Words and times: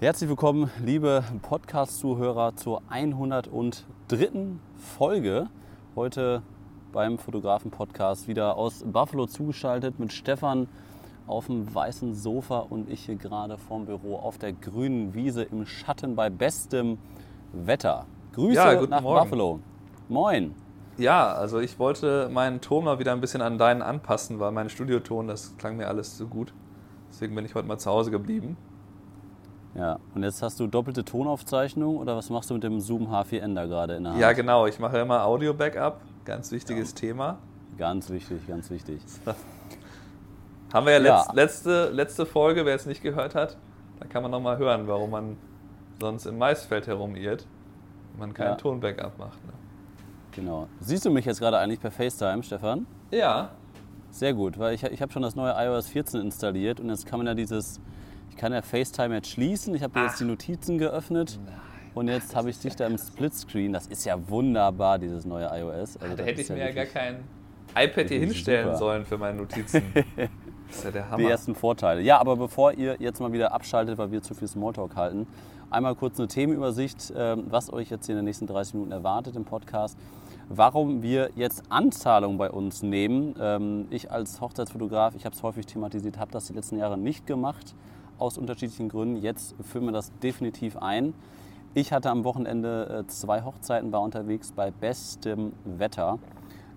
Herzlich 0.00 0.30
willkommen, 0.30 0.70
liebe 0.84 1.24
Podcast-Zuhörer, 1.42 2.54
zur 2.54 2.82
103. 2.88 3.72
Folge. 4.76 5.48
Heute 5.96 6.42
beim 6.92 7.18
Fotografen-Podcast 7.18 8.28
wieder 8.28 8.56
aus 8.56 8.84
Buffalo 8.86 9.26
zugeschaltet 9.26 9.98
mit 9.98 10.12
Stefan 10.12 10.68
auf 11.26 11.46
dem 11.46 11.74
weißen 11.74 12.14
Sofa 12.14 12.60
und 12.60 12.88
ich 12.88 13.06
hier 13.06 13.16
gerade 13.16 13.58
vorm 13.58 13.86
Büro 13.86 14.14
auf 14.14 14.38
der 14.38 14.52
grünen 14.52 15.14
Wiese 15.14 15.42
im 15.42 15.66
Schatten 15.66 16.14
bei 16.14 16.30
bestem 16.30 16.98
Wetter. 17.52 18.06
Grüße 18.34 18.54
Ja, 18.54 18.74
guten 18.74 18.90
nach 18.92 19.00
Morgen. 19.00 19.24
Buffalo. 19.24 19.58
Moin. 20.08 20.54
Ja, 20.96 21.32
also 21.32 21.58
ich 21.58 21.76
wollte 21.80 22.28
meinen 22.32 22.60
Ton 22.60 22.84
mal 22.84 23.00
wieder 23.00 23.10
ein 23.10 23.20
bisschen 23.20 23.42
an 23.42 23.58
deinen 23.58 23.82
anpassen, 23.82 24.38
weil 24.38 24.52
mein 24.52 24.68
Studioton, 24.68 25.26
das 25.26 25.56
klang 25.58 25.76
mir 25.76 25.88
alles 25.88 26.16
zu 26.16 26.28
gut. 26.28 26.54
Deswegen 27.10 27.34
bin 27.34 27.44
ich 27.44 27.56
heute 27.56 27.66
mal 27.66 27.78
zu 27.78 27.90
Hause 27.90 28.12
geblieben. 28.12 28.56
Ja, 29.78 29.98
und 30.14 30.24
jetzt 30.24 30.42
hast 30.42 30.58
du 30.58 30.66
doppelte 30.66 31.04
Tonaufzeichnung 31.04 31.98
oder 31.98 32.16
was 32.16 32.30
machst 32.30 32.50
du 32.50 32.54
mit 32.54 32.64
dem 32.64 32.80
Zoom 32.80 33.06
H4n 33.08 33.54
da 33.54 33.66
gerade 33.66 33.94
in 33.94 34.02
der 34.04 34.12
Hand? 34.12 34.20
Ja, 34.20 34.32
genau, 34.32 34.66
ich 34.66 34.78
mache 34.80 34.98
immer 34.98 35.24
Audio-Backup, 35.24 36.00
ganz 36.24 36.50
wichtiges 36.50 36.94
Thema. 36.94 37.38
Ganz 37.78 38.10
wichtig, 38.10 38.44
ganz 38.48 38.70
wichtig. 38.70 39.00
Haben 40.72 40.86
wir 40.86 40.94
ja, 40.94 41.04
Ja. 41.04 41.20
letz- 41.22 41.34
letzte, 41.34 41.90
letzte 41.90 42.26
Folge, 42.26 42.66
wer 42.66 42.74
es 42.74 42.86
nicht 42.86 43.02
gehört 43.02 43.34
hat, 43.36 43.56
da 44.00 44.06
kann 44.06 44.22
man 44.22 44.32
nochmal 44.32 44.58
hören, 44.58 44.88
warum 44.88 45.10
man 45.10 45.36
sonst 46.00 46.26
im 46.26 46.38
Maisfeld 46.38 46.86
herumirrt, 46.88 47.46
wenn 48.12 48.20
man 48.20 48.34
kein 48.34 48.48
Ja. 48.48 48.54
Ton-Backup 48.56 49.16
macht. 49.18 49.44
Ne? 49.46 49.52
Genau. 50.32 50.66
Siehst 50.80 51.04
du 51.04 51.10
mich 51.10 51.24
jetzt 51.24 51.38
gerade 51.40 51.56
eigentlich 51.58 51.80
per 51.80 51.90
FaceTime, 51.92 52.42
Stefan? 52.42 52.86
Ja, 53.10 53.50
Sehr 54.10 54.32
gut, 54.32 54.58
weil 54.58 54.74
ich, 54.74 54.82
ich 54.82 55.02
habe 55.02 55.12
schon 55.12 55.20
das 55.22 55.36
neue 55.36 55.52
iOS 55.56 55.86
14 55.88 56.20
installiert 56.22 56.80
und 56.80 56.88
jetzt 56.88 57.04
kann 57.06 57.18
man 57.18 57.26
ja 57.26 57.34
dieses, 57.34 57.78
kann 58.38 58.52
ja 58.52 58.62
FaceTime 58.62 59.14
jetzt 59.16 59.28
schließen, 59.30 59.74
ich 59.74 59.82
habe 59.82 60.00
jetzt 60.00 60.20
die 60.20 60.24
Notizen 60.24 60.78
geöffnet 60.78 61.38
und 61.94 62.08
jetzt 62.08 62.34
habe 62.34 62.48
ich 62.50 62.58
dich 62.58 62.74
da 62.76 62.86
im 62.86 62.96
Splitscreen. 62.96 63.72
Das 63.72 63.86
ist 63.86 64.04
ja 64.04 64.16
wunderbar, 64.28 64.98
dieses 64.98 65.26
neue 65.26 65.46
iOS. 65.52 65.96
Also 65.98 66.16
da 66.16 66.22
hätte 66.22 66.40
ich 66.40 66.48
mir 66.48 66.58
ja 66.58 66.70
gar 66.72 66.86
kein 66.86 67.16
iPad 67.76 68.08
hier 68.08 68.20
hinstellen 68.20 68.66
super. 68.68 68.78
sollen 68.78 69.04
für 69.04 69.18
meine 69.18 69.38
Notizen. 69.38 69.82
Das 70.70 70.76
ist 70.80 70.84
ja 70.84 70.90
der 70.90 71.02
Die 71.04 71.10
Hammer. 71.10 71.30
ersten 71.30 71.54
Vorteile. 71.54 72.02
Ja, 72.02 72.18
aber 72.20 72.36
bevor 72.36 72.74
ihr 72.74 72.96
jetzt 72.98 73.20
mal 73.20 73.32
wieder 73.32 73.54
abschaltet, 73.54 73.96
weil 73.96 74.10
wir 74.10 74.20
zu 74.20 74.34
viel 74.34 74.48
Smalltalk 74.48 74.96
halten, 74.96 75.26
einmal 75.70 75.94
kurz 75.94 76.18
eine 76.18 76.28
Themenübersicht, 76.28 77.10
ähm, 77.16 77.44
was 77.48 77.72
euch 77.72 77.88
jetzt 77.88 78.04
hier 78.04 78.12
in 78.12 78.18
den 78.18 78.26
nächsten 78.26 78.46
30 78.46 78.74
Minuten 78.74 78.92
erwartet 78.92 79.34
im 79.34 79.46
Podcast. 79.46 79.98
Warum 80.50 81.02
wir 81.02 81.30
jetzt 81.36 81.62
Anzahlungen 81.70 82.36
bei 82.36 82.50
uns 82.50 82.82
nehmen. 82.82 83.34
Ähm, 83.40 83.86
Ich 83.88 84.10
als 84.12 84.42
Hochzeitsfotograf, 84.42 85.14
ich 85.14 85.24
habe 85.24 85.34
es 85.34 85.42
häufig 85.42 85.64
thematisiert, 85.64 86.18
habe 86.18 86.32
das 86.32 86.48
die 86.48 86.52
letzten 86.52 86.76
Jahre 86.76 86.98
nicht 86.98 87.26
gemacht, 87.26 87.74
aus 88.18 88.38
unterschiedlichen 88.38 88.88
Gründen. 88.88 89.16
Jetzt 89.16 89.54
führen 89.62 89.84
wir 89.86 89.92
das 89.92 90.12
definitiv 90.20 90.76
ein. 90.76 91.14
Ich 91.74 91.92
hatte 91.92 92.10
am 92.10 92.24
Wochenende 92.24 93.04
äh, 93.04 93.06
zwei 93.06 93.42
Hochzeiten, 93.42 93.92
war 93.92 94.00
unterwegs 94.02 94.52
bei 94.52 94.70
bestem 94.70 95.52
Wetter. 95.64 96.18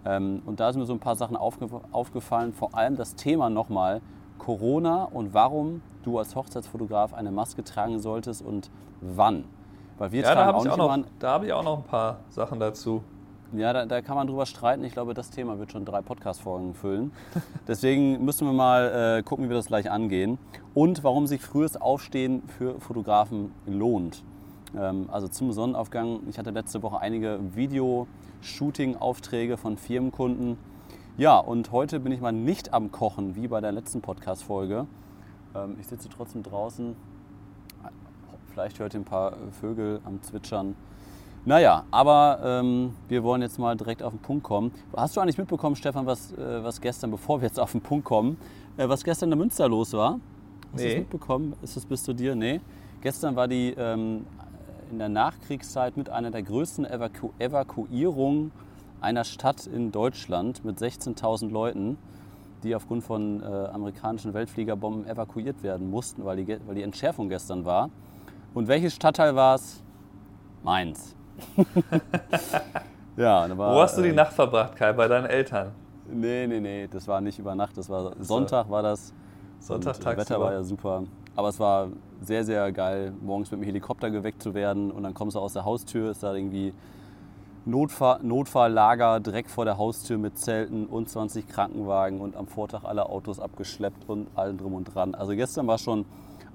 Ähm, 0.06 0.42
Und 0.46 0.60
da 0.60 0.72
sind 0.72 0.82
mir 0.82 0.86
so 0.86 0.94
ein 0.94 1.00
paar 1.00 1.16
Sachen 1.16 1.36
aufge 1.38 1.68
aufgefallen, 1.92 2.54
vor 2.54 2.76
allem 2.76 2.96
das 2.96 3.16
Thema 3.16 3.50
nochmal 3.50 4.02
Corona 4.38 5.04
und 5.06 5.34
warum 5.34 5.82
du 6.04 6.18
als 6.18 6.36
Hochzeitsfotograf 6.36 7.14
eine 7.14 7.32
Maske 7.32 7.64
tragen 7.64 8.00
solltest 8.00 8.42
und 8.42 8.70
wann. 9.02 9.46
Weil 9.98 10.12
wir 10.12 10.22
Ja, 10.22 10.30
da 10.30 10.34
tragen 10.34 10.48
habe 10.48 10.58
auch 10.58 10.62
ich, 10.66 10.72
nicht 10.72 10.80
auch 10.80 10.98
noch- 10.98 11.06
da 11.20 11.32
hab 11.34 11.44
ich 11.44 11.54
auch 11.54 11.64
noch 11.64 11.78
ein 11.78 11.84
paar 11.84 12.18
Sachen 12.30 12.60
dazu. 12.60 13.04
Ja, 13.54 13.74
da, 13.74 13.86
da 13.86 14.02
kann 14.02 14.16
man 14.16 14.28
drüber 14.28 14.46
streiten. 14.46 14.84
Ich 14.84 14.94
glaube, 14.94 15.14
das 15.14 15.30
Thema 15.30 15.60
wird 15.60 15.72
schon 15.72 15.86
drei 15.86 16.02
Podcast-Folgen 16.02 16.74
füllen. 16.74 17.12
Deswegen 17.68 18.24
müssen 18.24 18.48
wir 18.48 18.54
mal 18.54 19.18
äh, 19.20 19.24
gucken, 19.24 19.46
wie 19.46 19.50
wir 19.50 19.58
das 19.58 19.68
gleich 19.68 19.92
angehen. 19.92 20.38
Und 20.74 21.04
warum 21.04 21.28
sich 21.28 21.42
frühes 21.42 21.76
Aufstehen 21.76 22.44
für 22.58 22.80
Fotografen 22.80 23.52
lohnt. 23.66 24.24
Ähm, 24.78 25.10
also 25.12 25.28
zum 25.28 25.52
Sonnenaufgang. 25.52 26.22
Ich 26.30 26.40
hatte 26.40 26.52
letzte 26.52 26.82
Woche 26.82 27.00
einige 27.00 27.40
Video-Shooting-Aufträge 27.56 29.58
von 29.58 29.78
Firmenkunden. 29.78 30.58
Ja, 31.18 31.38
und 31.38 31.72
heute 31.72 32.00
bin 32.00 32.14
ich 32.14 32.22
mal 32.22 32.32
nicht 32.32 32.74
am 32.74 32.92
Kochen, 32.92 33.36
wie 33.36 33.48
bei 33.48 33.60
der 33.60 33.74
letzten 33.74 34.02
Podcast-Folge. 34.02 34.88
Ähm, 35.56 35.76
ich 35.80 35.88
sitze 35.88 36.08
trotzdem 36.10 36.44
draußen. 36.44 36.96
Vielleicht 38.52 38.80
hört 38.80 38.94
ihr 38.94 39.02
ein 39.02 39.06
paar 39.06 39.34
Vögel 39.60 40.00
am 40.04 40.22
Zwitschern. 40.22 40.76
Naja, 41.44 41.86
aber 41.90 42.40
ähm, 42.44 42.94
wir 43.08 43.24
wollen 43.24 43.42
jetzt 43.42 43.58
mal 43.58 43.76
direkt 43.76 44.04
auf 44.04 44.14
den 44.14 44.20
Punkt 44.20 44.44
kommen. 44.44 44.72
Hast 44.96 45.18
du 45.18 45.22
eigentlich 45.22 45.40
mitbekommen, 45.40 45.76
Stefan, 45.76 46.06
was, 46.06 46.34
äh, 46.34 46.64
was 46.64 46.80
gestern, 46.80 47.10
bevor 47.18 47.42
wir 47.42 47.48
jetzt 47.48 47.60
auf 47.60 47.72
den 47.72 47.82
Punkt 47.82 48.06
kommen, 48.06 48.38
äh, 48.78 48.88
was 48.88 49.04
gestern 49.04 49.32
in 49.32 49.38
Münster 49.40 49.68
los 49.68 49.94
war? 49.94 50.20
Hast 50.72 50.84
du 50.84 50.88
Nee. 50.88 50.94
es 50.94 51.00
mitbekommen? 51.00 51.54
Ist 51.64 51.76
das 51.76 51.86
bis 51.86 52.04
zu 52.04 52.14
dir? 52.14 52.36
Nee. 52.36 52.62
Gestern 53.02 53.36
war 53.36 53.48
die 53.48 53.74
ähm, 53.76 54.26
in 54.92 55.00
der 55.00 55.10
Nachkriegszeit 55.10 55.98
mit 55.98 56.10
einer 56.10 56.30
der 56.30 56.44
größten 56.44 56.86
Evaku 56.86 57.32
Evakuierungen 57.40 58.52
einer 59.02 59.24
Stadt 59.24 59.66
in 59.66 59.92
Deutschland 59.92 60.64
mit 60.64 60.78
16.000 60.78 61.50
Leuten, 61.50 61.98
die 62.64 62.76
aufgrund 62.76 63.04
von 63.04 63.42
äh, 63.42 63.46
amerikanischen 63.46 64.36
Weltfliegerbomben 64.36 65.08
evakuiert 65.08 65.64
werden 65.64 65.90
mussten, 65.90 66.24
weil 66.24 66.38
die, 66.38 66.58
weil 66.68 66.76
die 66.76 66.84
Entschärfung 66.84 67.28
gestern 67.30 67.66
war. 67.66 67.90
Und 68.54 68.68
welches 68.68 68.94
Stadtteil 68.94 69.36
war 69.36 69.56
es? 69.56 69.82
Mainz. 70.64 71.16
ja, 73.18 73.58
war, 73.58 73.76
Wo 73.76 73.82
hast 73.82 73.98
du 73.98 74.02
die 74.02 74.10
äh, 74.10 74.14
Nacht 74.14 74.34
verbracht, 74.34 74.76
Kai? 74.76 74.94
Bei 74.94 75.08
deinen 75.08 75.26
Eltern? 75.26 75.72
Nee, 76.10 76.48
nee, 76.48 76.60
nee, 76.60 76.88
das 76.92 77.08
war 77.08 77.22
nicht 77.22 77.40
über 77.40 77.56
Nacht, 77.56 77.78
das 77.78 77.90
war 77.90 78.14
Sonntag 78.20 78.70
war 78.70 78.84
das. 78.84 79.14
Sonntag 79.60 79.98
und, 79.98 80.06
äh, 80.06 80.18
Wetter 80.18 80.40
war 80.40 80.54
ja 80.54 80.64
super. 80.64 81.04
Aber 81.36 81.50
es 81.50 81.60
war 81.60 81.88
sehr, 82.22 82.44
sehr 82.44 82.72
geil, 82.72 83.14
morgens 83.22 83.52
mit 83.52 83.62
dem 83.62 83.64
Helikopter 83.64 84.10
geweckt 84.10 84.44
zu 84.44 84.54
werden 84.54 84.92
und 84.92 85.04
dann 85.04 85.14
kommst 85.14 85.36
du 85.36 85.40
aus 85.40 85.54
der 85.54 85.66
Haustür, 85.66 86.12
ist 86.12 86.24
da 86.24 86.34
irgendwie 86.34 86.74
Notfahr 87.64 88.20
Notfalllager 88.24 89.20
direkt 89.20 89.52
vor 89.52 89.66
der 89.66 89.78
Haustür 89.78 90.18
mit 90.18 90.38
Zelten 90.40 90.88
und 90.88 91.10
20 91.10 91.48
Krankenwagen 91.48 92.20
und 92.20 92.36
am 92.36 92.48
Vortag 92.48 92.84
alle 92.84 93.08
Autos 93.08 93.40
abgeschleppt 93.40 94.10
und 94.10 94.28
allem 94.36 94.58
drum 94.58 94.74
und 94.74 94.86
dran. 94.86 95.14
Also 95.14 95.36
gestern 95.36 95.68
war 95.68 95.78
schon 95.78 96.06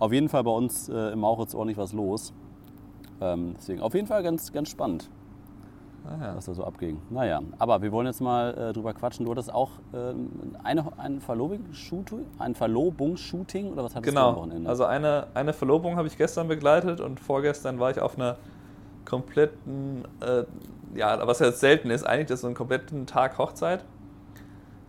auf 0.00 0.12
jeden 0.12 0.28
Fall 0.28 0.42
bei 0.42 0.50
uns 0.50 0.88
äh, 0.88 1.12
im 1.12 1.20
Mauritz 1.20 1.54
ordentlich 1.54 1.78
was 1.78 1.92
los. 1.92 2.32
Ähm, 3.20 3.54
deswegen 3.56 3.80
auf 3.80 3.94
jeden 3.94 4.06
Fall 4.06 4.22
ganz, 4.22 4.52
ganz 4.52 4.68
spannend 4.68 5.08
Ah, 6.04 6.24
ja. 6.24 6.36
was 6.36 6.44
da 6.44 6.54
so 6.54 6.64
abging. 6.64 7.00
Naja, 7.10 7.40
aber 7.58 7.82
wir 7.82 7.90
wollen 7.90 8.06
jetzt 8.06 8.20
mal 8.20 8.56
äh, 8.56 8.72
drüber 8.72 8.94
quatschen. 8.94 9.24
Du 9.24 9.32
hattest 9.32 9.52
auch 9.52 9.70
ähm, 9.92 10.30
eine, 10.62 10.84
ein, 10.98 11.20
Verlobungsshooting, 11.20 12.24
ein 12.38 12.54
Verlobungsshooting 12.54 13.72
oder 13.72 13.82
was 13.84 13.96
hattest 13.96 14.14
du 14.14 14.20
am 14.20 14.26
Genau. 14.34 14.40
Wochenende? 14.42 14.70
Also 14.70 14.84
eine, 14.84 15.26
eine 15.34 15.52
Verlobung 15.52 15.96
habe 15.96 16.06
ich 16.06 16.16
gestern 16.16 16.46
begleitet 16.48 17.00
und 17.00 17.18
vorgestern 17.18 17.80
war 17.80 17.90
ich 17.90 18.00
auf 18.00 18.16
einer 18.16 18.36
kompletten, 19.04 20.04
äh, 20.20 20.44
ja, 20.96 21.26
was 21.26 21.40
jetzt 21.40 21.60
selten 21.60 21.90
ist, 21.90 22.04
eigentlich 22.04 22.26
das 22.26 22.36
ist 22.36 22.40
so 22.42 22.46
einen 22.48 22.56
kompletten 22.56 23.06
Tag 23.06 23.38
Hochzeit. 23.38 23.84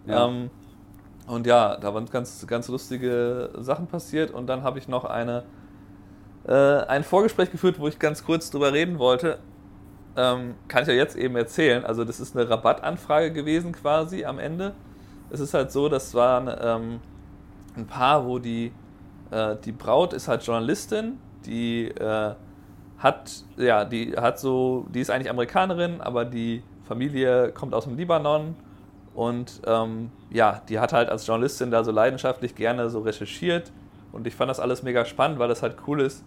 Ja. 0.05 0.27
Ähm, 0.27 0.49
und 1.27 1.45
ja, 1.45 1.77
da 1.77 1.93
waren 1.93 2.05
ganz, 2.05 2.45
ganz 2.47 2.67
lustige 2.67 3.49
Sachen 3.57 3.87
passiert 3.87 4.31
und 4.31 4.47
dann 4.47 4.63
habe 4.63 4.79
ich 4.79 4.87
noch 4.87 5.03
eine, 5.03 5.43
äh, 6.47 6.53
ein 6.53 7.03
Vorgespräch 7.03 7.51
geführt, 7.51 7.79
wo 7.79 7.87
ich 7.87 7.99
ganz 7.99 8.23
kurz 8.23 8.49
drüber 8.49 8.73
reden 8.73 8.99
wollte. 8.99 9.39
Ähm, 10.15 10.55
kann 10.67 10.81
ich 10.83 10.87
ja 10.87 10.95
jetzt 10.95 11.15
eben 11.15 11.35
erzählen. 11.35 11.85
Also 11.85 12.03
das 12.03 12.19
ist 12.19 12.35
eine 12.35 12.49
Rabattanfrage 12.49 13.31
gewesen 13.31 13.71
quasi 13.73 14.25
am 14.25 14.39
Ende. 14.39 14.73
Es 15.29 15.39
ist 15.39 15.53
halt 15.53 15.71
so, 15.71 15.89
das 15.89 16.13
war 16.13 16.39
eine, 16.39 16.59
ähm, 16.61 16.99
ein 17.75 17.85
Paar, 17.85 18.25
wo 18.25 18.39
die, 18.39 18.71
äh, 19.29 19.55
die 19.63 19.71
Braut 19.71 20.13
ist 20.13 20.27
halt 20.27 20.43
Journalistin, 20.43 21.19
die 21.45 21.89
äh, 21.89 22.33
hat, 22.97 23.43
ja, 23.57 23.85
die 23.85 24.15
hat 24.17 24.39
so, 24.39 24.87
die 24.93 25.01
ist 25.01 25.11
eigentlich 25.11 25.29
Amerikanerin, 25.29 26.01
aber 26.01 26.25
die 26.25 26.63
Familie 26.87 27.51
kommt 27.51 27.73
aus 27.73 27.83
dem 27.83 27.95
Libanon 27.95 28.55
und 29.13 29.61
ähm, 29.67 30.11
ja, 30.31 30.61
die 30.67 30.79
hat 30.79 30.93
halt 30.93 31.09
als 31.09 31.27
Journalistin 31.27 31.69
da 31.69 31.83
so 31.83 31.91
leidenschaftlich 31.91 32.55
gerne 32.55 32.89
so 32.89 33.01
recherchiert 33.01 33.71
und 34.11 34.25
ich 34.25 34.35
fand 34.35 34.49
das 34.49 34.59
alles 34.59 34.81
mega 34.81 35.05
spannend, 35.05 35.37
weil 35.37 35.49
das 35.49 35.61
halt 35.61 35.75
cool 35.85 36.01
ist, 36.01 36.23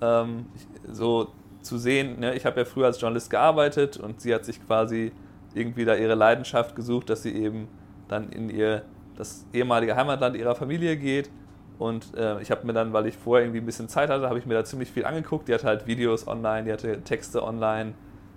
ähm, 0.00 0.46
so 0.90 1.28
zu 1.62 1.78
sehen, 1.78 2.20
ne? 2.20 2.34
ich 2.34 2.46
habe 2.46 2.60
ja 2.60 2.64
früher 2.64 2.86
als 2.86 3.00
Journalist 3.00 3.30
gearbeitet 3.30 3.96
und 3.96 4.20
sie 4.20 4.34
hat 4.34 4.44
sich 4.44 4.64
quasi 4.64 5.12
irgendwie 5.54 5.84
da 5.84 5.94
ihre 5.94 6.14
Leidenschaft 6.14 6.76
gesucht, 6.76 7.10
dass 7.10 7.22
sie 7.22 7.34
eben 7.34 7.68
dann 8.06 8.30
in 8.30 8.48
ihr 8.48 8.82
das 9.16 9.44
ehemalige 9.52 9.96
Heimatland 9.96 10.36
ihrer 10.36 10.54
Familie 10.54 10.96
geht 10.96 11.30
und 11.78 12.16
äh, 12.16 12.40
ich 12.42 12.50
habe 12.50 12.66
mir 12.66 12.72
dann, 12.72 12.92
weil 12.92 13.06
ich 13.06 13.16
vorher 13.16 13.44
irgendwie 13.44 13.60
ein 13.60 13.66
bisschen 13.66 13.88
Zeit 13.88 14.10
hatte, 14.10 14.28
habe 14.28 14.38
ich 14.38 14.46
mir 14.46 14.54
da 14.54 14.64
ziemlich 14.64 14.90
viel 14.90 15.04
angeguckt. 15.04 15.48
Die 15.48 15.54
hatte 15.54 15.66
halt 15.66 15.86
Videos 15.86 16.26
online, 16.26 16.64
die 16.64 16.72
hatte 16.72 17.02
Texte 17.02 17.42
online, 17.42 17.94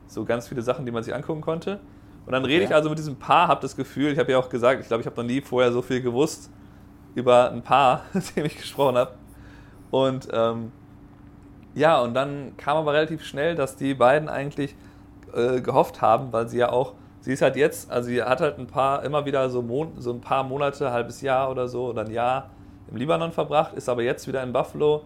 so 0.07 0.25
ganz 0.25 0.47
viele 0.47 0.61
Sachen, 0.61 0.85
die 0.85 0.91
man 0.91 1.03
sich 1.03 1.13
angucken 1.13 1.41
konnte. 1.41 1.79
Und 2.25 2.33
dann 2.33 2.45
rede 2.45 2.63
ich 2.63 2.75
also 2.75 2.89
mit 2.89 2.99
diesem 2.99 3.15
Paar, 3.15 3.47
habe 3.47 3.61
das 3.61 3.75
Gefühl, 3.75 4.11
ich 4.11 4.19
habe 4.19 4.31
ja 4.31 4.37
auch 4.37 4.49
gesagt, 4.49 4.81
ich 4.81 4.87
glaube, 4.87 5.01
ich 5.01 5.07
habe 5.07 5.19
noch 5.19 5.27
nie 5.27 5.41
vorher 5.41 5.71
so 5.71 5.81
viel 5.81 6.01
gewusst 6.01 6.51
über 7.15 7.51
ein 7.51 7.63
Paar, 7.63 8.03
mit 8.13 8.35
dem 8.35 8.45
ich 8.45 8.57
gesprochen 8.57 8.95
habe. 8.95 9.13
Und 9.89 10.27
ähm, 10.31 10.71
ja, 11.75 12.01
und 12.01 12.13
dann 12.13 12.57
kam 12.57 12.77
aber 12.77 12.93
relativ 12.93 13.23
schnell, 13.23 13.55
dass 13.55 13.75
die 13.75 13.93
beiden 13.93 14.27
eigentlich 14.29 14.75
äh, 15.33 15.61
gehofft 15.61 16.01
haben, 16.01 16.31
weil 16.33 16.47
sie 16.47 16.57
ja 16.57 16.69
auch, 16.69 16.93
sie 17.21 17.33
ist 17.33 17.41
halt 17.41 17.55
jetzt, 17.55 17.89
also 17.89 18.09
sie 18.09 18.21
hat 18.21 18.41
halt 18.41 18.59
ein 18.59 18.67
paar, 18.67 19.03
immer 19.03 19.25
wieder 19.25 19.49
so, 19.49 19.61
Mon 19.61 19.93
so 19.99 20.11
ein 20.11 20.21
paar 20.21 20.43
Monate, 20.43 20.91
halbes 20.91 21.21
Jahr 21.21 21.49
oder 21.49 21.67
so 21.67 21.87
oder 21.87 22.01
ein 22.01 22.11
Jahr 22.11 22.49
im 22.89 22.97
Libanon 22.97 23.31
verbracht, 23.31 23.73
ist 23.73 23.87
aber 23.87 24.03
jetzt 24.03 24.27
wieder 24.27 24.43
in 24.43 24.51
Buffalo 24.51 25.03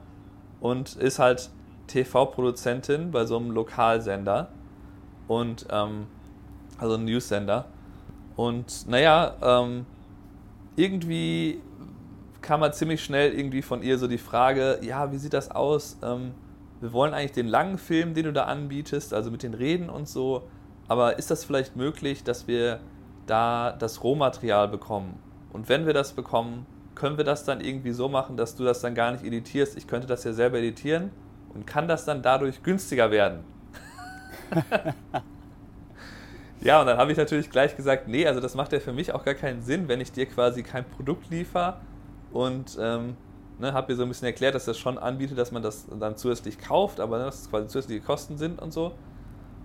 und 0.60 0.96
ist 0.96 1.20
halt 1.20 1.50
TV-Produzentin 1.88 3.12
bei 3.12 3.26
so 3.26 3.38
einem 3.38 3.52
Lokalsender 3.52 4.48
und 5.28 5.68
ähm, 5.70 6.08
also 6.80 6.96
ein 6.96 7.06
News-Sender. 7.06 7.66
Und 8.36 8.90
naja, 8.90 9.36
ähm, 9.42 9.86
irgendwie 10.76 11.62
kam 12.42 12.62
halt 12.62 12.76
ziemlich 12.76 13.04
schnell 13.04 13.34
irgendwie 13.34 13.62
von 13.62 13.82
ihr 13.82 13.98
so 13.98 14.08
die 14.08 14.18
Frage, 14.18 14.80
ja, 14.82 15.12
wie 15.12 15.18
sieht 15.18 15.34
das 15.34 15.52
aus? 15.52 15.98
Ähm, 16.04 16.32
wir 16.86 16.94
wollen 16.94 17.16
eigentlich 17.16 17.32
den 17.32 17.48
langen 17.48 17.80
Film, 17.80 18.14
den 18.14 18.26
du 18.26 18.32
da 18.32 18.44
anbietest, 18.44 19.12
also 19.12 19.32
mit 19.32 19.42
den 19.42 19.56
Reden 19.56 19.90
und 19.90 20.08
so, 20.08 20.48
aber 20.88 21.18
ist 21.18 21.32
das 21.32 21.44
vielleicht 21.44 21.76
möglich, 21.76 22.24
dass 22.24 22.48
wir 22.48 22.80
da 23.26 23.72
das 23.72 24.04
Rohmaterial 24.04 24.68
bekommen? 24.68 25.18
Und 25.52 25.68
wenn 25.68 25.88
wir 25.88 25.94
das 25.94 26.14
bekommen, 26.14 26.68
können 26.94 27.18
wir 27.18 27.24
das 27.24 27.44
dann 27.44 27.60
irgendwie 27.60 27.92
so 27.92 28.08
machen, 28.08 28.38
dass 28.38 28.56
du 28.56 28.64
das 28.64 28.82
dann 28.82 28.94
gar 28.94 29.12
nicht 29.12 29.26
editierst? 29.26 29.76
Ich 29.78 29.88
könnte 29.88 30.06
das 30.06 30.26
ja 30.26 30.34
selber 30.34 30.60
editieren 30.60 31.10
und 31.56 31.66
kann 31.66 31.88
das 31.88 32.06
dann 32.06 32.22
dadurch 32.22 32.62
günstiger 32.62 33.10
werden? 33.10 33.40
ja, 36.62 36.82
und 36.82 36.86
dann 36.86 37.00
habe 37.00 37.12
ich 37.12 37.18
natürlich 37.18 37.50
gleich 37.50 37.76
gesagt, 37.76 38.08
nee, 38.08 38.28
also 38.28 38.42
das 38.42 38.54
macht 38.54 38.74
ja 38.74 38.80
für 38.80 38.94
mich 38.94 39.12
auch 39.12 39.26
gar 39.26 39.34
keinen 39.34 39.64
Sinn, 39.64 39.88
wenn 39.88 40.02
ich 40.02 40.12
dir 40.12 40.28
quasi 40.28 40.62
kein 40.62 40.86
Produkt 40.86 41.32
liefere 41.32 41.78
und 42.32 42.78
ähm, 42.80 43.18
ne, 43.60 43.74
habe 43.74 43.92
mir 43.92 43.98
so 43.98 44.04
ein 44.04 44.10
bisschen 44.10 44.28
erklärt, 44.28 44.56
dass 44.56 44.66
das 44.66 44.78
schon 44.78 44.98
anbietet, 44.98 45.38
dass 45.38 45.52
man 45.52 45.64
das 45.64 45.86
dann 46.00 46.18
zusätzlich 46.18 46.58
kauft, 46.60 47.00
aber 47.00 47.18
ne, 47.18 47.26
dass 47.26 47.42
es 47.42 47.50
quasi 47.50 47.68
zusätzliche 47.68 48.02
Kosten 48.02 48.38
sind 48.38 48.62
und 48.62 48.74
so. 48.74 48.94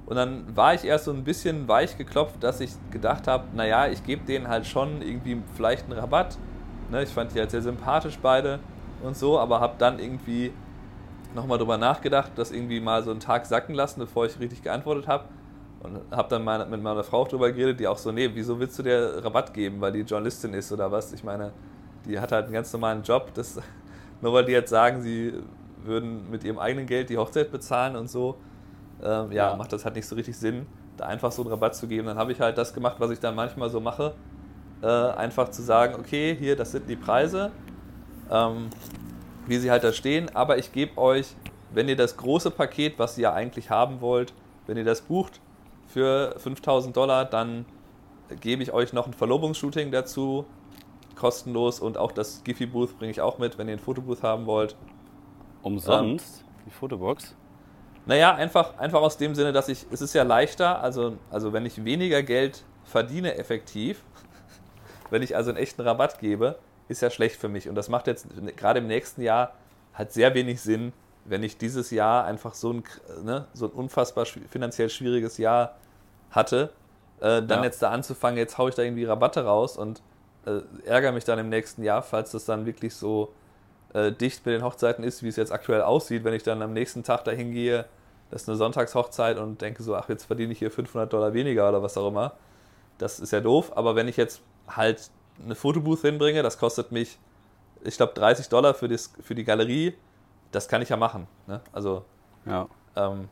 Und 0.07 0.17
dann 0.17 0.57
war 0.57 0.75
ich 0.75 0.85
erst 0.85 1.05
so 1.05 1.13
ein 1.13 1.25
bisschen 1.25 1.69
weich 1.69 1.97
geklopft, 1.97 2.43
dass 2.43 2.61
ich 2.61 2.73
gedacht 2.91 3.29
habe, 3.29 3.45
naja, 3.55 3.87
ich 3.87 4.03
gebe 4.05 4.25
denen 4.25 4.49
halt 4.49 4.67
schon 4.67 5.03
irgendwie 5.03 5.41
vielleicht 5.55 5.85
einen 5.85 5.99
Rabatt. 5.99 6.37
Ne, 6.91 7.03
ich 7.03 7.11
fand 7.11 7.35
die 7.35 7.39
halt 7.39 7.51
sehr 7.51 7.63
sympathisch 7.63 8.19
beide 8.21 8.59
und 9.03 9.17
so, 9.17 9.39
aber 9.39 9.61
habe 9.61 9.75
dann 9.79 9.99
irgendwie 9.99 10.53
nochmal 11.35 11.59
drüber 11.59 11.79
nachgedacht, 11.79 12.33
das 12.35 12.51
irgendwie 12.51 12.81
mal 12.81 13.03
so 13.05 13.11
einen 13.11 13.21
Tag 13.21 13.47
sacken 13.47 13.75
lassen, 13.75 14.01
bevor 14.01 14.27
ich 14.27 14.39
richtig 14.41 14.63
geantwortet 14.63 15.07
habe. 15.07 15.27
Und 15.83 16.01
habe 16.11 16.29
dann 16.29 16.45
meine, 16.45 16.67
mit 16.67 16.83
meiner 16.83 17.05
Frau 17.05 17.25
drüber 17.25 17.51
geredet, 17.53 17.81
die 17.81 17.87
auch 17.87 17.97
so, 17.97 18.13
nee, 18.13 18.29
wieso 18.35 18.59
willst 18.61 18.79
du 18.79 18.83
dir 18.83 19.25
Rabatt 19.25 19.55
geben, 19.55 19.81
weil 19.81 19.93
die 19.93 20.01
Journalistin 20.01 20.53
ist 20.53 20.71
oder 20.73 20.93
was? 20.93 21.13
Ich 21.13 21.25
meine, 21.25 21.53
die 22.07 22.19
hat 22.19 22.33
halt 22.33 22.45
einen 22.45 22.55
ganz 22.55 22.73
normalen 22.73 23.03
Job. 23.03 23.33
Das, 23.35 23.61
nur 24.21 24.33
weil 24.33 24.45
die 24.45 24.53
jetzt 24.53 24.71
sagen, 24.71 25.03
sie 25.03 25.35
würden 25.85 26.31
mit 26.31 26.45
ihrem 26.45 26.59
eigenen 26.59 26.87
Geld 26.87 27.11
die 27.11 27.19
Hochzeit 27.19 27.51
bezahlen 27.51 27.97
und 27.97 28.09
so, 28.09 28.37
ähm, 29.03 29.33
ja, 29.33 29.51
ja, 29.51 29.57
macht 29.57 29.73
das 29.73 29.85
halt 29.85 29.97
nicht 29.97 30.07
so 30.07 30.15
richtig 30.15 30.37
Sinn, 30.37 30.67
da 30.97 31.07
einfach 31.07 31.33
so 31.33 31.43
einen 31.43 31.51
Rabatt 31.51 31.75
zu 31.75 31.87
geben. 31.87 32.07
Dann 32.07 32.19
habe 32.19 32.33
ich 32.33 32.41
halt 32.41 32.59
das 32.59 32.75
gemacht, 32.75 32.97
was 32.99 33.11
ich 33.11 33.21
dann 33.21 33.35
manchmal 33.35 33.71
so 33.71 33.81
mache, 33.81 34.15
äh, 34.83 34.87
einfach 34.87 35.51
zu 35.51 35.63
sagen, 35.63 35.95
okay, 35.99 36.37
hier, 36.39 36.57
das 36.57 36.73
sind 36.73 36.89
die 36.89 36.97
Preise, 36.97 37.51
ähm, 38.31 38.69
wie 39.47 39.57
sie 39.59 39.71
halt 39.71 39.85
da 39.85 39.93
stehen, 39.93 40.35
aber 40.35 40.59
ich 40.59 40.73
gebe 40.73 40.99
euch, 40.99 41.35
wenn 41.73 41.89
ihr 41.89 41.97
das 41.97 42.17
große 42.17 42.51
Paket, 42.51 42.99
was 42.99 43.17
ihr 43.17 43.33
eigentlich 43.33 43.71
haben 43.71 44.01
wollt, 44.01 44.35
wenn 44.67 44.77
ihr 44.77 44.85
das 44.85 45.01
bucht 45.01 45.41
für 45.87 46.35
5000 46.39 46.97
Dollar, 46.97 47.25
dann 47.25 47.65
gebe 48.41 48.63
ich 48.63 48.73
euch 48.73 48.93
noch 48.93 49.07
ein 49.07 49.13
Verlobungsshooting 49.13 49.91
dazu, 49.91 50.45
kostenlos 51.21 51.81
und 51.81 51.99
auch 51.99 52.13
das 52.13 52.43
Giphy 52.45 52.67
Booth 52.67 52.99
bringe 52.99 53.11
ich 53.11 53.21
auch 53.21 53.39
mit, 53.39 53.59
wenn 53.59 53.69
ihr 53.69 53.75
ein 53.75 53.79
Fotobooth 53.79 54.23
haben 54.23 54.47
wollt. 54.47 54.75
Umsonst? 55.63 56.41
Ähm, 56.41 56.63
die 56.67 56.71
Fotobox? 56.71 57.37
Naja, 58.07 58.35
einfach, 58.35 58.79
einfach 58.79 59.03
aus 59.03 59.19
dem 59.19 59.35
Sinne, 59.35 59.53
dass 59.53 59.69
ich, 59.69 59.87
es 59.91 60.01
ist 60.01 60.15
ja 60.15 60.23
leichter, 60.23 60.83
also, 60.83 61.19
also 61.31 61.53
wenn 61.53 61.67
ich 61.67 61.85
weniger 61.85 62.23
Geld 62.23 62.65
verdiene 62.85 63.37
effektiv, 63.37 64.03
wenn 65.11 65.23
ich 65.23 65.37
also 65.37 65.51
einen 65.51 65.59
echten 65.59 65.83
Rabatt 65.83 66.19
gebe, 66.19 66.59
ist 66.89 67.03
ja 67.03 67.11
schlecht 67.11 67.37
für 67.37 67.49
mich. 67.49 67.69
Und 67.69 67.75
das 67.75 67.91
macht 67.91 68.07
jetzt 68.07 68.27
gerade 68.57 68.81
im 68.81 68.87
nächsten 68.87 69.21
Jahr 69.21 69.53
hat 69.93 70.13
sehr 70.13 70.35
wenig 70.35 70.63
Sinn, 70.63 70.95
wenn 71.27 71.43
ich 71.43 71.59
dieses 71.59 71.91
Jahr 71.91 72.25
einfach 72.25 72.55
so 72.55 72.73
ein, 72.73 72.85
ne, 73.23 73.47
so 73.53 73.67
ein 73.67 73.73
unfassbar 73.73 74.25
finanziell 74.25 74.89
schwieriges 74.89 75.37
Jahr 75.37 75.77
hatte, 76.31 76.73
äh, 77.19 77.43
dann 77.43 77.59
ja. 77.59 77.65
jetzt 77.65 77.83
da 77.83 77.91
anzufangen, 77.91 78.39
jetzt 78.39 78.57
haue 78.57 78.71
ich 78.71 78.75
da 78.75 78.83
irgendwie 78.83 79.05
Rabatte 79.05 79.45
raus 79.45 79.77
und 79.77 80.01
äh, 80.47 80.61
ärgere 80.85 81.13
mich 81.13 81.25
dann 81.25 81.39
im 81.39 81.49
nächsten 81.49 81.83
Jahr, 81.83 82.03
falls 82.03 82.33
das 82.33 82.45
dann 82.45 82.67
wirklich 82.67 82.95
so 82.95 83.33
äh, 83.93 84.13
dicht 84.13 84.45
mit 84.47 84.55
den 84.55 84.63
Hochzeiten 84.63 85.05
ist, 85.05 85.23
wie 85.23 85.29
es 85.29 85.37
jetzt 85.37 85.53
aktuell 85.53 85.83
aussieht, 85.83 86.25
wenn 86.25 86.35
ich 86.35 86.43
dann 86.43 86.63
am 86.63 86.73
nächsten 86.73 87.03
Tag 87.03 87.25
dahin 87.25 87.53
gehe, 87.53 87.87
das 88.31 88.43
ist 88.43 88.49
eine 88.49 88.57
Sonntagshochzeit 88.57 89.39
und 89.39 89.61
denke 89.61 89.83
so, 89.83 89.97
ach, 89.97 90.09
jetzt 90.09 90.25
verdiene 90.25 90.53
ich 90.53 90.61
hier 90.61 90.71
500 90.71 91.13
Dollar 91.13 91.35
weniger 91.35 91.69
oder 91.69 91.83
was 91.83 91.97
auch 91.97 92.09
immer. 92.09 92.35
Das 92.99 93.19
ist 93.19 93.33
ja 93.33 93.41
doof, 93.41 93.73
aber 93.75 93.97
wenn 93.97 94.09
ich 94.09 94.17
jetzt 94.17 94.41
halt 94.69 95.11
eine 95.45 95.55
Fotobooth 95.55 96.03
hinbringe, 96.03 96.43
das 96.43 96.59
kostet 96.59 96.93
mich, 96.93 97.19
ich 97.83 97.97
glaube, 97.97 98.13
30 98.15 98.49
Dollar 98.49 98.75
für, 98.75 98.89
das, 98.89 99.13
für 99.21 99.35
die 99.35 99.45
Galerie, 99.45 99.95
das 100.53 100.69
kann 100.69 100.83
ich 100.83 100.91
ja 100.91 100.97
machen. 100.97 101.27
Ne? 101.47 101.61
Also, 101.73 102.05
ja. 102.47 102.69
Ähm, 102.95 103.29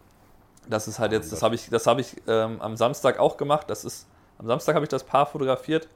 das 0.69 0.89
ist 0.89 0.99
halt 0.99 1.13
jetzt, 1.13 1.33
das 1.33 1.43
habe 1.43 1.55
ich, 1.55 1.71
das 1.71 1.87
hab 1.87 1.99
ich 1.99 2.17
ähm, 2.27 2.61
am 2.61 2.77
Samstag 2.77 3.19
auch 3.19 3.37
gemacht. 3.37 3.71
Das 3.71 3.85
ist, 3.85 4.07
am 4.39 4.47
Samstag 4.47 4.75
habe 4.75 4.85
ich 4.85 4.91
das 4.91 5.05
Paar 5.05 5.27
fotografiert 5.27 5.89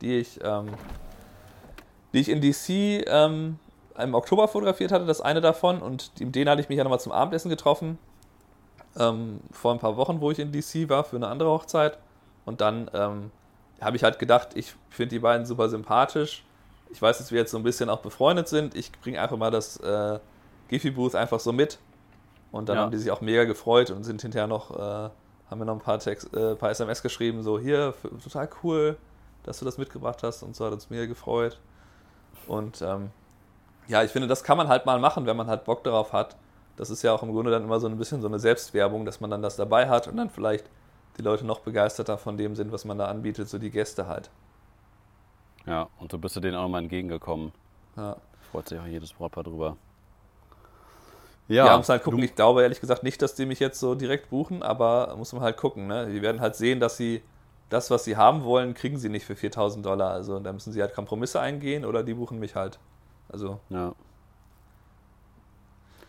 die 0.00 0.16
ich, 0.16 0.40
ähm, 0.42 0.68
die 2.12 2.20
ich 2.20 2.28
in 2.28 2.40
DC 2.40 3.06
ähm, 3.08 3.58
im 3.98 4.14
Oktober 4.14 4.48
fotografiert 4.48 4.92
hatte, 4.92 5.06
das 5.06 5.20
eine 5.20 5.40
davon. 5.40 5.82
Und 5.82 6.12
den 6.18 6.48
hatte 6.48 6.60
ich 6.60 6.68
mich 6.68 6.78
ja 6.78 6.84
nochmal 6.84 7.00
zum 7.00 7.12
Abendessen 7.12 7.48
getroffen. 7.48 7.98
Ähm, 8.98 9.40
vor 9.50 9.72
ein 9.72 9.78
paar 9.78 9.96
Wochen, 9.96 10.20
wo 10.20 10.30
ich 10.30 10.38
in 10.38 10.52
DC 10.52 10.88
war 10.88 11.04
für 11.04 11.16
eine 11.16 11.28
andere 11.28 11.50
Hochzeit. 11.50 11.98
Und 12.44 12.60
dann 12.60 12.90
ähm, 12.94 13.30
habe 13.80 13.96
ich 13.96 14.02
halt 14.02 14.18
gedacht, 14.18 14.50
ich 14.54 14.74
finde 14.90 15.10
die 15.10 15.18
beiden 15.18 15.46
super 15.46 15.68
sympathisch. 15.68 16.44
Ich 16.90 17.02
weiß, 17.02 17.18
dass 17.18 17.30
wir 17.30 17.38
jetzt 17.38 17.50
so 17.50 17.58
ein 17.58 17.62
bisschen 17.62 17.90
auch 17.90 18.00
befreundet 18.00 18.48
sind. 18.48 18.74
Ich 18.74 18.92
bringe 18.92 19.20
einfach 19.20 19.36
mal 19.36 19.50
das 19.50 19.76
äh, 19.78 20.18
Giphy 20.68 20.90
Booth 20.90 21.14
einfach 21.14 21.40
so 21.40 21.52
mit. 21.52 21.78
Und 22.50 22.68
dann 22.68 22.76
ja. 22.76 22.82
haben 22.82 22.90
die 22.90 22.96
sich 22.96 23.10
auch 23.10 23.20
mega 23.20 23.44
gefreut 23.44 23.90
und 23.90 24.04
sind 24.04 24.22
hinterher 24.22 24.46
noch, 24.46 24.70
äh, 24.70 25.10
haben 25.50 25.58
mir 25.58 25.66
noch 25.66 25.74
ein 25.74 25.80
paar, 25.80 25.98
Text, 25.98 26.34
äh, 26.34 26.54
paar 26.54 26.70
SMS 26.70 27.02
geschrieben, 27.02 27.42
so 27.42 27.58
hier, 27.58 27.94
total 28.22 28.48
cool, 28.62 28.96
dass 29.48 29.58
du 29.58 29.64
das 29.64 29.78
mitgebracht 29.78 30.22
hast 30.22 30.42
und 30.42 30.54
so 30.54 30.66
hat 30.66 30.72
uns 30.72 30.90
mega 30.90 31.06
gefreut. 31.06 31.58
Und 32.46 32.82
ähm, 32.82 33.10
ja, 33.86 34.02
ich 34.02 34.10
finde, 34.10 34.28
das 34.28 34.44
kann 34.44 34.58
man 34.58 34.68
halt 34.68 34.84
mal 34.84 34.98
machen, 34.98 35.26
wenn 35.26 35.36
man 35.36 35.46
halt 35.46 35.64
Bock 35.64 35.82
darauf 35.84 36.12
hat. 36.12 36.36
Das 36.76 36.90
ist 36.90 37.02
ja 37.02 37.12
auch 37.12 37.22
im 37.22 37.32
Grunde 37.32 37.50
dann 37.50 37.64
immer 37.64 37.80
so 37.80 37.88
ein 37.88 37.96
bisschen 37.96 38.20
so 38.20 38.28
eine 38.28 38.38
Selbstwerbung, 38.38 39.06
dass 39.06 39.20
man 39.20 39.30
dann 39.30 39.42
das 39.42 39.56
dabei 39.56 39.88
hat 39.88 40.06
und 40.06 40.16
dann 40.16 40.28
vielleicht 40.28 40.66
die 41.16 41.22
Leute 41.22 41.46
noch 41.46 41.60
begeisterter 41.60 42.18
von 42.18 42.36
dem 42.36 42.54
sind, 42.54 42.70
was 42.72 42.84
man 42.84 42.98
da 42.98 43.06
anbietet, 43.06 43.48
so 43.48 43.58
die 43.58 43.70
Gäste 43.70 44.06
halt. 44.06 44.30
Ja, 45.66 45.88
und 45.98 46.12
du 46.12 46.18
bist 46.18 46.36
du 46.36 46.40
denen 46.40 46.56
auch 46.56 46.68
mal 46.68 46.78
entgegengekommen. 46.78 47.52
Ja. 47.96 48.16
Freut 48.52 48.68
sich 48.68 48.78
auch 48.78 48.86
jedes 48.86 49.14
Brautpaar 49.14 49.44
drüber. 49.44 49.76
Ja, 51.48 51.66
ja 51.66 51.76
muss 51.78 51.88
halt 51.88 52.04
gucken. 52.04 52.22
Ich 52.22 52.34
glaube 52.34 52.62
ehrlich 52.62 52.80
gesagt 52.80 53.02
nicht, 53.02 53.20
dass 53.22 53.34
die 53.34 53.46
mich 53.46 53.60
jetzt 53.60 53.80
so 53.80 53.94
direkt 53.94 54.28
buchen, 54.28 54.62
aber 54.62 55.14
muss 55.16 55.32
man 55.32 55.42
halt 55.42 55.56
gucken. 55.56 55.86
Ne? 55.86 56.06
Die 56.06 56.20
werden 56.20 56.40
halt 56.40 56.54
sehen, 56.54 56.80
dass 56.80 56.98
sie 56.98 57.22
das, 57.68 57.90
was 57.90 58.04
sie 58.04 58.16
haben 58.16 58.44
wollen, 58.44 58.74
kriegen 58.74 58.98
sie 58.98 59.08
nicht 59.08 59.26
für 59.26 59.36
4000 59.36 59.84
Dollar. 59.84 60.10
Also 60.10 60.38
da 60.40 60.52
müssen 60.52 60.72
sie 60.72 60.80
halt 60.80 60.94
Kompromisse 60.94 61.40
eingehen 61.40 61.84
oder 61.84 62.02
die 62.02 62.14
buchen 62.14 62.38
mich 62.38 62.54
halt. 62.54 62.78
Also. 63.28 63.60
Ja. 63.68 63.94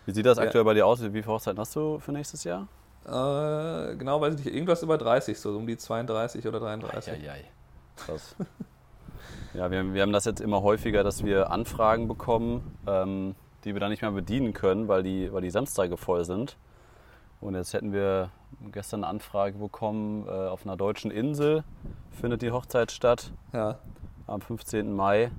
Wie 0.05 0.11
sieht 0.11 0.25
das 0.25 0.37
ja. 0.37 0.45
aktuell 0.45 0.63
bei 0.63 0.73
dir 0.73 0.85
aus? 0.85 1.01
Wie 1.01 1.09
viele 1.09 1.27
Hochzeiten 1.27 1.59
hast 1.59 1.75
du 1.75 1.99
für 1.99 2.11
nächstes 2.11 2.43
Jahr? 2.43 2.67
Äh, 3.05 3.95
genau, 3.95 4.21
weiß 4.21 4.35
ich 4.35 4.45
nicht. 4.45 4.53
Irgendwas 4.53 4.81
über 4.83 4.97
30, 4.97 5.39
so 5.39 5.55
um 5.55 5.67
die 5.67 5.77
32 5.77 6.47
oder 6.47 6.59
33. 6.59 7.13
Eieiei. 7.13 7.43
Krass. 7.95 8.35
ja, 9.53 9.69
wir, 9.69 9.93
wir 9.93 10.01
haben 10.01 10.13
das 10.13 10.25
jetzt 10.25 10.41
immer 10.41 10.61
häufiger, 10.61 11.03
dass 11.03 11.23
wir 11.23 11.51
Anfragen 11.51 12.07
bekommen, 12.07 12.75
ähm, 12.87 13.35
die 13.65 13.73
wir 13.73 13.79
dann 13.79 13.89
nicht 13.91 14.01
mehr 14.01 14.11
bedienen 14.11 14.53
können, 14.53 14.87
weil 14.87 15.03
die, 15.03 15.31
weil 15.33 15.41
die 15.41 15.51
Samstage 15.51 15.97
voll 15.97 16.23
sind. 16.25 16.57
Und 17.41 17.55
jetzt 17.55 17.73
hätten 17.73 17.93
wir 17.93 18.31
gestern 18.71 19.03
eine 19.03 19.11
Anfrage 19.11 19.57
bekommen, 19.57 20.27
äh, 20.27 20.31
auf 20.31 20.65
einer 20.65 20.75
deutschen 20.75 21.11
Insel 21.11 21.63
findet 22.19 22.41
die 22.41 22.51
Hochzeit 22.51 22.91
statt. 22.91 23.31
Ja. 23.53 23.79
Am 24.27 24.41
15. 24.41 24.93
Mai. 24.93 25.31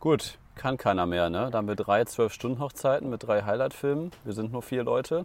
Gut, 0.00 0.38
kann 0.56 0.76
keiner 0.76 1.06
mehr, 1.06 1.30
ne? 1.30 1.48
Da 1.50 1.58
haben 1.58 1.68
wir 1.68 1.76
drei 1.76 2.02
12-Stunden-Hochzeiten 2.02 3.08
mit 3.08 3.26
drei 3.26 3.42
Highlight-Filmen. 3.42 4.10
Wir 4.24 4.32
sind 4.32 4.52
nur 4.52 4.62
vier 4.62 4.82
Leute. 4.82 5.24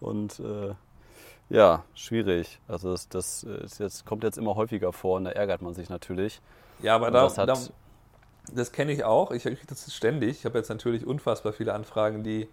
Und 0.00 0.40
äh, 0.40 0.74
ja, 1.48 1.84
schwierig. 1.94 2.58
Also 2.68 2.92
das, 2.92 3.08
das, 3.08 3.46
jetzt, 3.78 4.04
kommt 4.04 4.24
jetzt 4.24 4.36
immer 4.36 4.54
häufiger 4.54 4.92
vor 4.92 5.16
und 5.16 5.24
da 5.24 5.30
ärgert 5.30 5.62
man 5.62 5.74
sich 5.74 5.88
natürlich. 5.88 6.40
Ja, 6.82 6.94
aber 6.94 7.10
da, 7.10 7.22
das, 7.22 7.34
da, 7.34 7.54
das 8.52 8.72
kenne 8.72 8.92
ich 8.92 9.04
auch. 9.04 9.30
Ich 9.30 9.44
kriege 9.44 9.58
das 9.66 9.92
ständig. 9.94 10.38
Ich 10.38 10.44
habe 10.44 10.58
jetzt 10.58 10.68
natürlich 10.68 11.06
unfassbar 11.06 11.52
viele 11.52 11.72
Anfragen, 11.72 12.22
die 12.22 12.48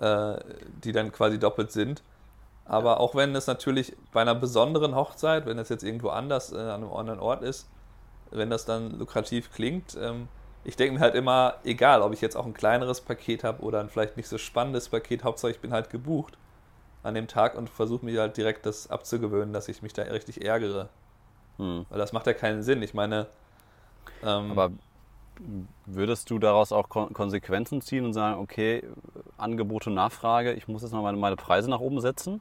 äh, 0.00 0.38
die 0.84 0.92
dann 0.92 1.12
quasi 1.12 1.38
doppelt 1.38 1.72
sind. 1.72 2.02
Aber 2.64 3.00
auch 3.00 3.14
wenn 3.14 3.34
es 3.34 3.46
natürlich 3.46 3.96
bei 4.12 4.20
einer 4.20 4.34
besonderen 4.34 4.94
Hochzeit, 4.94 5.46
wenn 5.46 5.58
es 5.58 5.68
jetzt 5.70 5.84
irgendwo 5.84 6.10
anders 6.10 6.52
äh, 6.52 6.56
an 6.56 6.82
einem 6.82 6.92
anderen 6.92 7.20
Ort 7.20 7.42
ist, 7.42 7.68
wenn 8.30 8.50
das 8.50 8.66
dann 8.66 8.98
lukrativ 8.98 9.50
klingt, 9.52 9.96
ähm, 10.00 10.28
ich 10.64 10.76
denke 10.76 10.94
mir 10.94 11.00
halt 11.00 11.14
immer, 11.14 11.54
egal, 11.64 12.02
ob 12.02 12.12
ich 12.12 12.20
jetzt 12.20 12.36
auch 12.36 12.44
ein 12.44 12.52
kleineres 12.52 13.00
Paket 13.00 13.42
habe 13.42 13.62
oder 13.62 13.80
ein 13.80 13.88
vielleicht 13.88 14.18
nicht 14.18 14.28
so 14.28 14.36
spannendes 14.36 14.90
Paket, 14.90 15.24
Hauptsache 15.24 15.52
ich 15.52 15.60
bin 15.60 15.72
halt 15.72 15.88
gebucht 15.88 16.36
an 17.02 17.14
dem 17.14 17.26
Tag 17.26 17.56
und 17.56 17.70
versuche 17.70 18.04
mir 18.04 18.20
halt 18.20 18.36
direkt 18.36 18.66
das 18.66 18.90
abzugewöhnen, 18.90 19.54
dass 19.54 19.68
ich 19.68 19.80
mich 19.80 19.94
da 19.94 20.02
richtig 20.02 20.44
ärgere. 20.44 20.88
Hm. 21.56 21.86
Weil 21.88 21.98
das 21.98 22.12
macht 22.12 22.26
ja 22.26 22.34
keinen 22.34 22.62
Sinn. 22.62 22.82
Ich 22.82 22.92
meine. 22.92 23.26
Ähm, 24.22 24.50
Aber 24.50 24.72
Würdest 25.86 26.30
du 26.30 26.38
daraus 26.38 26.72
auch 26.72 26.88
Konsequenzen 26.88 27.80
ziehen 27.80 28.04
und 28.04 28.12
sagen, 28.12 28.40
okay, 28.40 28.82
Angebot 29.36 29.86
und 29.86 29.94
Nachfrage, 29.94 30.52
ich 30.52 30.68
muss 30.68 30.82
jetzt 30.82 30.92
mal 30.92 31.02
meine, 31.02 31.16
meine 31.16 31.36
Preise 31.36 31.70
nach 31.70 31.80
oben 31.80 32.00
setzen? 32.00 32.40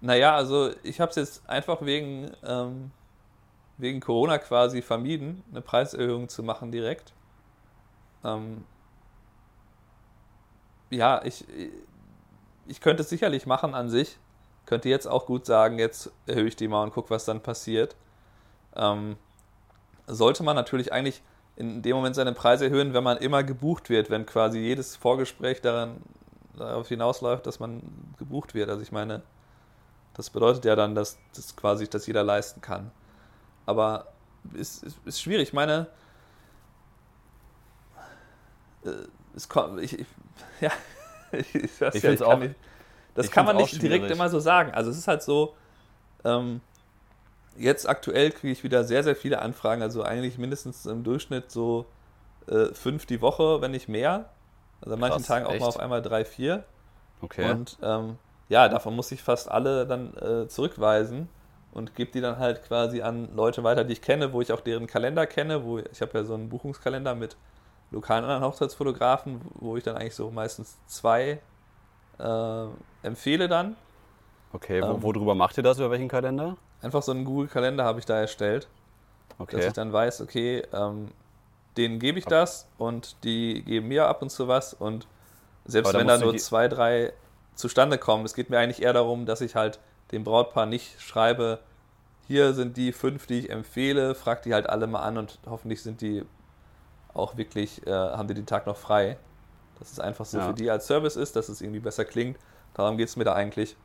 Naja, 0.00 0.34
also 0.34 0.70
ich 0.82 1.00
habe 1.00 1.10
es 1.10 1.16
jetzt 1.16 1.48
einfach 1.48 1.82
wegen, 1.82 2.30
ähm, 2.44 2.90
wegen 3.78 4.00
Corona 4.00 4.38
quasi 4.38 4.82
vermieden, 4.82 5.42
eine 5.50 5.60
Preiserhöhung 5.60 6.28
zu 6.28 6.42
machen 6.42 6.70
direkt. 6.70 7.14
Ähm, 8.24 8.64
ja, 10.90 11.22
ich, 11.24 11.44
ich 12.66 12.80
könnte 12.80 13.02
es 13.02 13.08
sicherlich 13.08 13.46
machen 13.46 13.74
an 13.74 13.88
sich. 13.88 14.18
Könnte 14.66 14.88
jetzt 14.88 15.06
auch 15.06 15.26
gut 15.26 15.46
sagen, 15.46 15.78
jetzt 15.78 16.12
erhöhe 16.26 16.46
ich 16.46 16.56
die 16.56 16.68
mal 16.68 16.82
und 16.82 16.92
gucke, 16.92 17.10
was 17.10 17.24
dann 17.24 17.42
passiert. 17.42 17.96
Ähm, 18.76 19.16
sollte 20.06 20.42
man 20.42 20.54
natürlich 20.54 20.92
eigentlich 20.92 21.22
in 21.58 21.82
dem 21.82 21.96
Moment 21.96 22.14
seine 22.14 22.32
Preise 22.32 22.66
erhöhen, 22.66 22.94
wenn 22.94 23.02
man 23.02 23.18
immer 23.18 23.42
gebucht 23.42 23.90
wird, 23.90 24.10
wenn 24.10 24.24
quasi 24.26 24.60
jedes 24.60 24.94
Vorgespräch 24.94 25.60
daran, 25.60 25.96
darauf 26.56 26.86
hinausläuft, 26.86 27.46
dass 27.46 27.58
man 27.58 27.82
gebucht 28.16 28.54
wird. 28.54 28.70
Also 28.70 28.80
ich 28.80 28.92
meine, 28.92 29.22
das 30.14 30.30
bedeutet 30.30 30.64
ja 30.64 30.76
dann, 30.76 30.94
dass 30.94 31.18
das 31.34 31.56
quasi, 31.56 31.88
dass 31.88 32.06
jeder 32.06 32.22
leisten 32.22 32.60
kann. 32.60 32.92
Aber 33.66 34.06
es 34.54 34.60
ist, 34.60 34.82
ist, 34.84 34.98
ist, 35.04 35.20
schwierig. 35.20 35.48
Ich 35.48 35.52
meine, 35.52 35.88
äh, 38.84 38.90
es 39.34 39.48
kommt, 39.48 39.80
ich, 39.80 39.98
ich, 39.98 40.06
ja, 40.60 40.70
ich, 41.32 41.56
ich, 41.56 41.80
ich 41.80 42.02
ja, 42.02 42.26
auch, 42.26 42.38
nicht, 42.38 42.54
das 43.14 43.32
kann 43.32 43.44
man 43.44 43.56
nicht 43.56 43.82
direkt 43.82 44.08
immer 44.12 44.28
so 44.28 44.38
sagen. 44.38 44.70
Also 44.70 44.92
es 44.92 44.98
ist 44.98 45.08
halt 45.08 45.24
so, 45.24 45.56
ähm, 46.24 46.60
jetzt 47.58 47.88
aktuell 47.88 48.30
kriege 48.30 48.52
ich 48.52 48.64
wieder 48.64 48.84
sehr, 48.84 49.02
sehr 49.02 49.16
viele 49.16 49.40
Anfragen, 49.40 49.82
also 49.82 50.02
eigentlich 50.02 50.38
mindestens 50.38 50.86
im 50.86 51.04
Durchschnitt 51.04 51.50
so 51.50 51.86
äh, 52.46 52.66
fünf 52.72 53.06
die 53.06 53.20
Woche, 53.20 53.60
wenn 53.60 53.72
nicht 53.72 53.88
mehr. 53.88 54.30
Also 54.80 54.94
an 54.94 55.00
manchen 55.00 55.18
Krass, 55.18 55.26
Tagen 55.26 55.46
auch 55.46 55.52
echt? 55.52 55.60
mal 55.60 55.66
auf 55.66 55.80
einmal 55.80 56.02
drei, 56.02 56.24
vier. 56.24 56.64
Okay. 57.20 57.50
Und 57.50 57.78
ähm, 57.82 58.16
ja, 58.48 58.68
davon 58.68 58.94
muss 58.94 59.10
ich 59.12 59.22
fast 59.22 59.50
alle 59.50 59.86
dann 59.86 60.16
äh, 60.16 60.48
zurückweisen 60.48 61.28
und 61.72 61.94
gebe 61.94 62.10
die 62.10 62.20
dann 62.20 62.38
halt 62.38 62.62
quasi 62.62 63.02
an 63.02 63.28
Leute 63.34 63.64
weiter, 63.64 63.84
die 63.84 63.92
ich 63.92 64.02
kenne, 64.02 64.32
wo 64.32 64.40
ich 64.40 64.52
auch 64.52 64.60
deren 64.60 64.86
Kalender 64.86 65.26
kenne, 65.26 65.64
wo 65.64 65.78
ich 65.78 66.00
habe 66.00 66.18
ja 66.18 66.24
so 66.24 66.34
einen 66.34 66.48
Buchungskalender 66.48 67.14
mit 67.14 67.36
lokalen 67.90 68.24
anderen 68.24 68.44
Hochzeitsfotografen, 68.44 69.40
wo 69.54 69.76
ich 69.76 69.84
dann 69.84 69.96
eigentlich 69.96 70.14
so 70.14 70.30
meistens 70.30 70.76
zwei 70.86 71.40
äh, 72.18 72.64
empfehle 73.02 73.48
dann. 73.48 73.76
Okay, 74.52 74.78
ähm, 74.78 75.02
worüber 75.02 75.34
macht 75.34 75.56
ihr 75.56 75.62
das, 75.62 75.78
über 75.78 75.90
welchen 75.90 76.08
Kalender? 76.08 76.56
Einfach 76.80 77.02
so 77.02 77.12
einen 77.12 77.24
Google-Kalender 77.24 77.84
habe 77.84 77.98
ich 77.98 78.06
da 78.06 78.18
erstellt. 78.18 78.68
Okay. 79.38 79.56
Dass 79.56 79.66
ich 79.66 79.72
dann 79.72 79.92
weiß, 79.92 80.20
okay, 80.20 80.62
ähm, 80.72 81.08
denen 81.76 81.98
gebe 81.98 82.18
ich 82.18 82.24
das 82.24 82.66
und 82.76 83.16
die 83.24 83.62
geben 83.62 83.88
mir 83.88 84.06
ab 84.06 84.22
und 84.22 84.30
zu 84.30 84.48
was 84.48 84.74
und 84.74 85.06
selbst 85.64 85.94
wenn 85.94 86.08
da 86.08 86.18
nur 86.18 86.36
zwei, 86.38 86.66
drei 86.66 87.12
zustande 87.54 87.98
kommen, 87.98 88.24
es 88.24 88.34
geht 88.34 88.50
mir 88.50 88.58
eigentlich 88.58 88.82
eher 88.82 88.92
darum, 88.92 89.26
dass 89.26 89.40
ich 89.40 89.54
halt 89.54 89.78
dem 90.10 90.24
Brautpaar 90.24 90.66
nicht 90.66 91.00
schreibe, 91.00 91.60
hier 92.26 92.52
sind 92.52 92.76
die 92.76 92.92
fünf, 92.92 93.26
die 93.26 93.40
ich 93.40 93.50
empfehle, 93.50 94.14
frag 94.14 94.42
die 94.42 94.52
halt 94.52 94.68
alle 94.68 94.86
mal 94.86 95.00
an 95.00 95.16
und 95.16 95.38
hoffentlich 95.46 95.82
sind 95.82 96.00
die 96.02 96.24
auch 97.14 97.36
wirklich, 97.36 97.86
äh, 97.86 97.90
haben 97.90 98.28
die 98.28 98.34
den 98.34 98.46
Tag 98.46 98.66
noch 98.66 98.76
frei. 98.76 99.16
Dass 99.78 99.92
es 99.92 100.00
einfach 100.00 100.26
so 100.26 100.38
ja. 100.38 100.48
für 100.48 100.54
die 100.54 100.70
als 100.70 100.86
Service 100.86 101.16
ist, 101.16 101.36
dass 101.36 101.48
es 101.48 101.60
irgendwie 101.60 101.80
besser 101.80 102.04
klingt. 102.04 102.38
Darum 102.74 102.96
geht 102.98 103.08
es 103.08 103.16
mir 103.16 103.24
da 103.24 103.32
eigentlich. 103.32 103.76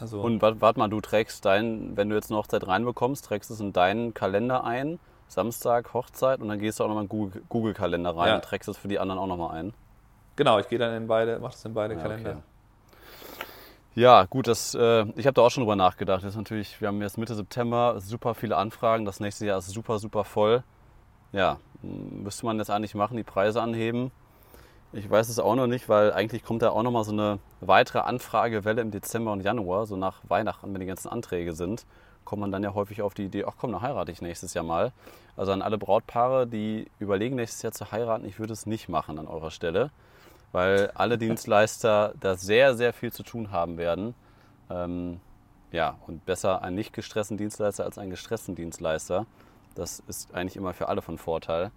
Also 0.00 0.20
und 0.20 0.42
warte 0.42 0.78
mal, 0.78 0.88
du 0.88 1.00
trägst 1.00 1.44
dein, 1.44 1.96
wenn 1.96 2.08
du 2.08 2.16
jetzt 2.16 2.30
eine 2.30 2.38
Hochzeit 2.38 2.66
reinbekommst, 2.66 3.24
trägst 3.24 3.50
es 3.50 3.60
in 3.60 3.72
deinen 3.72 4.14
Kalender 4.14 4.64
ein, 4.64 4.98
Samstag, 5.28 5.94
Hochzeit, 5.94 6.40
und 6.40 6.48
dann 6.48 6.58
gehst 6.58 6.80
du 6.80 6.84
auch 6.84 6.88
nochmal 6.88 7.04
in 7.04 7.08
Google, 7.08 7.42
Google 7.48 7.74
Kalender 7.74 8.16
rein 8.16 8.28
ja. 8.28 8.34
und 8.36 8.44
trägst 8.44 8.68
es 8.68 8.76
für 8.76 8.88
die 8.88 8.98
anderen 8.98 9.20
auch 9.20 9.26
nochmal 9.26 9.56
ein. 9.58 9.74
Genau, 10.36 10.58
ich 10.58 10.68
gehe 10.68 10.78
dann 10.78 10.94
in 10.94 11.06
beide, 11.06 11.38
mach 11.40 11.52
das 11.52 11.64
in 11.64 11.74
beide 11.74 11.94
ja, 11.94 12.00
Kalender. 12.00 12.30
Okay. 12.30 12.40
Ja, 13.94 14.24
gut, 14.24 14.46
das, 14.46 14.74
äh, 14.74 15.04
ich 15.16 15.26
habe 15.26 15.34
da 15.34 15.42
auch 15.42 15.50
schon 15.50 15.62
drüber 15.62 15.76
nachgedacht. 15.76 16.22
Das 16.22 16.30
ist 16.30 16.36
natürlich, 16.36 16.80
wir 16.80 16.88
haben 16.88 17.02
jetzt 17.02 17.18
Mitte 17.18 17.34
September 17.34 17.96
super 17.98 18.34
viele 18.34 18.56
Anfragen. 18.56 19.04
Das 19.04 19.18
nächste 19.20 19.46
Jahr 19.46 19.58
ist 19.58 19.68
super, 19.68 19.98
super 19.98 20.24
voll. 20.24 20.62
Ja, 21.32 21.58
müsste 21.82 22.46
man 22.46 22.58
jetzt 22.58 22.70
eigentlich 22.70 22.94
machen, 22.94 23.16
die 23.16 23.24
Preise 23.24 23.60
anheben. 23.60 24.12
Ich 24.92 25.08
weiß 25.08 25.28
es 25.28 25.38
auch 25.38 25.54
noch 25.54 25.68
nicht, 25.68 25.88
weil 25.88 26.12
eigentlich 26.12 26.42
kommt 26.42 26.62
da 26.62 26.70
auch 26.70 26.82
noch 26.82 26.90
mal 26.90 27.04
so 27.04 27.12
eine 27.12 27.38
weitere 27.60 28.00
Anfragewelle 28.00 28.82
im 28.82 28.90
Dezember 28.90 29.30
und 29.32 29.40
Januar, 29.40 29.86
so 29.86 29.96
nach 29.96 30.20
Weihnachten, 30.28 30.72
wenn 30.72 30.80
die 30.80 30.86
ganzen 30.86 31.08
Anträge 31.08 31.52
sind, 31.52 31.86
kommt 32.24 32.40
man 32.40 32.50
dann 32.50 32.64
ja 32.64 32.74
häufig 32.74 33.00
auf 33.02 33.14
die 33.14 33.24
Idee, 33.24 33.44
ach 33.46 33.54
komm, 33.56 33.70
dann 33.70 33.82
heirate 33.82 34.10
ich 34.10 34.20
nächstes 34.20 34.52
Jahr 34.52 34.64
mal. 34.64 34.92
Also 35.36 35.52
an 35.52 35.62
alle 35.62 35.78
Brautpaare, 35.78 36.48
die 36.48 36.90
überlegen, 36.98 37.36
nächstes 37.36 37.62
Jahr 37.62 37.72
zu 37.72 37.92
heiraten, 37.92 38.24
ich 38.24 38.40
würde 38.40 38.52
es 38.52 38.66
nicht 38.66 38.88
machen 38.88 39.18
an 39.20 39.28
eurer 39.28 39.52
Stelle, 39.52 39.90
weil 40.50 40.90
alle 40.94 41.18
Dienstleister 41.18 42.14
da 42.18 42.34
sehr, 42.34 42.74
sehr 42.74 42.92
viel 42.92 43.12
zu 43.12 43.22
tun 43.22 43.52
haben 43.52 43.78
werden. 43.78 44.14
Ähm, 44.70 45.20
ja, 45.70 45.98
und 46.08 46.26
besser 46.26 46.62
einen 46.62 46.74
nicht 46.74 46.92
gestressten 46.92 47.36
Dienstleister 47.36 47.84
als 47.84 47.96
einen 47.96 48.10
gestressten 48.10 48.56
Dienstleister. 48.56 49.26
Das 49.76 50.00
ist 50.08 50.34
eigentlich 50.34 50.56
immer 50.56 50.74
für 50.74 50.88
alle 50.88 51.00
von 51.00 51.16
Vorteil. 51.16 51.70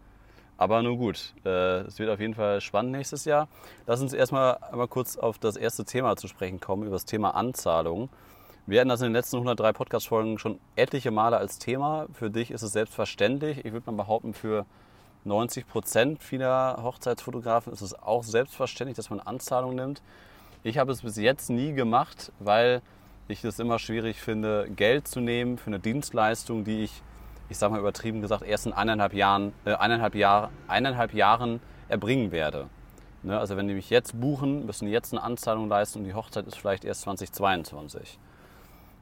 Aber 0.63 0.81
nun 0.81 0.97
gut, 0.97 1.33
äh, 1.43 1.81
es 1.81 1.99
wird 1.99 2.09
auf 2.09 2.21
jeden 2.21 2.35
Fall 2.35 2.61
spannend 2.61 2.93
nächstes 2.93 3.25
Jahr. 3.25 3.49
Lass 3.85 3.99
uns 3.99 4.13
erstmal 4.13 4.59
einmal 4.71 4.87
kurz 4.87 5.17
auf 5.17 5.37
das 5.37 5.57
erste 5.57 5.83
Thema 5.83 6.15
zu 6.15 6.29
sprechen 6.29 6.61
kommen, 6.61 6.83
über 6.83 6.93
das 6.95 7.03
Thema 7.03 7.31
Anzahlung. 7.31 8.07
Wir 8.65 8.79
hatten 8.79 8.87
das 8.87 9.01
in 9.01 9.07
den 9.07 9.13
letzten 9.13 9.35
103 9.35 9.73
Podcast-Folgen 9.73 10.39
schon 10.39 10.61
etliche 10.77 11.11
Male 11.11 11.35
als 11.35 11.59
Thema. 11.59 12.07
Für 12.13 12.29
dich 12.29 12.49
ist 12.49 12.61
es 12.61 12.71
selbstverständlich. 12.71 13.65
Ich 13.65 13.73
würde 13.73 13.91
mal 13.91 14.03
behaupten, 14.03 14.33
für 14.33 14.65
90 15.25 15.67
Prozent 15.67 16.23
vieler 16.23 16.79
Hochzeitsfotografen 16.81 17.73
ist 17.73 17.81
es 17.81 17.93
auch 17.93 18.23
selbstverständlich, 18.23 18.95
dass 18.95 19.09
man 19.09 19.19
Anzahlung 19.19 19.75
nimmt. 19.75 20.01
Ich 20.63 20.77
habe 20.77 20.93
es 20.93 21.01
bis 21.01 21.17
jetzt 21.17 21.49
nie 21.49 21.73
gemacht, 21.73 22.31
weil 22.39 22.81
ich 23.27 23.43
es 23.43 23.59
immer 23.59 23.79
schwierig 23.79 24.21
finde, 24.21 24.69
Geld 24.73 25.09
zu 25.09 25.19
nehmen 25.19 25.57
für 25.57 25.67
eine 25.67 25.79
Dienstleistung, 25.79 26.63
die 26.63 26.85
ich 26.85 27.01
ich 27.49 27.57
sage 27.57 27.73
mal 27.73 27.79
übertrieben 27.79 28.21
gesagt, 28.21 28.43
erst 28.43 28.65
in 28.65 28.73
eineinhalb 28.73 29.13
Jahren, 29.13 29.53
äh, 29.65 29.73
eineinhalb, 29.73 30.15
Jahr, 30.15 30.51
eineinhalb 30.67 31.13
Jahren 31.13 31.59
erbringen 31.89 32.31
werde. 32.31 32.69
Ne? 33.23 33.39
Also 33.39 33.57
wenn 33.57 33.67
die 33.67 33.73
mich 33.73 33.89
jetzt 33.89 34.19
buchen, 34.19 34.65
müssen 34.65 34.85
die 34.85 34.91
jetzt 34.91 35.13
eine 35.13 35.23
Anzahlung 35.23 35.67
leisten 35.67 35.99
und 35.99 36.05
die 36.05 36.13
Hochzeit 36.13 36.45
ist 36.47 36.57
vielleicht 36.57 36.85
erst 36.85 37.01
2022. 37.01 38.19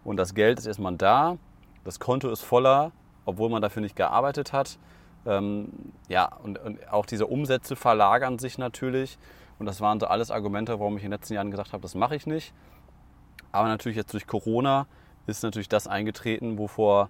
Und 0.03 0.17
das 0.17 0.33
Geld 0.33 0.59
ist 0.59 0.65
erstmal 0.65 0.95
da, 0.95 1.37
das 1.83 1.99
Konto 1.99 2.29
ist 2.29 2.41
voller, 2.41 2.91
obwohl 3.25 3.49
man 3.49 3.61
dafür 3.61 3.81
nicht 3.81 3.95
gearbeitet 3.95 4.53
hat. 4.53 4.77
Ähm, 5.25 5.69
ja, 6.07 6.29
und, 6.43 6.57
und, 6.59 6.91
auch 6.91 7.05
diese 7.05 7.27
Umsätze 7.27 7.75
verlagern 7.75 8.39
sich 8.39 8.57
natürlich. 8.57 9.17
Und 9.59 9.65
das 9.67 9.81
waren 9.81 9.99
so 9.99 10.07
alles 10.07 10.31
Argumente, 10.31 10.79
warum 10.79 10.97
ich 10.97 11.03
in 11.03 11.11
den 11.11 11.19
letzten 11.19 11.35
Jahren 11.35 11.51
gesagt 11.51 11.73
habe, 11.73 11.81
das 11.81 11.93
mache 11.93 12.15
ich 12.15 12.25
nicht. 12.25 12.53
Aber 13.51 13.67
natürlich 13.67 13.97
jetzt 13.97 14.13
durch 14.13 14.25
Corona 14.25 14.87
ist 15.27 15.43
natürlich 15.43 15.69
das 15.69 15.87
eingetreten, 15.87 16.57
wovor 16.57 17.09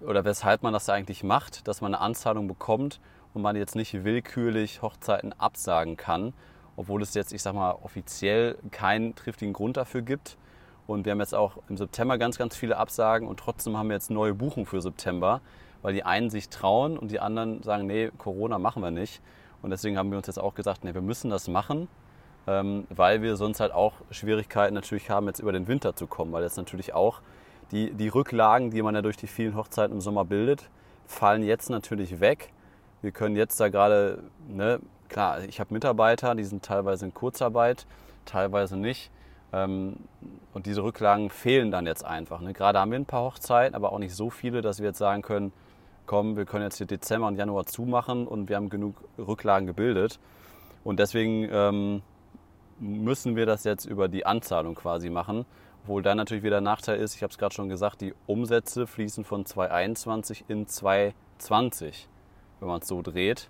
oder 0.00 0.24
weshalb 0.24 0.62
man 0.62 0.72
das 0.72 0.88
eigentlich 0.88 1.24
macht, 1.24 1.66
dass 1.68 1.80
man 1.80 1.94
eine 1.94 2.02
Anzahlung 2.02 2.48
bekommt 2.48 3.00
und 3.34 3.42
man 3.42 3.56
jetzt 3.56 3.76
nicht 3.76 4.04
willkürlich 4.04 4.82
Hochzeiten 4.82 5.32
absagen 5.32 5.96
kann, 5.96 6.32
obwohl 6.76 7.02
es 7.02 7.14
jetzt, 7.14 7.32
ich 7.32 7.42
sag 7.42 7.54
mal, 7.54 7.72
offiziell 7.72 8.56
keinen 8.70 9.14
triftigen 9.14 9.52
Grund 9.52 9.76
dafür 9.76 10.02
gibt. 10.02 10.36
Und 10.86 11.04
wir 11.04 11.12
haben 11.12 11.20
jetzt 11.20 11.34
auch 11.34 11.58
im 11.68 11.76
September 11.76 12.16
ganz, 12.16 12.38
ganz 12.38 12.56
viele 12.56 12.78
Absagen 12.78 13.28
und 13.28 13.38
trotzdem 13.38 13.76
haben 13.76 13.88
wir 13.88 13.94
jetzt 13.94 14.10
neue 14.10 14.32
Buchungen 14.34 14.64
für 14.64 14.80
September, 14.80 15.42
weil 15.82 15.92
die 15.92 16.02
einen 16.02 16.30
sich 16.30 16.48
trauen 16.48 16.98
und 16.98 17.10
die 17.10 17.20
anderen 17.20 17.62
sagen, 17.62 17.86
nee, 17.86 18.10
Corona 18.16 18.58
machen 18.58 18.82
wir 18.82 18.90
nicht. 18.90 19.20
Und 19.60 19.70
deswegen 19.70 19.98
haben 19.98 20.10
wir 20.10 20.18
uns 20.18 20.28
jetzt 20.28 20.38
auch 20.38 20.54
gesagt, 20.54 20.84
nee, 20.84 20.94
wir 20.94 21.02
müssen 21.02 21.30
das 21.30 21.48
machen, 21.48 21.88
ähm, 22.46 22.86
weil 22.88 23.22
wir 23.22 23.36
sonst 23.36 23.60
halt 23.60 23.72
auch 23.72 23.94
Schwierigkeiten 24.10 24.74
natürlich 24.74 25.10
haben, 25.10 25.26
jetzt 25.26 25.40
über 25.40 25.52
den 25.52 25.68
Winter 25.68 25.94
zu 25.94 26.06
kommen, 26.06 26.32
weil 26.32 26.42
jetzt 26.42 26.56
natürlich 26.56 26.94
auch 26.94 27.20
die, 27.72 27.92
die 27.92 28.08
Rücklagen, 28.08 28.70
die 28.70 28.82
man 28.82 28.94
ja 28.94 29.02
durch 29.02 29.16
die 29.16 29.26
vielen 29.26 29.56
Hochzeiten 29.56 29.94
im 29.94 30.00
Sommer 30.00 30.24
bildet, 30.24 30.68
fallen 31.06 31.42
jetzt 31.42 31.70
natürlich 31.70 32.20
weg. 32.20 32.52
Wir 33.02 33.12
können 33.12 33.36
jetzt 33.36 33.60
da 33.60 33.68
gerade, 33.68 34.22
ne, 34.48 34.80
klar, 35.08 35.44
ich 35.44 35.60
habe 35.60 35.72
Mitarbeiter, 35.72 36.34
die 36.34 36.44
sind 36.44 36.64
teilweise 36.64 37.06
in 37.06 37.14
Kurzarbeit, 37.14 37.86
teilweise 38.24 38.76
nicht. 38.76 39.10
Ähm, 39.52 39.96
und 40.52 40.66
diese 40.66 40.82
Rücklagen 40.82 41.30
fehlen 41.30 41.70
dann 41.70 41.86
jetzt 41.86 42.04
einfach. 42.04 42.40
Ne? 42.40 42.52
Gerade 42.52 42.78
haben 42.78 42.90
wir 42.90 42.98
ein 42.98 43.06
paar 43.06 43.22
Hochzeiten, 43.22 43.74
aber 43.74 43.92
auch 43.92 43.98
nicht 43.98 44.14
so 44.14 44.30
viele, 44.30 44.60
dass 44.60 44.80
wir 44.80 44.88
jetzt 44.88 44.98
sagen 44.98 45.22
können, 45.22 45.52
komm, 46.06 46.36
wir 46.36 46.44
können 46.44 46.64
jetzt 46.64 46.78
hier 46.78 46.86
Dezember 46.86 47.28
und 47.28 47.36
Januar 47.36 47.66
zumachen 47.66 48.26
und 48.26 48.48
wir 48.48 48.56
haben 48.56 48.70
genug 48.70 48.96
Rücklagen 49.18 49.66
gebildet. 49.66 50.18
Und 50.84 50.98
deswegen 50.98 51.48
ähm, 51.50 52.02
müssen 52.80 53.36
wir 53.36 53.46
das 53.46 53.64
jetzt 53.64 53.84
über 53.84 54.08
die 54.08 54.26
Anzahlung 54.26 54.74
quasi 54.74 55.10
machen. 55.10 55.44
Obwohl 55.88 56.02
da 56.02 56.14
natürlich 56.14 56.44
wieder 56.44 56.60
Nachteil 56.60 57.00
ist, 57.00 57.14
ich 57.14 57.22
habe 57.22 57.30
es 57.30 57.38
gerade 57.38 57.54
schon 57.54 57.70
gesagt, 57.70 58.02
die 58.02 58.12
Umsätze 58.26 58.86
fließen 58.86 59.24
von 59.24 59.46
2021 59.46 60.44
in 60.46 60.66
2020, 60.66 62.06
wenn 62.60 62.68
man 62.68 62.82
es 62.82 62.88
so 62.88 63.00
dreht. 63.00 63.48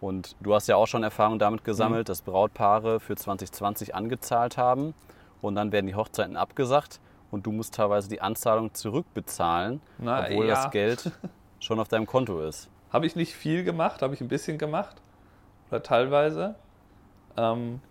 Und 0.00 0.36
du 0.40 0.54
hast 0.54 0.68
ja 0.68 0.76
auch 0.76 0.86
schon 0.86 1.02
Erfahrung 1.02 1.38
damit 1.38 1.62
gesammelt, 1.62 2.08
mhm. 2.08 2.12
dass 2.12 2.22
Brautpaare 2.22 2.98
für 2.98 3.14
2020 3.14 3.94
angezahlt 3.94 4.56
haben 4.56 4.94
und 5.42 5.54
dann 5.54 5.70
werden 5.70 5.86
die 5.86 5.94
Hochzeiten 5.94 6.34
abgesagt 6.34 6.98
und 7.30 7.44
du 7.44 7.52
musst 7.52 7.74
teilweise 7.74 8.08
die 8.08 8.22
Anzahlung 8.22 8.72
zurückbezahlen, 8.72 9.82
Na, 9.98 10.24
obwohl 10.24 10.46
ja. 10.46 10.54
das 10.54 10.70
Geld 10.70 11.12
schon 11.60 11.78
auf 11.78 11.88
deinem 11.88 12.06
Konto 12.06 12.40
ist. 12.40 12.70
Habe 12.90 13.04
ich 13.04 13.16
nicht 13.16 13.34
viel 13.34 13.64
gemacht, 13.64 14.00
habe 14.00 14.14
ich 14.14 14.22
ein 14.22 14.28
bisschen 14.28 14.56
gemacht. 14.56 14.96
Oder 15.68 15.82
teilweise. 15.82 16.54
Ähm, 17.36 17.82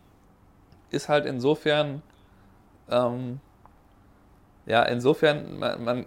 ist 0.90 1.08
halt 1.08 1.28
insofern, 1.28 2.02
ähm, 2.90 3.40
ja, 4.70 4.84
insofern, 4.84 5.58
man, 5.58 5.84
man, 5.84 6.06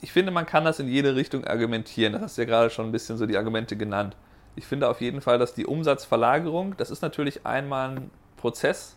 ich 0.00 0.12
finde, 0.12 0.30
man 0.30 0.46
kann 0.46 0.64
das 0.64 0.78
in 0.78 0.86
jede 0.86 1.16
Richtung 1.16 1.44
argumentieren. 1.44 2.12
Das 2.12 2.22
hast 2.22 2.38
du 2.38 2.42
ja 2.42 2.46
gerade 2.46 2.70
schon 2.70 2.86
ein 2.86 2.92
bisschen 2.92 3.16
so 3.16 3.26
die 3.26 3.36
Argumente 3.36 3.76
genannt. 3.76 4.16
Ich 4.54 4.64
finde 4.64 4.88
auf 4.88 5.00
jeden 5.00 5.20
Fall, 5.20 5.38
dass 5.38 5.54
die 5.54 5.66
Umsatzverlagerung, 5.66 6.76
das 6.76 6.90
ist 6.90 7.02
natürlich 7.02 7.44
einmal 7.44 7.90
ein 7.90 8.10
Prozess, 8.36 8.96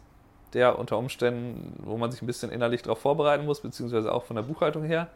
der 0.53 0.77
unter 0.77 0.99
Umständen, 0.99 1.81
wo 1.83 1.97
man 1.97 2.11
sich 2.11 2.21
ein 2.21 2.27
bisschen 2.27 2.51
innerlich 2.51 2.83
darauf 2.83 2.99
vorbereiten 2.99 3.45
muss, 3.45 3.61
beziehungsweise 3.61 4.13
auch 4.13 4.25
von 4.25 4.35
der 4.35 4.43
Buchhaltung 4.43 4.83
her. 4.83 5.07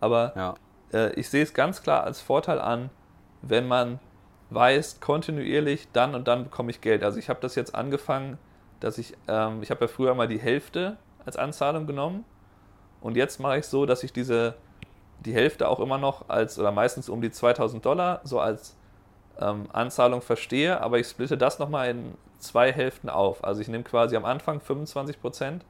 Aber 0.00 0.32
ja. 0.34 0.54
äh, 0.94 1.12
ich 1.12 1.28
sehe 1.28 1.42
es 1.42 1.52
ganz 1.52 1.82
klar 1.82 2.04
als 2.04 2.22
Vorteil 2.22 2.58
an, 2.58 2.88
wenn 3.42 3.68
man 3.68 4.00
weiß, 4.48 5.00
kontinuierlich, 5.00 5.88
dann 5.92 6.14
und 6.14 6.26
dann 6.28 6.44
bekomme 6.44 6.70
ich 6.70 6.80
Geld. 6.80 7.04
Also 7.04 7.18
ich 7.18 7.28
habe 7.28 7.40
das 7.42 7.56
jetzt 7.56 7.74
angefangen, 7.74 8.38
dass 8.80 8.96
ich, 8.96 9.12
ähm, 9.28 9.62
ich 9.62 9.70
habe 9.70 9.82
ja 9.84 9.88
früher 9.88 10.14
mal 10.14 10.28
die 10.28 10.40
Hälfte 10.40 10.96
als 11.26 11.36
Anzahlung 11.36 11.86
genommen 11.86 12.24
und 13.00 13.16
jetzt 13.16 13.40
mache 13.40 13.58
ich 13.58 13.66
so, 13.66 13.86
dass 13.86 14.02
ich 14.02 14.12
diese, 14.12 14.54
die 15.20 15.34
Hälfte 15.34 15.68
auch 15.68 15.80
immer 15.80 15.98
noch 15.98 16.28
als, 16.28 16.58
oder 16.58 16.72
meistens 16.72 17.08
um 17.08 17.20
die 17.20 17.30
2000 17.30 17.84
Dollar, 17.84 18.20
so 18.24 18.40
als 18.40 18.76
ähm, 19.40 19.68
Anzahlung 19.72 20.20
verstehe, 20.20 20.80
aber 20.80 20.98
ich 20.98 21.06
splitte 21.06 21.38
das 21.38 21.58
nochmal 21.58 21.90
in 21.90 22.14
zwei 22.38 22.72
Hälften 22.72 23.08
auf. 23.08 23.44
Also 23.44 23.60
ich 23.60 23.68
nehme 23.68 23.84
quasi 23.84 24.16
am 24.16 24.24
Anfang 24.24 24.60
25 24.60 25.20
Prozent 25.20 25.64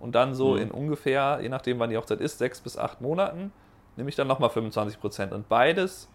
und 0.00 0.14
dann 0.14 0.34
so 0.34 0.52
mhm. 0.52 0.58
in 0.58 0.70
ungefähr, 0.70 1.38
je 1.40 1.48
nachdem 1.48 1.78
wann 1.78 1.90
die 1.90 1.96
Hochzeit 1.96 2.20
ist, 2.20 2.38
sechs 2.38 2.60
bis 2.60 2.76
acht 2.76 3.00
Monaten, 3.00 3.52
nehme 3.96 4.08
ich 4.08 4.16
dann 4.16 4.26
nochmal 4.26 4.50
25 4.50 5.00
Prozent. 5.00 5.32
Und 5.32 5.48
beides 5.48 6.08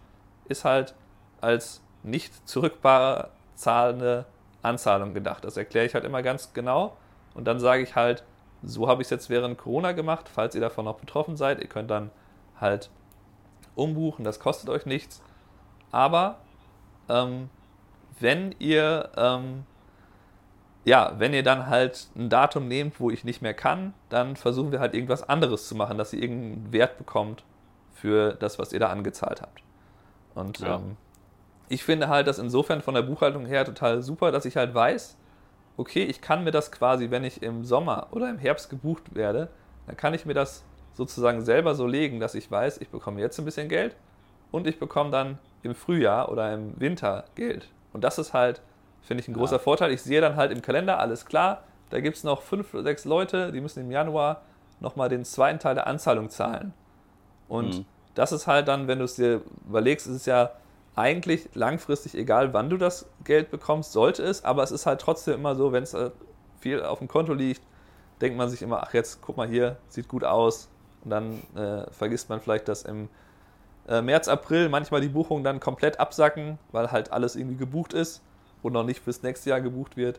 ist 0.46 0.64
halt 0.64 0.94
als 1.40 1.82
nicht 2.02 2.48
zurückbare 2.48 3.30
zahlende 3.54 4.26
Anzahlung 4.62 5.14
gedacht. 5.14 5.44
Das 5.44 5.56
erkläre 5.56 5.86
ich 5.86 5.94
halt 5.94 6.04
immer 6.04 6.22
ganz 6.22 6.52
genau 6.52 6.96
und 7.34 7.44
dann 7.44 7.60
sage 7.60 7.82
ich 7.82 7.94
halt, 7.96 8.24
so 8.62 8.88
habe 8.88 9.02
ich 9.02 9.06
es 9.06 9.10
jetzt 9.10 9.30
während 9.30 9.58
Corona 9.58 9.92
gemacht, 9.92 10.28
falls 10.28 10.54
ihr 10.54 10.60
davon 10.60 10.84
noch 10.84 10.98
betroffen 10.98 11.36
seid. 11.36 11.60
Ihr 11.60 11.68
könnt 11.68 11.90
dann 11.90 12.10
halt 12.60 12.90
umbuchen, 13.74 14.24
das 14.24 14.40
kostet 14.40 14.68
euch 14.68 14.86
nichts. 14.86 15.22
Aber 15.92 16.38
ähm, 17.08 17.50
wenn 18.20 18.54
ihr 18.58 19.10
ähm, 19.16 19.64
ja, 20.88 21.12
wenn 21.18 21.34
ihr 21.34 21.42
dann 21.42 21.66
halt 21.66 22.08
ein 22.16 22.30
Datum 22.30 22.66
nehmt, 22.66 22.98
wo 22.98 23.10
ich 23.10 23.22
nicht 23.22 23.42
mehr 23.42 23.52
kann, 23.52 23.92
dann 24.08 24.36
versuchen 24.36 24.72
wir 24.72 24.80
halt 24.80 24.94
irgendwas 24.94 25.28
anderes 25.28 25.68
zu 25.68 25.74
machen, 25.74 25.98
dass 25.98 26.14
ihr 26.14 26.22
irgendeinen 26.22 26.72
Wert 26.72 26.96
bekommt 26.96 27.44
für 27.92 28.32
das, 28.32 28.58
was 28.58 28.72
ihr 28.72 28.80
da 28.80 28.88
angezahlt 28.88 29.42
habt. 29.42 29.62
Und 30.34 30.60
ja. 30.60 30.76
ähm, 30.76 30.96
ich 31.68 31.84
finde 31.84 32.08
halt 32.08 32.26
das 32.26 32.38
insofern 32.38 32.80
von 32.80 32.94
der 32.94 33.02
Buchhaltung 33.02 33.44
her 33.44 33.66
total 33.66 34.02
super, 34.02 34.32
dass 34.32 34.46
ich 34.46 34.56
halt 34.56 34.74
weiß, 34.74 35.18
okay, 35.78 36.04
ich 36.04 36.20
kann 36.20 36.44
mir 36.44 36.50
das 36.50 36.70
quasi, 36.70 37.10
wenn 37.10 37.24
ich 37.24 37.42
im 37.42 37.64
Sommer 37.64 38.08
oder 38.10 38.28
im 38.28 38.36
Herbst 38.36 38.68
gebucht 38.68 39.14
werde, 39.14 39.48
dann 39.86 39.96
kann 39.96 40.12
ich 40.12 40.26
mir 40.26 40.34
das 40.34 40.62
sozusagen 40.92 41.40
selber 41.40 41.74
so 41.74 41.86
legen, 41.86 42.20
dass 42.20 42.34
ich 42.34 42.50
weiß, 42.50 42.78
ich 42.82 42.90
bekomme 42.90 43.20
jetzt 43.22 43.38
ein 43.38 43.46
bisschen 43.46 43.70
Geld 43.70 43.96
und 44.50 44.66
ich 44.66 44.78
bekomme 44.78 45.10
dann 45.10 45.38
im 45.62 45.74
Frühjahr 45.74 46.30
oder 46.30 46.52
im 46.52 46.78
Winter 46.78 47.24
Geld. 47.34 47.68
Und 47.94 48.04
das 48.04 48.18
ist 48.18 48.34
halt 48.34 48.60
Finde 49.08 49.22
ich 49.22 49.28
ein 49.28 49.32
großer 49.32 49.56
ja. 49.56 49.58
Vorteil. 49.58 49.90
Ich 49.90 50.02
sehe 50.02 50.20
dann 50.20 50.36
halt 50.36 50.52
im 50.52 50.60
Kalender, 50.60 50.98
alles 50.98 51.24
klar, 51.24 51.62
da 51.88 51.98
gibt 51.98 52.18
es 52.18 52.24
noch 52.24 52.42
fünf 52.42 52.74
oder 52.74 52.82
sechs 52.82 53.06
Leute, 53.06 53.52
die 53.52 53.60
müssen 53.62 53.80
im 53.80 53.90
Januar 53.90 54.42
nochmal 54.80 55.08
den 55.08 55.24
zweiten 55.24 55.58
Teil 55.58 55.74
der 55.74 55.86
Anzahlung 55.86 56.28
zahlen. 56.28 56.74
Und 57.48 57.78
mhm. 57.78 57.84
das 58.14 58.32
ist 58.32 58.46
halt 58.46 58.68
dann, 58.68 58.86
wenn 58.86 58.98
du 58.98 59.06
es 59.06 59.16
dir 59.16 59.40
überlegst, 59.66 60.06
ist 60.06 60.14
es 60.14 60.26
ja 60.26 60.50
eigentlich 60.98 61.48
langfristig 61.54 62.14
egal, 62.16 62.52
wann 62.52 62.70
du 62.70 62.76
das 62.76 63.08
Geld 63.22 63.50
bekommst, 63.50 63.92
sollte 63.92 64.22
es, 64.24 64.44
aber 64.44 64.62
es 64.64 64.72
ist 64.72 64.84
halt 64.84 65.00
trotzdem 65.00 65.34
immer 65.34 65.54
so, 65.54 65.72
wenn 65.72 65.84
es 65.84 65.94
äh, 65.94 66.10
viel 66.60 66.82
auf 66.82 66.98
dem 66.98 67.08
Konto 67.08 67.34
liegt, 67.34 67.62
denkt 68.20 68.36
man 68.36 68.48
sich 68.50 68.62
immer, 68.62 68.82
ach 68.82 68.92
jetzt 68.94 69.22
guck 69.22 69.36
mal 69.36 69.48
hier, 69.48 69.76
sieht 69.88 70.08
gut 70.08 70.24
aus. 70.24 70.68
Und 71.04 71.10
dann 71.10 71.42
äh, 71.54 71.88
vergisst 71.92 72.28
man 72.28 72.40
vielleicht, 72.40 72.66
dass 72.66 72.82
im 72.82 73.08
äh, 73.86 74.02
März, 74.02 74.26
April 74.26 74.68
manchmal 74.68 75.00
die 75.00 75.08
Buchungen 75.08 75.44
dann 75.44 75.60
komplett 75.60 76.00
absacken, 76.00 76.58
weil 76.72 76.90
halt 76.90 77.12
alles 77.12 77.36
irgendwie 77.36 77.56
gebucht 77.56 77.92
ist 77.92 78.20
und 78.62 78.72
noch 78.72 78.84
nicht 78.84 79.00
fürs 79.00 79.22
nächste 79.22 79.50
Jahr 79.50 79.60
gebucht 79.60 79.96
wird. 79.96 80.18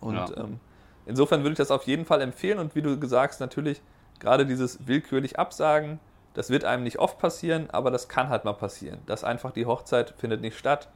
Und 0.00 0.16
ja. 0.16 0.28
ähm, 0.36 0.60
insofern 1.06 1.40
würde 1.40 1.52
ich 1.52 1.58
das 1.58 1.70
auf 1.70 1.84
jeden 1.84 2.04
Fall 2.04 2.20
empfehlen. 2.20 2.58
Und 2.58 2.74
wie 2.74 2.82
du 2.82 3.00
gesagt 3.00 3.32
hast, 3.32 3.40
natürlich 3.40 3.80
gerade 4.20 4.44
dieses 4.44 4.86
willkürlich 4.86 5.38
Absagen, 5.38 5.98
das 6.34 6.50
wird 6.50 6.64
einem 6.64 6.84
nicht 6.84 6.98
oft 6.98 7.18
passieren, 7.18 7.68
aber 7.70 7.90
das 7.90 8.08
kann 8.08 8.28
halt 8.28 8.44
mal 8.44 8.52
passieren, 8.52 9.00
dass 9.06 9.24
einfach 9.24 9.52
die 9.52 9.66
Hochzeit 9.66 10.14
findet 10.18 10.40
nicht 10.40 10.58
statt 10.58 10.88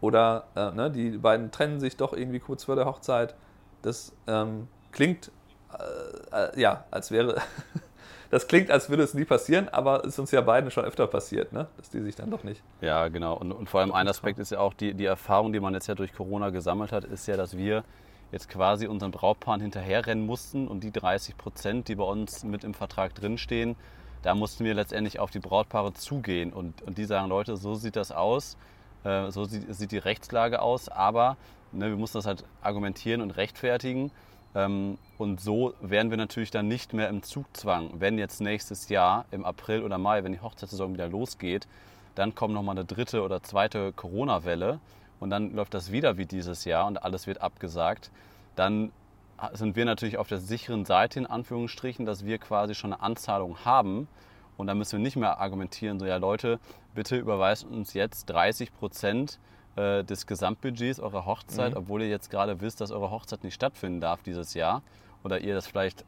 oder 0.00 0.44
äh, 0.54 0.70
ne, 0.70 0.90
die 0.90 1.10
beiden 1.18 1.50
trennen 1.50 1.80
sich 1.80 1.96
doch 1.96 2.12
irgendwie 2.12 2.40
kurz 2.40 2.64
vor 2.64 2.76
der 2.76 2.86
Hochzeit. 2.86 3.34
Das 3.82 4.12
ähm, 4.26 4.68
klingt 4.92 5.30
äh, 5.78 6.46
äh, 6.46 6.60
ja, 6.60 6.84
als 6.90 7.10
wäre 7.10 7.40
das 8.30 8.46
klingt, 8.46 8.70
als 8.70 8.90
würde 8.90 9.02
es 9.02 9.14
nie 9.14 9.24
passieren, 9.24 9.68
aber 9.68 10.00
es 10.00 10.14
ist 10.14 10.18
uns 10.18 10.30
ja 10.30 10.40
beiden 10.40 10.70
schon 10.70 10.84
öfter 10.84 11.06
passiert, 11.06 11.52
ne? 11.52 11.68
dass 11.76 11.90
die 11.90 12.00
sich 12.00 12.16
dann 12.16 12.30
doch 12.30 12.44
nicht. 12.44 12.62
Ja, 12.80 13.08
genau. 13.08 13.36
Und, 13.36 13.52
und 13.52 13.68
vor 13.68 13.80
allem 13.80 13.92
ein 13.92 14.08
Aspekt 14.08 14.38
ist 14.38 14.50
ja 14.50 14.60
auch 14.60 14.74
die, 14.74 14.94
die 14.94 15.04
Erfahrung, 15.04 15.52
die 15.52 15.60
man 15.60 15.74
jetzt 15.74 15.86
ja 15.86 15.94
durch 15.94 16.12
Corona 16.12 16.50
gesammelt 16.50 16.92
hat, 16.92 17.04
ist 17.04 17.26
ja, 17.26 17.36
dass 17.36 17.56
wir 17.56 17.84
jetzt 18.32 18.48
quasi 18.48 18.86
unseren 18.86 19.10
Brautpaaren 19.10 19.60
hinterherrennen 19.60 20.24
mussten 20.24 20.66
und 20.66 20.82
die 20.82 20.90
30 20.90 21.36
Prozent, 21.36 21.88
die 21.88 21.94
bei 21.94 22.04
uns 22.04 22.42
mit 22.42 22.64
im 22.64 22.74
Vertrag 22.74 23.14
drinstehen, 23.14 23.76
da 24.24 24.34
mussten 24.34 24.64
wir 24.64 24.72
letztendlich 24.72 25.20
auf 25.20 25.30
die 25.30 25.38
Brautpaare 25.38 25.92
zugehen. 25.92 26.52
Und, 26.52 26.80
und 26.82 26.96
die 26.96 27.04
sagen, 27.04 27.28
Leute, 27.28 27.58
so 27.58 27.74
sieht 27.74 27.94
das 27.94 28.10
aus, 28.10 28.56
äh, 29.04 29.30
so 29.30 29.44
sieht, 29.44 29.72
sieht, 29.74 29.92
die 29.92 29.98
Rechtslage 29.98 30.62
aus, 30.62 30.88
aber 30.88 31.36
ne, 31.72 31.90
wir 31.90 31.96
mussten 31.96 32.18
das 32.18 32.26
halt 32.26 32.44
argumentieren 32.62 33.20
und 33.20 33.32
rechtfertigen. 33.32 34.10
Ähm, 34.54 34.96
und 35.18 35.42
so 35.42 35.74
wären 35.82 36.08
wir 36.08 36.16
natürlich 36.16 36.50
dann 36.50 36.68
nicht 36.68 36.94
mehr 36.94 37.10
im 37.10 37.22
Zugzwang, 37.22 37.90
wenn 37.98 38.16
jetzt 38.16 38.40
nächstes 38.40 38.88
Jahr 38.88 39.26
im 39.30 39.44
April 39.44 39.82
oder 39.82 39.98
Mai, 39.98 40.24
wenn 40.24 40.32
die 40.32 40.40
Hochzeitssaison 40.40 40.94
wieder 40.94 41.08
losgeht, 41.08 41.68
dann 42.14 42.34
kommt 42.34 42.54
nochmal 42.54 42.78
eine 42.78 42.86
dritte 42.86 43.22
oder 43.22 43.42
zweite 43.42 43.92
Corona-Welle. 43.92 44.80
Und 45.20 45.30
dann 45.30 45.54
läuft 45.54 45.74
das 45.74 45.92
wieder 45.92 46.16
wie 46.16 46.26
dieses 46.26 46.64
Jahr 46.64 46.86
und 46.86 47.02
alles 47.02 47.26
wird 47.26 47.42
abgesagt. 47.42 48.10
Dann 48.56 48.90
sind 49.52 49.76
wir 49.76 49.84
natürlich 49.84 50.18
auf 50.18 50.28
der 50.28 50.38
sicheren 50.38 50.84
Seite 50.84 51.18
in 51.18 51.26
Anführungsstrichen, 51.26 52.06
dass 52.06 52.24
wir 52.24 52.38
quasi 52.38 52.74
schon 52.74 52.92
eine 52.92 53.02
Anzahlung 53.02 53.64
haben 53.64 54.08
und 54.56 54.66
dann 54.66 54.78
müssen 54.78 54.98
wir 54.98 55.02
nicht 55.02 55.16
mehr 55.16 55.40
argumentieren, 55.40 55.98
so 55.98 56.06
ja 56.06 56.16
Leute, 56.16 56.58
bitte 56.94 57.16
überweist 57.16 57.64
uns 57.64 57.94
jetzt 57.94 58.26
30 58.26 58.74
Prozent 58.74 59.38
äh, 59.76 60.04
des 60.04 60.26
Gesamtbudgets 60.26 61.00
eurer 61.00 61.26
Hochzeit, 61.26 61.72
mhm. 61.72 61.78
obwohl 61.78 62.02
ihr 62.02 62.08
jetzt 62.08 62.30
gerade 62.30 62.60
wisst, 62.60 62.80
dass 62.80 62.90
eure 62.90 63.10
Hochzeit 63.10 63.42
nicht 63.42 63.54
stattfinden 63.54 64.00
darf 64.00 64.22
dieses 64.22 64.54
Jahr 64.54 64.82
oder 65.24 65.40
ihr 65.40 65.54
das 65.54 65.66
vielleicht 65.66 66.04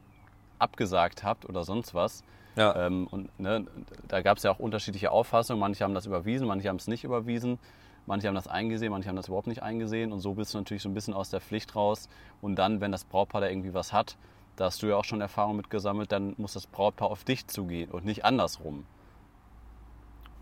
abgesagt 0.59 1.23
habt 1.23 1.47
oder 1.47 1.63
sonst 1.63 1.93
was. 1.93 2.23
Ja. 2.55 2.87
Ähm, 2.87 3.07
und 3.11 3.37
ne, 3.39 3.67
da 4.07 4.21
gab 4.21 4.37
es 4.37 4.43
ja 4.43 4.51
auch 4.51 4.59
unterschiedliche 4.59 5.11
Auffassungen. 5.11 5.59
Manche 5.59 5.83
haben 5.83 5.93
das 5.93 6.05
überwiesen, 6.05 6.47
manche 6.47 6.69
haben 6.69 6.77
es 6.77 6.87
nicht 6.87 7.03
überwiesen. 7.03 7.59
Manche 8.07 8.27
haben 8.27 8.35
das 8.35 8.47
eingesehen, 8.47 8.91
manche 8.91 9.09
haben 9.09 9.17
das 9.17 9.27
überhaupt 9.27 9.47
nicht 9.47 9.61
eingesehen. 9.61 10.11
Und 10.11 10.21
so 10.21 10.33
bist 10.33 10.53
du 10.53 10.57
natürlich 10.57 10.81
so 10.81 10.89
ein 10.89 10.95
bisschen 10.95 11.13
aus 11.13 11.29
der 11.29 11.41
Pflicht 11.41 11.75
raus. 11.75 12.09
Und 12.41 12.55
dann, 12.55 12.81
wenn 12.81 12.91
das 12.91 13.03
Brautpaar 13.03 13.41
da 13.41 13.49
irgendwie 13.49 13.73
was 13.73 13.93
hat, 13.93 14.17
da 14.55 14.65
hast 14.65 14.81
du 14.81 14.87
ja 14.87 14.95
auch 14.95 15.03
schon 15.03 15.21
Erfahrung 15.21 15.57
mitgesammelt, 15.57 16.11
dann 16.11 16.33
muss 16.37 16.53
das 16.53 16.65
Brautpaar 16.65 17.11
auf 17.11 17.23
dich 17.23 17.47
zugehen 17.47 17.91
und 17.91 18.05
nicht 18.05 18.25
andersrum. 18.25 18.85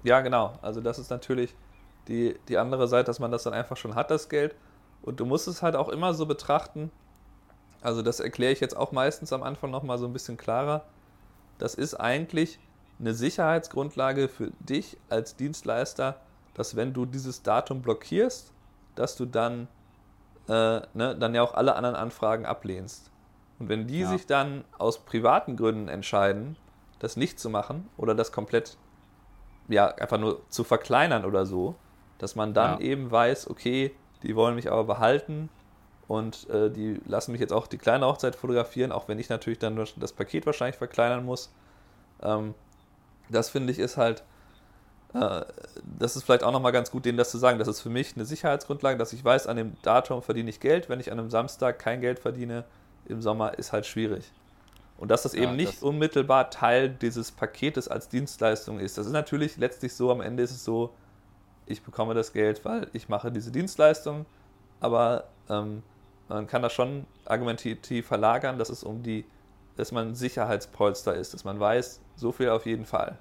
Ja, 0.04 0.22
genau. 0.22 0.54
Also 0.62 0.80
das 0.80 1.00
ist 1.00 1.10
natürlich 1.10 1.56
die, 2.08 2.38
die 2.48 2.58
andere 2.58 2.88
Seite, 2.88 3.06
dass 3.06 3.20
man 3.20 3.32
das 3.32 3.44
dann 3.44 3.54
einfach 3.54 3.76
schon 3.76 3.96
hat, 3.96 4.12
das 4.12 4.30
Geld. 4.30 4.56
Und 5.02 5.20
du 5.20 5.26
musst 5.26 5.48
es 5.48 5.62
halt 5.62 5.76
auch 5.76 5.90
immer 5.90 6.14
so 6.14 6.26
betrachten, 6.26 6.92
also 7.82 8.02
das 8.02 8.20
erkläre 8.20 8.52
ich 8.52 8.60
jetzt 8.60 8.76
auch 8.76 8.92
meistens 8.92 9.32
am 9.32 9.44
Anfang 9.44 9.70
nochmal 9.70 10.00
so 10.00 10.08
ein 10.08 10.14
bisschen 10.14 10.38
klarer. 10.38 10.86
Das 11.60 11.76
ist 11.76 11.94
eigentlich 11.94 12.60
eine 13.00 13.14
Sicherheitsgrundlage 13.14 14.28
für 14.28 14.52
dich 14.60 14.98
als 15.10 15.36
Dienstleister, 15.36 16.20
dass 16.56 16.76
wenn 16.76 16.94
du 16.94 17.06
dieses 17.06 17.44
Datum 17.44 17.82
blockierst, 17.82 18.52
dass 18.96 19.16
du 19.16 19.26
dann, 19.26 19.68
äh, 20.48 20.82
ne, 20.94 21.16
dann 21.20 21.36
ja 21.36 21.44
auch 21.44 21.54
alle 21.54 21.76
anderen 21.76 21.96
Anfragen 21.96 22.46
ablehnst. 22.46 23.12
Und 23.60 23.70
wenn 23.70 23.88
die 23.88 24.00
ja. 24.00 24.10
sich 24.10 24.26
dann 24.26 24.66
aus 24.78 25.00
privaten 25.00 25.56
Gründen 25.56 25.88
entscheiden, 25.88 26.58
das 27.00 27.18
nicht 27.18 27.40
zu 27.40 27.50
machen 27.50 27.88
oder 27.98 28.16
das 28.16 28.32
komplett, 28.32 28.78
ja, 29.68 29.88
einfach 29.88 30.18
nur 30.18 30.42
zu 30.50 30.64
verkleinern 30.64 31.26
oder 31.26 31.46
so, 31.46 31.76
dass 32.18 32.36
man 32.36 32.54
dann 32.54 32.80
ja. 32.80 32.86
eben 32.86 33.12
weiß, 33.12 33.50
okay, 33.50 33.94
die 34.24 34.36
wollen 34.36 34.56
mich 34.56 34.72
aber 34.72 34.86
behalten 34.86 35.50
und 36.08 36.50
äh, 36.50 36.70
die 36.72 37.02
lassen 37.06 37.32
mich 37.32 37.42
jetzt 37.42 37.54
auch 37.54 37.68
die 37.68 37.78
kleine 37.78 38.06
Hochzeit 38.06 38.36
fotografieren, 38.36 38.92
auch 38.92 39.08
wenn 39.08 39.20
ich 39.20 39.30
natürlich 39.30 39.60
dann 39.60 39.76
das 39.98 40.14
Paket 40.14 40.46
wahrscheinlich 40.46 40.78
verkleinern 40.78 41.26
muss. 41.26 41.52
Ähm, 42.22 42.54
das 43.30 43.50
finde 43.50 43.72
ich 43.72 43.80
ist 43.80 43.98
halt, 43.98 44.24
das 46.00 46.16
ist 46.16 46.24
vielleicht 46.24 46.44
auch 46.44 46.52
nochmal 46.52 46.72
ganz 46.72 46.92
gut, 46.92 47.06
denen 47.06 47.18
das 47.18 47.32
zu 47.32 47.38
sagen. 47.38 47.60
Das 47.60 47.68
ist 47.68 47.82
für 47.82 47.90
mich 47.90 48.16
eine 48.16 48.26
Sicherheitsgrundlage, 48.26 48.98
dass 48.98 49.14
ich 49.14 49.24
weiß, 49.24 49.48
an 49.48 49.58
dem 49.58 49.74
Datum 49.82 50.22
verdiene 50.22 50.50
ich 50.50 50.60
Geld. 50.60 50.90
Wenn 50.90 51.00
ich 51.00 51.12
an 51.12 51.20
einem 51.20 51.30
Samstag 51.30 51.80
kein 51.80 52.02
Geld 52.02 52.20
verdiene, 52.20 52.66
im 53.08 53.22
Sommer 53.22 53.58
ist 53.58 53.72
halt 53.72 53.86
schwierig. 53.86 54.32
Und 54.98 55.12
dass 55.12 55.24
das 55.24 55.34
ja, 55.34 55.44
eben 55.44 55.56
nicht 55.56 55.76
das 55.76 55.84
unmittelbar 55.84 56.50
Teil 56.50 56.90
dieses 56.90 57.32
Paketes 57.32 57.88
als 57.88 58.10
Dienstleistung 58.10 58.80
ist. 58.80 58.98
Das 58.98 59.06
ist 59.06 59.12
natürlich 59.12 59.58
letztlich 59.58 59.94
so, 59.94 60.12
am 60.12 60.22
Ende 60.22 60.44
ist 60.44 60.52
es 60.52 60.64
so, 60.64 60.94
ich 61.66 61.82
bekomme 61.82 62.14
das 62.14 62.34
Geld, 62.34 62.64
weil 62.64 62.88
ich 62.94 63.10
mache 63.10 63.32
diese 63.32 63.52
Dienstleistung, 63.52 64.26
aber 64.80 65.26
ähm, 65.50 65.84
man 66.28 66.48
kann 66.48 66.62
das 66.62 66.74
schon 66.74 67.06
argumentativ 67.26 68.08
verlagern, 68.08 68.58
dass 68.58 68.70
es 68.70 68.84
um 68.84 69.04
die, 69.04 69.26
dass 69.76 69.92
man 69.92 70.10
ein 70.10 70.16
Sicherheitspolster 70.16 71.16
ist, 71.16 71.34
dass 71.34 71.44
man 71.44 71.60
weiß, 71.60 72.02
so 72.16 72.32
viel 72.32 72.50
auf 72.50 72.66
jeden 72.66 72.86
Fall. 72.86 73.18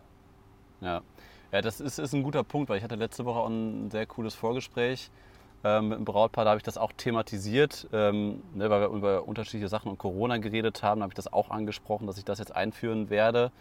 Ja, 0.80 1.02
ja 1.54 1.62
das 1.62 1.80
ist, 1.80 1.98
ist 1.98 2.12
ein 2.12 2.22
guter 2.22 2.42
Punkt, 2.42 2.68
weil 2.68 2.78
ich 2.78 2.84
hatte 2.84 2.96
letzte 2.96 3.24
Woche 3.24 3.38
auch 3.38 3.48
ein 3.48 3.90
sehr 3.90 4.06
cooles 4.06 4.34
Vorgespräch 4.34 5.10
ähm, 5.62 5.88
mit 5.88 5.98
dem 5.98 6.04
Brautpaar, 6.04 6.44
da 6.44 6.50
habe 6.50 6.58
ich 6.58 6.64
das 6.64 6.76
auch 6.76 6.92
thematisiert, 6.96 7.88
ähm, 7.92 8.42
ne, 8.54 8.68
weil 8.70 8.80
wir 8.80 8.88
über 8.88 9.26
unterschiedliche 9.26 9.68
Sachen 9.68 9.90
und 9.90 9.98
Corona 9.98 10.38
geredet 10.38 10.82
haben, 10.82 11.02
habe 11.02 11.12
ich 11.12 11.16
das 11.16 11.32
auch 11.32 11.50
angesprochen, 11.50 12.06
dass 12.06 12.18
ich 12.18 12.24
das 12.24 12.38
jetzt 12.38 12.54
einführen 12.54 13.08
werde. 13.08 13.52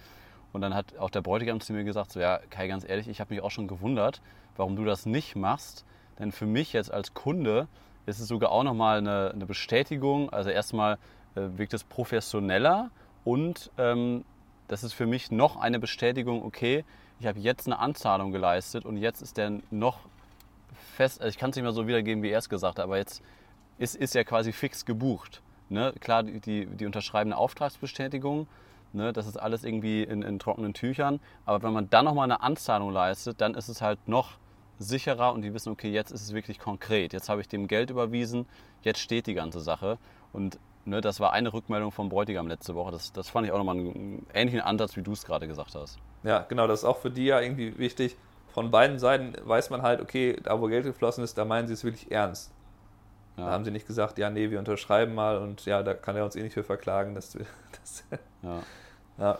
Und 0.51 0.62
dann 0.62 0.73
hat 0.73 0.97
auch 0.97 1.10
der 1.10 1.21
Bräutigam 1.21 1.62
zu 1.62 1.73
mir 1.73 1.84
gesagt, 1.84 2.12
so 2.12 2.19
ja, 2.19 2.39
Kai, 2.49 2.67
ganz 2.67 2.88
ehrlich, 2.88 3.08
ich 3.08 3.19
habe 3.19 3.34
mich 3.34 3.43
auch 3.43 3.51
schon 3.51 3.67
gewundert, 3.67 4.21
warum 4.58 4.75
du 4.75 4.86
das 4.86 5.06
nicht 5.06 5.36
machst. 5.36 5.86
Denn 6.19 6.32
für 6.32 6.45
mich 6.45 6.73
jetzt 6.73 6.91
als 6.91 7.13
Kunde 7.13 7.67
ist 8.06 8.19
es 8.19 8.27
sogar 8.27 8.51
auch 8.51 8.63
nochmal 8.63 8.97
eine, 8.97 9.32
eine 9.34 9.45
Bestätigung. 9.45 10.29
Also 10.32 10.49
erstmal 10.49 10.95
äh, 11.36 11.41
wirkt 11.58 11.73
es 11.73 11.84
professioneller 11.84 12.91
und 13.23 13.71
ähm, 13.77 14.25
das 14.67 14.84
ist 14.84 14.93
für 14.93 15.08
mich 15.08 15.32
noch 15.32 15.58
eine 15.58 15.79
Bestätigung, 15.79 16.43
okay, 16.43 16.84
ich 17.19 17.28
habe 17.28 17.39
jetzt 17.39 17.67
eine 17.67 17.80
Anzahlung 17.80 18.32
geleistet 18.32 18.86
und 18.86 18.97
jetzt 18.97 19.21
ist 19.21 19.38
der 19.38 19.60
noch 19.71 19.99
fest, 20.95 21.21
also 21.21 21.30
ich 21.30 21.38
kann 21.38 21.52
es 21.52 21.56
nicht 21.56 21.63
mehr 21.63 21.71
so 21.71 21.88
wiedergeben, 21.88 22.23
wie 22.23 22.30
er 22.30 22.39
es 22.39 22.49
gesagt 22.49 22.78
hat, 22.78 22.84
aber 22.84 22.97
jetzt 22.97 23.21
ist, 23.78 23.95
ist 23.95 24.15
er 24.15 24.26
quasi 24.26 24.52
fix 24.52 24.86
gebucht. 24.86 25.41
Ne? 25.69 25.93
Klar, 25.99 26.23
die, 26.23 26.65
die 26.65 26.86
unterschreibende 26.86 27.38
Auftragsbestätigung 27.38 28.47
Ne, 28.93 29.12
das 29.12 29.26
ist 29.26 29.38
alles 29.38 29.63
irgendwie 29.63 30.04
in, 30.04 30.21
in, 30.21 30.38
trockenen 30.38 30.76
Tüchern. 30.76 31.19
Aber 31.45 31.63
wenn 31.63 31.73
man 31.73 31.89
dann 31.89 32.06
nochmal 32.06 32.26
eine 32.26 32.43
Anzahlung 32.43 32.91
leistet, 32.91 33.41
dann 33.41 33.56
ist 33.56 33.67
es 33.67 33.82
halt 33.82 34.08
noch 34.08 34.38
sicherer 34.78 35.34
und 35.34 35.41
die 35.41 35.52
wissen, 35.54 35.71
okay, 35.71 35.91
jetzt 35.91 36.12
ist 36.12 36.21
es 36.21 36.34
wirklich 36.34 36.60
konkret. 36.60 37.12
Jetzt 37.12 37.28
habe 37.28 37.41
ich 37.41 37.47
dem 37.47 37.67
Geld 37.67 37.89
überwiesen, 37.89 38.45
jetzt 38.84 38.99
steht 38.99 39.26
die 39.26 39.34
ganze 39.34 39.62
Sache. 39.62 39.97
Und 40.32 40.60
ne, 40.86 41.02
das 41.02 41.19
war 41.19 41.34
eine 41.34 41.54
Rückmeldung 41.54 41.91
vom 41.91 42.10
Bräutigam 42.10 42.48
letzte 42.48 42.76
Woche. 42.76 42.91
Das, 42.91 43.13
das 43.13 43.30
fand 43.30 43.48
ich 43.48 43.54
auch 43.54 43.58
nochmal 43.58 43.78
einen 43.78 44.26
ähnlichen 44.34 44.62
Ansatz, 44.62 44.96
wie 44.96 45.02
du 45.02 45.12
es 45.12 45.26
gerade 45.26 45.48
gesagt 45.48 45.76
hast. 45.76 46.00
Ja, 46.24 46.46
genau, 46.48 46.67
das 46.67 46.80
ist 46.80 46.86
auch 46.86 46.98
für 46.98 47.12
die 47.12 47.26
ja 47.26 47.39
irgendwie 47.39 47.78
wichtig. 47.78 48.15
Von 48.54 48.72
beiden 48.72 49.00
Seiten 49.00 49.34
weiß 49.43 49.69
man 49.72 49.82
halt, 49.82 50.00
okay, 50.00 50.38
da 50.43 50.60
wo 50.62 50.67
Geld 50.67 50.86
geflossen 50.86 51.24
ist, 51.24 51.38
da 51.38 51.46
meinen 51.46 51.67
sie 51.67 51.74
es 51.74 51.84
wirklich 51.84 52.12
ernst. 52.12 52.52
Ja. 53.38 53.46
Da 53.46 53.52
haben 53.52 53.65
sie 53.65 53.72
nicht 53.72 53.88
gesagt, 53.88 54.19
ja, 54.19 54.30
nee, 54.30 54.52
wir 54.52 54.60
unterschreiben 54.60 55.15
mal 55.15 55.38
und 55.38 55.65
ja, 55.65 55.82
da 55.82 55.96
kann 55.96 56.15
er 56.15 56.24
uns 56.24 56.36
eh 56.36 56.43
nicht 56.43 56.54
für 56.54 56.63
verklagen. 56.63 57.15
Dass 57.15 57.38
wir, 57.38 57.46
das 57.82 58.04
ja. 58.43 58.60
Ja. 59.17 59.38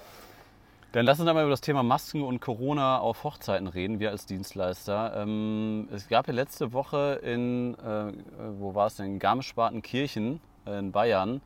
Dann 0.94 1.06
lass 1.06 1.20
uns 1.20 1.28
einmal 1.28 1.44
über 1.44 1.52
das 1.52 1.62
Thema 1.62 1.82
Masken 1.82 2.22
und 2.22 2.40
Corona 2.40 3.00
auf 3.00 3.24
Hochzeiten 3.24 3.68
reden, 3.68 4.00
wir 4.00 4.12
als 4.12 4.28
Dienstleister. 4.28 5.14
Ähm, 5.16 5.88
es 5.92 6.08
gab 6.08 6.28
ja 6.28 6.34
letzte 6.34 6.72
Woche 6.72 7.20
in, 7.24 7.74
äh, 7.80 8.14
wo 8.60 8.76
war 8.76 8.88
es 8.88 8.98
denn, 8.98 9.18
Garmisch-Partenkirchen 9.18 10.40
in 10.66 10.92
Bayern, 10.92 11.42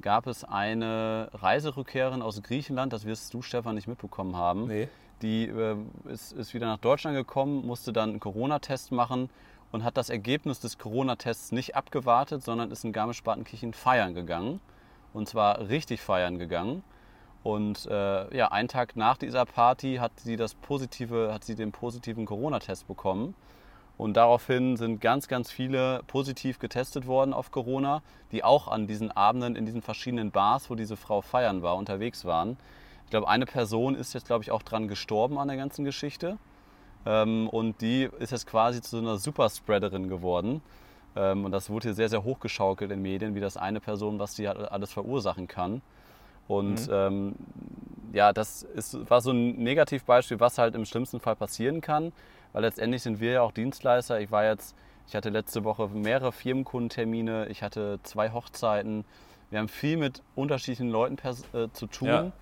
gab 0.00 0.26
es 0.26 0.44
eine 0.44 1.28
Reiserückkehrerin 1.34 2.22
aus 2.22 2.42
Griechenland, 2.42 2.92
das 2.92 3.04
wirst 3.04 3.32
du, 3.34 3.42
Stefan, 3.42 3.74
nicht 3.74 3.88
mitbekommen 3.88 4.36
haben. 4.36 4.66
Nee. 4.66 4.88
Die 5.22 5.44
äh, 5.46 5.76
ist, 6.08 6.32
ist 6.32 6.54
wieder 6.54 6.66
nach 6.66 6.78
Deutschland 6.78 7.16
gekommen, 7.16 7.66
musste 7.66 7.92
dann 7.92 8.10
einen 8.10 8.20
Corona-Test 8.20 8.92
machen 8.92 9.28
und 9.72 9.84
hat 9.84 9.96
das 9.96 10.08
Ergebnis 10.08 10.60
des 10.60 10.78
Corona-Tests 10.78 11.52
nicht 11.52 11.76
abgewartet, 11.76 12.42
sondern 12.42 12.70
ist 12.70 12.84
in 12.84 12.92
Garmisch-Partenkirchen 12.92 13.74
feiern 13.74 14.14
gegangen. 14.14 14.60
Und 15.12 15.28
zwar 15.28 15.68
richtig 15.68 16.00
feiern 16.00 16.38
gegangen. 16.38 16.82
Und 17.42 17.86
äh, 17.86 18.36
ja, 18.36 18.48
einen 18.48 18.68
Tag 18.68 18.96
nach 18.96 19.16
dieser 19.16 19.44
Party 19.44 19.96
hat 19.96 20.12
sie, 20.20 20.36
das 20.36 20.54
positive, 20.54 21.32
hat 21.32 21.44
sie 21.44 21.54
den 21.54 21.72
positiven 21.72 22.26
Corona-Test 22.26 22.86
bekommen. 22.86 23.34
Und 24.00 24.14
daraufhin 24.16 24.78
sind 24.78 25.02
ganz, 25.02 25.28
ganz 25.28 25.50
viele 25.50 26.00
positiv 26.06 26.58
getestet 26.58 27.06
worden 27.06 27.34
auf 27.34 27.50
Corona, 27.50 28.00
die 28.32 28.42
auch 28.42 28.66
an 28.66 28.86
diesen 28.86 29.10
Abenden 29.10 29.56
in 29.56 29.66
diesen 29.66 29.82
verschiedenen 29.82 30.30
Bars, 30.30 30.70
wo 30.70 30.74
diese 30.74 30.96
Frau 30.96 31.20
feiern 31.20 31.60
war, 31.60 31.76
unterwegs 31.76 32.24
waren. 32.24 32.56
Ich 33.04 33.10
glaube, 33.10 33.28
eine 33.28 33.44
Person 33.44 33.94
ist 33.94 34.14
jetzt, 34.14 34.24
glaube 34.24 34.42
ich, 34.42 34.52
auch 34.52 34.62
dran 34.62 34.88
gestorben 34.88 35.38
an 35.38 35.48
der 35.48 35.58
ganzen 35.58 35.84
Geschichte. 35.84 36.38
Ähm, 37.04 37.46
und 37.50 37.82
die 37.82 38.08
ist 38.20 38.32
jetzt 38.32 38.46
quasi 38.46 38.80
zu 38.80 38.96
so 38.96 38.98
einer 39.02 39.18
Superspreaderin 39.18 40.08
geworden. 40.08 40.62
Ähm, 41.14 41.44
und 41.44 41.52
das 41.52 41.68
wurde 41.68 41.88
hier 41.88 41.94
sehr, 41.94 42.08
sehr 42.08 42.24
hochgeschaukelt 42.24 42.90
in 42.90 42.96
den 42.96 43.02
Medien, 43.02 43.34
wie 43.34 43.40
das 43.40 43.58
eine 43.58 43.80
Person, 43.80 44.18
was 44.18 44.34
die 44.34 44.48
alles 44.48 44.94
verursachen 44.94 45.46
kann. 45.46 45.82
Und 46.48 46.88
mhm. 46.88 46.94
ähm, 46.94 47.34
ja, 48.14 48.32
das 48.32 48.62
ist, 48.62 49.10
war 49.10 49.20
so 49.20 49.30
ein 49.30 49.62
Negativbeispiel, 49.62 50.40
was 50.40 50.56
halt 50.56 50.74
im 50.74 50.86
schlimmsten 50.86 51.20
Fall 51.20 51.36
passieren 51.36 51.82
kann, 51.82 52.12
weil 52.52 52.62
letztendlich 52.62 53.02
sind 53.02 53.20
wir 53.20 53.32
ja 53.32 53.42
auch 53.42 53.52
Dienstleister. 53.52 54.20
Ich 54.20 54.30
war 54.30 54.44
jetzt, 54.44 54.76
ich 55.06 55.14
hatte 55.14 55.30
letzte 55.30 55.64
Woche 55.64 55.88
mehrere 55.88 56.32
Firmenkundentermine, 56.32 57.46
ich 57.48 57.62
hatte 57.62 58.00
zwei 58.02 58.30
Hochzeiten. 58.30 59.04
Wir 59.50 59.58
haben 59.58 59.68
viel 59.68 59.96
mit 59.96 60.22
unterschiedlichen 60.36 60.90
Leuten 60.90 61.16
äh, 61.52 61.68
zu 61.72 61.86
tun. 61.86 62.08
Ja. 62.08 62.32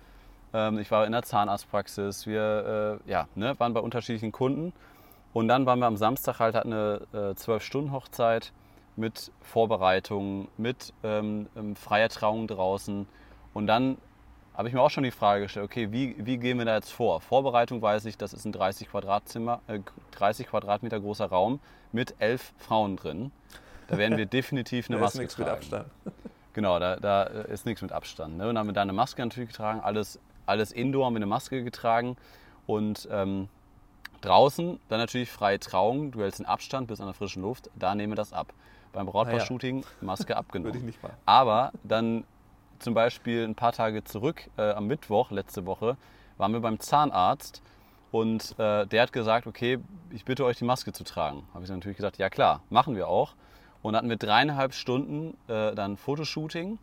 Ähm, 0.53 0.79
ich 0.79 0.91
war 0.91 1.05
in 1.05 1.11
der 1.11 1.23
Zahnarztpraxis, 1.23 2.27
wir 2.27 2.99
äh, 3.05 3.09
ja, 3.09 3.27
ne, 3.35 3.59
waren 3.59 3.73
bei 3.73 3.79
unterschiedlichen 3.79 4.31
Kunden. 4.31 4.73
Und 5.33 5.47
dann 5.47 5.65
waren 5.65 5.79
wir 5.79 5.85
am 5.85 5.97
Samstag 5.97 6.39
halt 6.39 6.55
eine 6.55 7.01
äh, 7.13 7.35
zwölf 7.35 7.63
Stunden 7.63 7.91
Hochzeit 7.91 8.51
mit 8.95 9.31
Vorbereitungen, 9.41 10.47
mit 10.57 10.93
ähm, 11.03 11.47
ähm 11.55 11.75
freier 11.75 12.09
Trauung 12.09 12.47
draußen 12.47 13.07
und 13.53 13.67
dann 13.67 13.97
habe 14.59 14.67
ich 14.67 14.73
mir 14.73 14.81
auch 14.81 14.89
schon 14.89 15.05
die 15.05 15.11
Frage 15.11 15.43
gestellt, 15.43 15.63
okay, 15.63 15.93
wie, 15.93 16.15
wie 16.17 16.37
gehen 16.37 16.57
wir 16.57 16.65
da 16.65 16.75
jetzt 16.75 16.91
vor? 16.91 17.21
Vorbereitung 17.21 17.81
weiß 17.81 18.03
ich, 18.03 18.17
das 18.17 18.33
ist 18.33 18.43
ein 18.43 18.51
30, 18.51 18.89
Quadratzimmer, 18.89 19.61
äh, 19.67 19.79
30 20.11 20.47
Quadratmeter 20.47 20.99
großer 20.99 21.27
Raum 21.27 21.61
mit 21.93 22.15
elf 22.19 22.51
Frauen 22.57 22.97
drin. 22.97 23.31
Da 23.87 23.97
werden 23.97 24.17
wir 24.17 24.25
definitiv 24.25 24.89
eine 24.89 24.97
da 24.97 25.05
Maske 25.05 25.23
ist 25.23 25.35
tragen. 25.35 25.49
Mit 25.49 25.57
Abstand. 25.57 25.87
Genau, 26.53 26.77
da, 26.77 26.97
da 26.97 27.23
ist 27.23 27.65
nichts 27.65 27.81
mit 27.81 27.93
Abstand. 27.93 28.35
Ne? 28.35 28.49
Und 28.49 28.55
dann 28.55 28.57
haben 28.59 28.67
wir 28.67 28.73
da 28.73 28.81
eine 28.81 28.91
Maske 28.91 29.21
natürlich 29.21 29.49
getragen, 29.49 29.79
alles, 29.79 30.19
alles 30.45 30.73
Indoor 30.73 31.05
haben 31.05 31.13
wir 31.13 31.19
eine 31.19 31.25
Maske 31.25 31.63
getragen. 31.63 32.17
Und 32.65 33.07
ähm, 33.11 33.47
draußen 34.19 34.77
dann 34.89 34.99
natürlich 34.99 35.31
freie 35.31 35.59
Trauung, 35.59 36.11
du 36.11 36.21
hältst 36.21 36.39
den 36.39 36.45
Abstand 36.45 36.87
bis 36.87 36.99
an 36.99 37.05
der 37.05 37.13
frischen 37.13 37.43
Luft, 37.43 37.69
da 37.75 37.95
nehmen 37.95 38.11
wir 38.11 38.17
das 38.17 38.33
ab. 38.33 38.51
Beim 38.91 39.05
Brautpaar-Shooting 39.05 39.85
Maske 40.01 40.35
abgenommen. 40.37 40.65
Würde 40.73 40.79
ich 40.79 40.83
nicht 40.83 41.01
machen. 41.01 41.15
Aber 41.25 41.71
dann 41.83 42.25
zum 42.79 42.93
Beispiel 42.93 43.43
ein 43.43 43.55
paar 43.55 43.71
Tage 43.71 44.03
zurück, 44.03 44.49
äh, 44.57 44.71
am 44.71 44.87
Mittwoch 44.87 45.31
letzte 45.31 45.65
Woche, 45.65 45.97
waren 46.37 46.53
wir 46.53 46.59
beim 46.61 46.79
Zahnarzt 46.79 47.61
und 48.11 48.57
äh, 48.57 48.87
der 48.87 49.03
hat 49.03 49.13
gesagt, 49.13 49.45
okay, 49.45 49.79
ich 50.09 50.25
bitte 50.25 50.45
euch 50.45 50.57
die 50.57 50.65
Maske 50.65 50.91
zu 50.91 51.03
tragen. 51.03 51.43
Habe 51.53 51.63
ich 51.63 51.69
natürlich 51.69 51.97
gesagt, 51.97 52.17
ja 52.17 52.29
klar, 52.29 52.61
machen 52.69 52.95
wir 52.95 53.07
auch. 53.07 53.35
Und 53.81 53.95
hatten 53.95 54.09
wir 54.09 54.17
dreieinhalb 54.17 54.73
Stunden 54.73 55.37
äh, 55.47 55.73
dann 55.73 55.95
Fotoshooting 55.95 56.79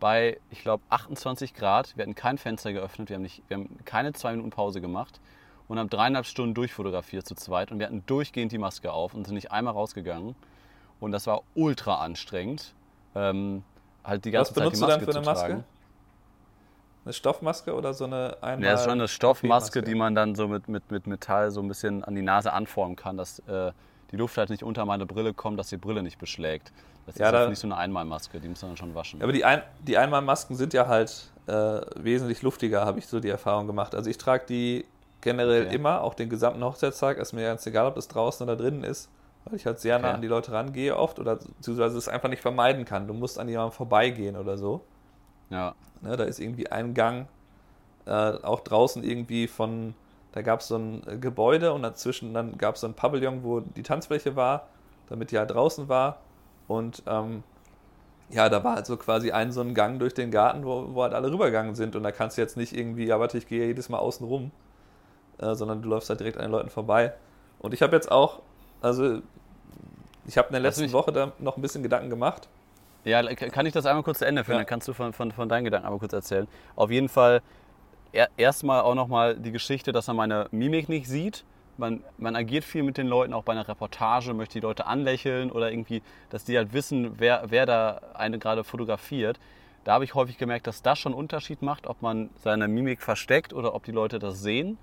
bei, 0.00 0.38
ich 0.50 0.60
glaube, 0.60 0.82
28 0.90 1.54
Grad. 1.54 1.96
Wir 1.96 2.02
hatten 2.02 2.14
kein 2.14 2.36
Fenster 2.38 2.72
geöffnet, 2.72 3.08
wir 3.08 3.16
haben, 3.16 3.22
nicht, 3.22 3.42
wir 3.48 3.56
haben 3.56 3.78
keine 3.84 4.12
zwei 4.12 4.32
Minuten 4.32 4.50
Pause 4.50 4.80
gemacht 4.80 5.20
und 5.68 5.78
haben 5.78 5.88
dreieinhalb 5.88 6.26
Stunden 6.26 6.54
durchfotografiert 6.54 7.26
zu 7.26 7.34
zweit 7.34 7.70
und 7.70 7.78
wir 7.78 7.86
hatten 7.86 8.04
durchgehend 8.06 8.52
die 8.52 8.58
Maske 8.58 8.92
auf 8.92 9.14
und 9.14 9.26
sind 9.26 9.34
nicht 9.34 9.52
einmal 9.52 9.72
rausgegangen. 9.72 10.34
Und 11.00 11.12
das 11.12 11.26
war 11.26 11.42
ultra 11.54 12.00
anstrengend. 12.00 12.74
Ähm, 13.14 13.62
halt 14.04 14.24
die 14.24 14.30
ganze 14.30 14.50
Was 14.50 14.54
benutzt 14.54 14.80
Zeit 14.80 15.00
die 15.00 15.06
Maske 15.06 15.06
du 15.06 15.12
dann 15.12 15.24
für 15.24 15.30
eine 15.30 15.40
Maske? 15.40 15.64
Eine 17.04 17.12
Stoffmaske 17.12 17.74
oder 17.74 17.92
so 17.92 18.04
eine 18.04 18.36
einmal 18.40 18.64
Ja, 18.64 18.72
das 18.72 18.80
ist 18.80 18.84
schon 18.86 18.98
eine 18.98 19.08
Stoffmaske, 19.08 19.82
die 19.82 19.94
man 19.94 20.14
dann 20.14 20.34
so 20.34 20.48
mit, 20.48 20.68
mit, 20.68 20.90
mit 20.90 21.06
Metall 21.06 21.50
so 21.50 21.60
ein 21.60 21.68
bisschen 21.68 22.02
an 22.02 22.14
die 22.14 22.22
Nase 22.22 22.52
anformen 22.52 22.96
kann, 22.96 23.16
dass 23.16 23.40
äh, 23.40 23.72
die 24.10 24.16
Luft 24.16 24.38
halt 24.38 24.48
nicht 24.48 24.62
unter 24.62 24.86
meine 24.86 25.04
Brille 25.04 25.34
kommt, 25.34 25.58
dass 25.58 25.68
die 25.68 25.76
Brille 25.76 26.02
nicht 26.02 26.18
beschlägt. 26.18 26.72
Das 27.06 27.18
ja, 27.18 27.26
ist 27.26 27.32
da, 27.32 27.48
nicht 27.48 27.58
so 27.58 27.66
eine 27.66 27.76
Einmalmaske, 27.76 28.40
die 28.40 28.48
muss 28.48 28.62
man 28.62 28.70
dann 28.70 28.76
schon 28.78 28.94
waschen. 28.94 29.22
Aber 29.22 29.32
die, 29.32 29.44
Ein 29.44 29.60
die 29.86 29.98
Einmalmasken 29.98 30.56
sind 30.56 30.72
ja 30.72 30.86
halt 30.86 31.30
äh, 31.46 31.52
wesentlich 31.96 32.40
luftiger, 32.40 32.86
habe 32.86 32.98
ich 32.98 33.06
so 33.06 33.20
die 33.20 33.28
Erfahrung 33.28 33.66
gemacht. 33.66 33.94
Also 33.94 34.08
ich 34.08 34.16
trage 34.16 34.46
die 34.46 34.86
generell 35.20 35.66
okay. 35.66 35.74
immer, 35.74 36.00
auch 36.00 36.14
den 36.14 36.30
gesamten 36.30 36.64
Hochzeitstag. 36.64 37.18
Ist 37.18 37.34
mir 37.34 37.42
ganz 37.42 37.66
egal, 37.66 37.86
ob 37.86 37.96
das 37.96 38.08
draußen 38.08 38.44
oder 38.44 38.56
drinnen 38.56 38.82
ist 38.84 39.10
weil 39.44 39.56
ich 39.56 39.66
halt 39.66 39.78
sehr 39.78 39.98
nah 39.98 40.12
an 40.12 40.22
die 40.22 40.28
Leute 40.28 40.52
rangehe 40.52 40.96
oft 40.96 41.18
oder 41.18 41.36
beziehungsweise 41.36 41.98
es 41.98 42.08
einfach 42.08 42.28
nicht 42.28 42.42
vermeiden 42.42 42.84
kann. 42.84 43.06
Du 43.06 43.14
musst 43.14 43.38
an 43.38 43.48
jemandem 43.48 43.72
vorbeigehen 43.72 44.36
oder 44.36 44.56
so. 44.56 44.82
Ja. 45.50 45.74
Ne, 46.00 46.16
da 46.16 46.24
ist 46.24 46.40
irgendwie 46.40 46.70
ein 46.70 46.94
Gang, 46.94 47.28
äh, 48.06 48.10
auch 48.10 48.60
draußen 48.60 49.02
irgendwie 49.04 49.46
von, 49.46 49.94
da 50.32 50.42
gab 50.42 50.60
es 50.60 50.68
so 50.68 50.76
ein 50.76 51.02
äh, 51.06 51.16
Gebäude 51.18 51.72
und 51.72 51.82
dazwischen 51.82 52.34
dann 52.34 52.56
gab 52.58 52.76
es 52.76 52.80
so 52.80 52.86
ein 52.86 52.94
Pavillon, 52.94 53.44
wo 53.44 53.60
die 53.60 53.82
Tanzfläche 53.82 54.36
war, 54.36 54.68
damit 55.08 55.30
die 55.30 55.38
halt 55.38 55.50
draußen 55.50 55.88
war. 55.88 56.18
Und 56.66 57.02
ähm, 57.06 57.42
ja, 58.30 58.48
da 58.48 58.64
war 58.64 58.76
halt 58.76 58.86
so 58.86 58.96
quasi 58.96 59.30
ein 59.32 59.52
so 59.52 59.60
ein 59.60 59.74
Gang 59.74 59.98
durch 59.98 60.14
den 60.14 60.30
Garten, 60.30 60.64
wo, 60.64 60.94
wo 60.94 61.02
halt 61.02 61.12
alle 61.12 61.30
rübergegangen 61.30 61.74
sind. 61.74 61.94
Und 61.96 62.02
da 62.02 62.12
kannst 62.12 62.38
du 62.38 62.42
jetzt 62.42 62.56
nicht 62.56 62.74
irgendwie, 62.76 63.06
ja, 63.06 63.20
warte, 63.20 63.38
ich 63.38 63.46
gehe 63.46 63.66
jedes 63.66 63.90
Mal 63.90 63.98
außen 63.98 64.26
rum, 64.26 64.50
äh, 65.38 65.54
sondern 65.54 65.82
du 65.82 65.88
läufst 65.88 66.08
halt 66.08 66.20
direkt 66.20 66.38
an 66.38 66.44
den 66.44 66.52
Leuten 66.52 66.70
vorbei. 66.70 67.12
Und 67.58 67.74
ich 67.74 67.82
habe 67.82 67.94
jetzt 67.94 68.10
auch 68.10 68.40
also 68.84 69.22
ich 70.26 70.38
habe 70.38 70.48
in 70.48 70.52
der 70.52 70.60
letzten 70.60 70.92
Woche 70.92 71.12
da 71.12 71.32
noch 71.38 71.56
ein 71.56 71.62
bisschen 71.62 71.82
Gedanken 71.82 72.10
gemacht. 72.10 72.48
Ja, 73.04 73.22
kann 73.34 73.66
ich 73.66 73.72
das 73.72 73.86
einmal 73.86 74.02
kurz 74.02 74.18
zu 74.18 74.26
Ende 74.26 74.44
führen? 74.44 74.56
Ja. 74.56 74.60
Dann 74.60 74.66
kannst 74.66 74.88
du 74.88 74.92
von, 74.92 75.12
von, 75.12 75.32
von 75.32 75.48
deinen 75.48 75.64
Gedanken 75.64 75.86
einmal 75.86 75.98
kurz 75.98 76.12
erzählen. 76.12 76.48
Auf 76.76 76.90
jeden 76.90 77.08
Fall 77.08 77.42
er, 78.12 78.28
erstmal 78.36 78.80
auch 78.82 78.94
nochmal 78.94 79.36
die 79.36 79.52
Geschichte, 79.52 79.92
dass 79.92 80.08
er 80.08 80.14
meine 80.14 80.46
Mimik 80.52 80.88
nicht 80.88 81.08
sieht. 81.08 81.44
man, 81.76 82.04
man 82.16 82.36
agiert 82.36 82.64
viel 82.64 82.82
mit 82.82 82.96
den 82.96 83.08
Leuten, 83.08 83.32
auch 83.32 83.42
bei 83.42 83.52
einer 83.52 83.66
Reportage, 83.66 84.32
möchte 84.32 84.54
die 84.54 84.60
Leute 84.60 84.86
anlächeln 84.86 85.50
oder 85.50 85.70
irgendwie, 85.70 86.02
dass 86.30 86.44
die 86.44 86.56
halt 86.56 86.72
wissen, 86.72 87.18
wer, 87.18 87.44
wer 87.48 87.66
da 87.66 88.00
eine 88.14 88.38
gerade 88.38 88.64
fotografiert. 88.64 89.38
Da 89.82 89.92
habe 89.92 90.04
ich 90.04 90.14
häufig 90.14 90.38
gemerkt, 90.38 90.66
dass 90.66 90.82
das 90.82 90.98
schon 90.98 91.12
einen 91.12 91.18
Unterschied 91.18 91.60
macht, 91.60 91.86
ob 91.86 92.00
man 92.00 92.30
seine 92.42 92.68
Mimik 92.68 93.02
versteckt 93.02 93.52
oder 93.52 93.74
ob 93.74 93.84
die 93.84 93.92
Leute 93.92 94.18
das 94.18 94.40
sehen. 94.40 94.78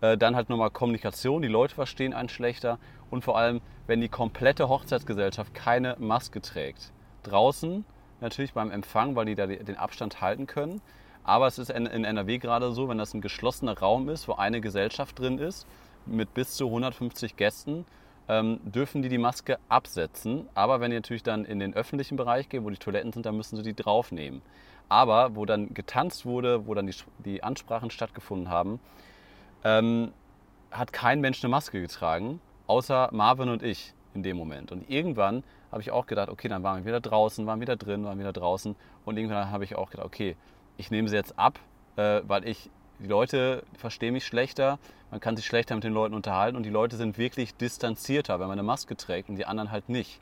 Äh, 0.00 0.16
dann 0.16 0.36
halt 0.36 0.48
nochmal 0.48 0.70
Kommunikation, 0.70 1.42
die 1.42 1.48
Leute 1.48 1.74
verstehen 1.74 2.14
einen 2.14 2.28
schlechter 2.28 2.78
und 3.10 3.24
vor 3.24 3.36
allem, 3.36 3.60
wenn 3.86 4.00
die 4.00 4.08
komplette 4.08 4.68
Hochzeitsgesellschaft 4.68 5.54
keine 5.54 5.96
Maske 5.98 6.40
trägt. 6.40 6.92
Draußen 7.24 7.84
natürlich 8.20 8.52
beim 8.52 8.70
Empfang, 8.70 9.16
weil 9.16 9.26
die 9.26 9.34
da 9.34 9.46
den 9.46 9.76
Abstand 9.76 10.20
halten 10.20 10.46
können. 10.46 10.80
Aber 11.24 11.46
es 11.46 11.58
ist 11.58 11.70
in 11.70 11.86
NRW 11.86 12.38
gerade 12.38 12.72
so, 12.72 12.88
wenn 12.88 12.98
das 12.98 13.12
ein 13.12 13.20
geschlossener 13.20 13.78
Raum 13.78 14.08
ist, 14.08 14.28
wo 14.28 14.34
eine 14.34 14.60
Gesellschaft 14.60 15.18
drin 15.18 15.38
ist, 15.38 15.66
mit 16.06 16.32
bis 16.32 16.52
zu 16.52 16.66
150 16.66 17.36
Gästen, 17.36 17.84
ähm, 18.28 18.60
dürfen 18.62 19.02
die 19.02 19.08
die 19.08 19.18
Maske 19.18 19.58
absetzen. 19.68 20.48
Aber 20.54 20.80
wenn 20.80 20.90
die 20.90 20.96
natürlich 20.96 21.22
dann 21.22 21.44
in 21.44 21.58
den 21.58 21.74
öffentlichen 21.74 22.16
Bereich 22.16 22.48
gehen, 22.48 22.64
wo 22.64 22.70
die 22.70 22.78
Toiletten 22.78 23.12
sind, 23.12 23.26
dann 23.26 23.36
müssen 23.36 23.56
sie 23.56 23.62
die 23.62 23.74
draufnehmen. 23.74 24.42
Aber 24.88 25.36
wo 25.36 25.44
dann 25.44 25.74
getanzt 25.74 26.24
wurde, 26.24 26.66
wo 26.66 26.74
dann 26.74 26.86
die, 26.86 26.94
die 27.24 27.42
Ansprachen 27.42 27.90
stattgefunden 27.90 28.48
haben, 28.48 28.80
ähm, 29.64 30.12
hat 30.70 30.92
kein 30.92 31.20
Mensch 31.20 31.42
eine 31.42 31.50
Maske 31.50 31.80
getragen, 31.80 32.40
außer 32.66 33.08
Marvin 33.12 33.48
und 33.48 33.62
ich 33.62 33.94
in 34.14 34.22
dem 34.22 34.36
Moment. 34.36 34.72
Und 34.72 34.88
irgendwann 34.90 35.44
habe 35.70 35.82
ich 35.82 35.90
auch 35.90 36.06
gedacht, 36.06 36.28
okay, 36.28 36.48
dann 36.48 36.62
waren 36.62 36.78
wir 36.78 36.84
wieder 36.86 37.00
draußen, 37.00 37.46
waren 37.46 37.60
wieder 37.60 37.76
drin, 37.76 38.04
waren 38.04 38.18
wieder 38.18 38.32
draußen. 38.32 38.74
Und 39.04 39.16
irgendwann 39.16 39.50
habe 39.50 39.64
ich 39.64 39.76
auch 39.76 39.90
gedacht, 39.90 40.06
okay, 40.06 40.36
ich 40.76 40.90
nehme 40.90 41.08
sie 41.08 41.16
jetzt 41.16 41.38
ab, 41.38 41.58
äh, 41.96 42.22
weil 42.26 42.46
ich 42.46 42.70
die 42.98 43.06
Leute 43.06 43.62
verstehen 43.76 44.14
mich 44.14 44.26
schlechter, 44.26 44.78
man 45.10 45.20
kann 45.20 45.36
sich 45.36 45.46
schlechter 45.46 45.74
mit 45.74 45.84
den 45.84 45.92
Leuten 45.92 46.14
unterhalten 46.14 46.56
und 46.56 46.64
die 46.64 46.70
Leute 46.70 46.96
sind 46.96 47.16
wirklich 47.16 47.54
distanzierter, 47.54 48.40
wenn 48.40 48.48
man 48.48 48.58
eine 48.58 48.66
Maske 48.66 48.96
trägt 48.96 49.28
und 49.28 49.36
die 49.36 49.46
anderen 49.46 49.70
halt 49.70 49.88
nicht. 49.88 50.20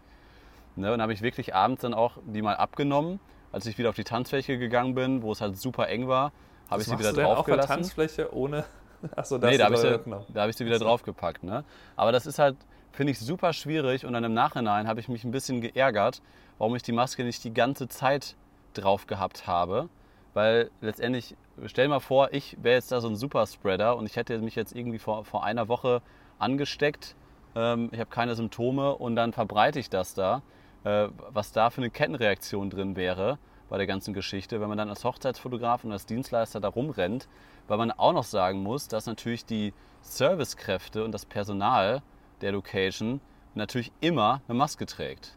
Ne, 0.77 0.89
und 0.89 0.93
dann 0.93 1.03
habe 1.03 1.15
ich 1.15 1.23
wirklich 1.23 1.55
abends 1.55 1.81
dann 1.83 1.95
auch 1.95 2.19
die 2.27 2.43
mal 2.43 2.57
abgenommen, 2.57 3.19
als 3.51 3.65
ich 3.65 3.79
wieder 3.79 3.89
auf 3.89 3.97
die 3.97 4.05
Tanzfläche 4.05 4.59
gegangen 4.59 4.95
bin, 4.95 5.23
wo 5.23 5.33
es 5.33 5.41
halt 5.41 5.57
super 5.57 5.89
eng 5.89 6.07
war, 6.07 6.33
habe 6.71 6.83
ich 6.83 6.89
sie 6.89 6.99
wieder 6.99 7.15
draufgelassen. 7.15 7.37
Auf 7.39 7.47
der 7.47 7.77
Tanzfläche 7.77 8.35
ohne 8.35 8.67
Achso, 9.15 9.39
das 9.39 9.51
nee, 9.51 9.59
da 9.59 9.67
habe 9.67 9.75
ich, 9.75 9.81
sie, 9.81 10.41
hab 10.41 10.49
ich 10.49 10.57
sie 10.57 10.67
wieder 10.67 10.79
draufgepackt. 10.79 11.43
Ne? 11.43 11.65
Aber 11.97 12.13
das 12.13 12.27
ist 12.27 12.39
halt, 12.39 12.57
finde 12.93 13.13
ich, 13.13 13.19
super 13.19 13.53
schwierig 13.53 14.05
und 14.05 14.13
dann 14.13 14.25
im 14.25 14.35
Nachhinein 14.35 14.89
habe 14.89 15.01
ich 15.01 15.09
mich 15.09 15.25
ein 15.25 15.31
bisschen 15.31 15.61
geärgert, 15.61 16.23
warum 16.59 16.75
ich 16.77 16.83
die 16.83 16.93
Maske 16.93 17.25
nicht 17.25 17.45
die 17.45 17.53
ganze 17.53 17.89
Zeit 17.89 18.37
drauf 18.75 19.07
gehabt 19.07 19.47
habe. 19.47 19.89
Weil 20.35 20.71
letztendlich, 20.81 21.37
stell 21.67 21.87
dir 21.87 21.91
mal 21.91 22.01
vor, 22.01 22.33
ich 22.33 22.57
wäre 22.63 22.77
jetzt 22.77 22.93
da 22.93 23.01
so 23.01 23.09
ein 23.09 23.17
Superspreader 23.17 23.97
und 23.97 24.07
ich 24.07 24.17
hätte 24.17 24.39
mich 24.39 24.55
jetzt 24.55 24.75
irgendwie 24.75 24.99
vor, 24.99 25.25
vor 25.25 25.45
einer 25.45 25.69
Woche 25.69 26.03
angesteckt. 26.39 27.15
Ähm, 27.55 27.89
ich 27.93 28.01
habe 28.01 28.11
keine 28.11 28.35
Symptome 28.35 28.95
und 28.95 29.17
dann 29.17 29.33
verbreite 29.33 29.79
ich 29.79 29.89
das 29.89 30.15
da. 30.15 30.43
Äh, 30.85 31.09
was 31.31 31.53
da 31.53 31.71
für 31.71 31.81
eine 31.81 31.91
Kettenreaktion 31.91 32.71
drin 32.71 32.97
wäre 32.97 33.39
bei 33.69 33.79
der 33.79 33.87
ganzen 33.87 34.15
Geschichte, 34.15 34.61
wenn 34.61 34.69
man 34.69 34.79
dann 34.79 34.89
als 34.89 35.05
Hochzeitsfotograf 35.05 35.85
und 35.85 35.93
als 35.93 36.07
Dienstleister 36.07 36.61
da 36.61 36.69
rumrennt, 36.69 37.29
weil 37.69 37.79
man 37.79 37.91
auch 37.91 38.13
noch 38.13 38.25
sagen 38.25 38.63
muss, 38.63 38.89
dass 38.89 39.07
natürlich 39.07 39.45
die 39.45 39.73
Servicekräfte 40.03 41.05
und 41.05 41.13
das 41.13 41.27
Personal 41.27 42.03
der 42.41 42.53
Location 42.53 43.21
natürlich 43.55 43.91
immer 44.01 44.43
eine 44.47 44.57
Maske 44.57 44.87
trägt. 44.87 45.37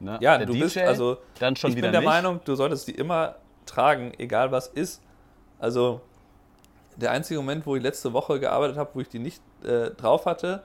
Ne? 0.00 0.18
Ja, 0.20 0.38
der 0.38 0.46
du 0.46 0.54
DJ 0.54 0.62
bist 0.62 0.78
also 0.78 1.18
dann 1.38 1.56
schon 1.56 1.70
ich 1.70 1.76
wieder 1.76 1.88
bin 1.88 1.92
der 1.92 2.00
nicht. 2.00 2.08
Meinung, 2.08 2.40
du 2.44 2.54
solltest 2.54 2.88
die 2.88 2.92
immer 2.92 3.36
tragen, 3.66 4.12
egal 4.18 4.50
was 4.50 4.66
ist. 4.68 5.02
Also 5.58 6.00
der 6.96 7.10
einzige 7.12 7.40
Moment, 7.40 7.66
wo 7.66 7.76
ich 7.76 7.82
letzte 7.82 8.12
Woche 8.12 8.40
gearbeitet 8.40 8.76
habe, 8.76 8.90
wo 8.94 9.00
ich 9.00 9.08
die 9.08 9.18
nicht 9.18 9.42
äh, 9.64 9.90
drauf 9.90 10.26
hatte, 10.26 10.64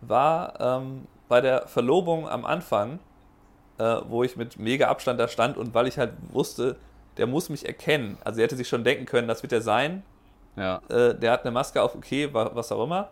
war 0.00 0.60
ähm, 0.60 1.06
bei 1.28 1.40
der 1.40 1.66
Verlobung 1.66 2.28
am 2.28 2.44
Anfang, 2.44 2.98
äh, 3.82 4.00
wo 4.08 4.22
ich 4.22 4.36
mit 4.36 4.58
mega 4.58 4.88
Abstand 4.88 5.18
da 5.18 5.26
stand 5.26 5.56
und 5.56 5.74
weil 5.74 5.88
ich 5.88 5.98
halt 5.98 6.12
wusste, 6.30 6.76
der 7.16 7.26
muss 7.26 7.48
mich 7.48 7.66
erkennen. 7.66 8.16
Also 8.24 8.40
er 8.40 8.44
hätte 8.44 8.56
sich 8.56 8.68
schon 8.68 8.84
denken 8.84 9.06
können, 9.06 9.26
das 9.26 9.42
wird 9.42 9.52
er 9.52 9.60
sein. 9.60 10.02
Ja. 10.56 10.80
Äh, 10.88 11.14
der 11.16 11.32
hat 11.32 11.42
eine 11.42 11.50
Maske 11.50 11.82
auf, 11.82 11.94
okay, 11.94 12.28
was 12.32 12.70
auch 12.70 12.84
immer. 12.84 13.08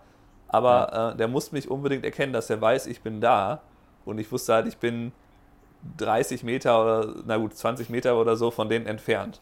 Aber 0.48 0.90
ja. 0.92 1.11
Äh, 1.11 1.16
der 1.16 1.28
muss 1.28 1.52
mich 1.52 1.70
unbedingt 1.70 2.04
erkennen, 2.04 2.33
dass 2.33 2.50
er 2.50 2.61
weiß, 2.61 2.87
ich 2.87 3.02
bin 3.02 3.20
da. 3.20 3.61
Und 4.04 4.18
ich 4.18 4.30
wusste 4.30 4.54
halt, 4.54 4.68
ich 4.68 4.78
bin 4.78 5.12
30 5.96 6.44
Meter 6.44 6.80
oder, 6.83 7.14
na 7.26 7.37
gut, 7.37 7.54
20 7.54 7.90
Meter 7.90 8.16
oder 8.16 8.37
so 8.37 8.50
von 8.50 8.68
denen 8.68 8.87
entfernt. 8.87 9.40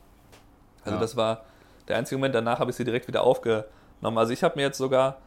Also 0.85 0.97
ja. 0.97 1.01
das 1.01 1.17
war 1.17 1.45
der 1.89 1.97
einzige 1.97 2.19
Moment, 2.19 2.35
danach 2.35 2.59
habe 2.59 2.71
ich 2.71 2.77
sie 2.77 2.85
direkt 2.85 3.09
wieder 3.09 3.23
aufgenommen. 3.23 4.17
Also 4.17 4.33
ich 4.33 4.43
habe 4.43 4.57
mir 4.57 4.63
jetzt 4.63 4.79
sogar 4.79 5.19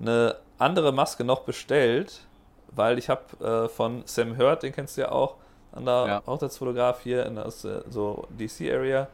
eine 0.00 0.36
andere 0.58 0.92
Maske 0.92 1.24
noch 1.24 1.40
bestellt, 1.40 2.26
weil 2.70 2.98
ich 2.98 3.08
habe 3.08 3.22
äh, 3.44 3.68
von 3.68 4.02
Sam 4.06 4.36
Hurt, 4.38 4.62
den 4.62 4.72
kennst 4.72 4.96
du 4.96 5.02
ja 5.02 5.12
auch, 5.12 5.36
an 5.72 5.84
der 5.84 6.06
ja. 6.06 6.22
Hochzeitsfotograf 6.26 7.00
hier 7.02 7.26
in 7.26 7.36
der 7.36 7.46
äh, 7.46 7.50
so 7.88 8.26
DC-Area, 8.38 9.08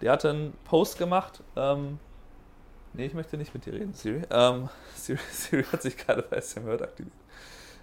der 0.00 0.12
hatte 0.12 0.30
einen 0.30 0.52
Post 0.64 0.98
gemacht. 0.98 1.42
Ähm, 1.56 1.98
nee, 2.92 3.06
ich 3.06 3.14
möchte 3.14 3.36
nicht 3.36 3.54
mit 3.54 3.64
dir 3.66 3.74
reden, 3.74 3.94
Siri. 3.94 4.22
Ähm, 4.30 4.68
Siri, 4.94 5.18
Siri, 5.30 5.64
hat 5.64 5.82
sich 5.82 5.96
gerade 5.96 6.22
bei 6.22 6.40
Sam 6.40 6.64
Hurt 6.64 6.82
aktiviert. 6.82 7.14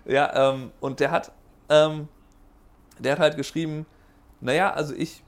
Ja, 0.05 0.51
ähm, 0.51 0.71
und 0.79 0.99
der 0.99 1.11
hat 1.11 1.31
ähm, 1.69 2.09
der 2.99 3.13
hat 3.13 3.19
halt 3.19 3.37
geschrieben, 3.37 3.85
naja, 4.39 4.73
also 4.73 4.93
ich 4.93 5.23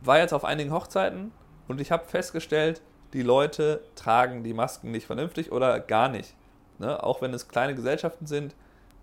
war 0.00 0.18
jetzt 0.18 0.32
auf 0.32 0.44
einigen 0.44 0.72
Hochzeiten 0.72 1.32
und 1.68 1.80
ich 1.80 1.90
habe 1.92 2.04
festgestellt, 2.06 2.82
die 3.12 3.22
Leute 3.22 3.82
tragen 3.94 4.42
die 4.42 4.54
Masken 4.54 4.90
nicht 4.90 5.06
vernünftig 5.06 5.52
oder 5.52 5.78
gar 5.80 6.08
nicht. 6.08 6.34
Ne? 6.78 7.02
Auch 7.02 7.22
wenn 7.22 7.32
es 7.32 7.48
kleine 7.48 7.74
Gesellschaften 7.74 8.26
sind. 8.26 8.54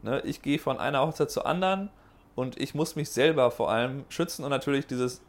Ne? 0.04 0.22
Ich 0.22 0.42
gehe 0.42 0.60
von 0.60 0.80
einer 0.80 1.02
Hochzeit 1.02 1.32
zur 1.32 1.46
anderen 1.46 1.90
und 2.36 2.60
ich 2.60 2.76
muss 2.76 2.96
mich 2.96 3.10
selber 3.10 3.52
vor 3.52 3.72
allem 3.72 4.06
schützen 4.10 4.44
und 4.44 4.50
natürlich 4.50 4.88
dieses, 4.88 5.22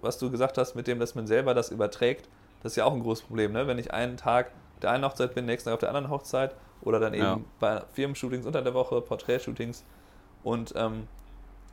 was 0.00 0.18
du 0.18 0.30
gesagt 0.30 0.58
hast, 0.58 0.74
mit 0.74 0.86
dem, 0.86 0.98
dass 0.98 1.14
man 1.14 1.26
selber 1.26 1.54
das 1.54 1.70
überträgt, 1.70 2.28
das 2.62 2.72
ist 2.72 2.76
ja 2.76 2.84
auch 2.84 2.92
ein 2.92 3.02
großes 3.02 3.26
Problem. 3.26 3.52
Ne? 3.52 3.66
Wenn 3.66 3.78
ich 3.78 3.92
einen 3.92 4.16
Tag 4.16 4.50
der 4.82 4.90
einen 4.90 5.04
Hochzeit 5.04 5.34
bin, 5.34 5.46
nächsten 5.46 5.68
Tag 5.68 5.74
auf 5.74 5.80
der 5.80 5.88
anderen 5.88 6.10
Hochzeit 6.10 6.54
oder 6.82 7.00
dann 7.00 7.14
eben 7.14 7.24
ja. 7.24 7.40
bei 7.60 7.82
Firmenshootings 7.92 8.46
unter 8.46 8.62
der 8.62 8.74
Woche, 8.74 9.00
Porträtshootings 9.00 9.84
und 10.42 10.74
ähm, 10.76 11.08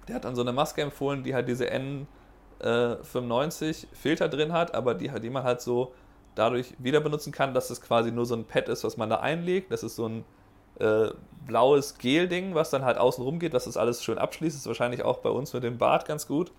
der 0.07 0.15
hat 0.15 0.25
dann 0.25 0.35
so 0.35 0.41
eine 0.41 0.53
Maske 0.53 0.81
empfohlen, 0.81 1.23
die 1.23 1.33
halt 1.33 1.47
diese 1.47 1.65
N95 1.65 3.69
äh, 3.69 3.73
Filter 3.93 4.29
drin 4.29 4.53
hat, 4.53 4.73
aber 4.73 4.93
die, 4.93 5.09
die 5.19 5.29
man 5.29 5.43
halt 5.43 5.61
so 5.61 5.93
dadurch 6.35 6.73
wieder 6.79 6.99
benutzen 6.99 7.31
kann, 7.31 7.53
dass 7.53 7.69
es 7.69 7.81
quasi 7.81 8.11
nur 8.11 8.25
so 8.25 8.35
ein 8.35 8.45
Pad 8.45 8.69
ist, 8.69 8.83
was 8.83 8.97
man 8.97 9.09
da 9.09 9.17
einlegt. 9.17 9.71
Das 9.71 9.83
ist 9.83 9.95
so 9.95 10.07
ein 10.07 10.25
äh, 10.79 11.09
blaues 11.45 11.97
Gel-Ding, 11.97 12.55
was 12.55 12.69
dann 12.69 12.85
halt 12.85 12.97
außen 12.97 13.23
rum 13.23 13.39
geht, 13.39 13.53
dass 13.53 13.65
das 13.65 13.77
alles 13.77 14.03
schön 14.03 14.17
abschließt. 14.17 14.55
Das 14.55 14.61
ist 14.61 14.67
wahrscheinlich 14.67 15.03
auch 15.03 15.19
bei 15.19 15.29
uns 15.29 15.53
mit 15.53 15.63
dem 15.63 15.77
Bart 15.77 16.07
ganz 16.07 16.27
gut, 16.27 16.51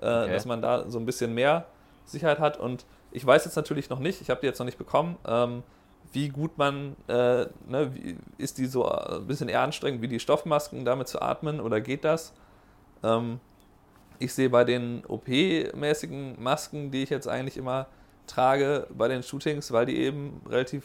äh, 0.00 0.06
okay. 0.06 0.32
dass 0.32 0.44
man 0.46 0.62
da 0.62 0.88
so 0.90 0.98
ein 0.98 1.06
bisschen 1.06 1.34
mehr 1.34 1.66
Sicherheit 2.04 2.38
hat. 2.38 2.58
Und 2.58 2.84
ich 3.12 3.24
weiß 3.24 3.44
jetzt 3.44 3.56
natürlich 3.56 3.88
noch 3.88 3.98
nicht, 3.98 4.20
ich 4.20 4.30
habe 4.30 4.40
die 4.40 4.46
jetzt 4.46 4.58
noch 4.58 4.66
nicht 4.66 4.78
bekommen, 4.78 5.16
ähm, 5.26 5.62
wie 6.12 6.28
gut 6.28 6.56
man, 6.58 6.96
äh, 7.08 7.46
ne, 7.68 7.90
wie, 7.94 8.16
ist 8.38 8.58
die 8.58 8.66
so 8.66 8.88
ein 8.88 9.26
bisschen 9.26 9.48
eher 9.48 9.62
anstrengend 9.62 10.02
wie 10.02 10.08
die 10.08 10.20
Stoffmasken, 10.20 10.84
damit 10.84 11.08
zu 11.08 11.20
atmen 11.20 11.60
oder 11.60 11.80
geht 11.80 12.04
das? 12.04 12.32
Ähm, 13.02 13.40
ich 14.18 14.32
sehe 14.32 14.48
bei 14.48 14.64
den 14.64 15.04
OP-mäßigen 15.06 16.42
Masken, 16.42 16.90
die 16.90 17.02
ich 17.02 17.10
jetzt 17.10 17.28
eigentlich 17.28 17.56
immer 17.56 17.86
trage 18.26 18.86
bei 18.90 19.08
den 19.08 19.22
Shootings, 19.22 19.72
weil 19.72 19.86
die 19.86 19.98
eben 19.98 20.40
relativ 20.48 20.84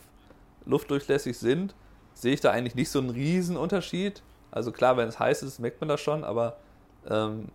luftdurchlässig 0.66 1.38
sind, 1.38 1.76
sehe 2.14 2.34
ich 2.34 2.42
da 2.42 2.52
eigentlich 2.52 2.76
nicht 2.76 2.90
so 2.90 3.00
einen 3.00 3.10
riesen 3.10 3.58
Unterschied. 3.58 4.22
Also 4.52 4.72
klar, 4.72 4.98
wenn 4.98 5.08
es 5.08 5.20
heiß 5.20 5.44
ist, 5.44 5.60
merkt 5.60 5.80
man 5.82 5.88
das 5.88 6.02
schon, 6.02 6.24
aber 6.24 6.58
ähm, 7.10 7.50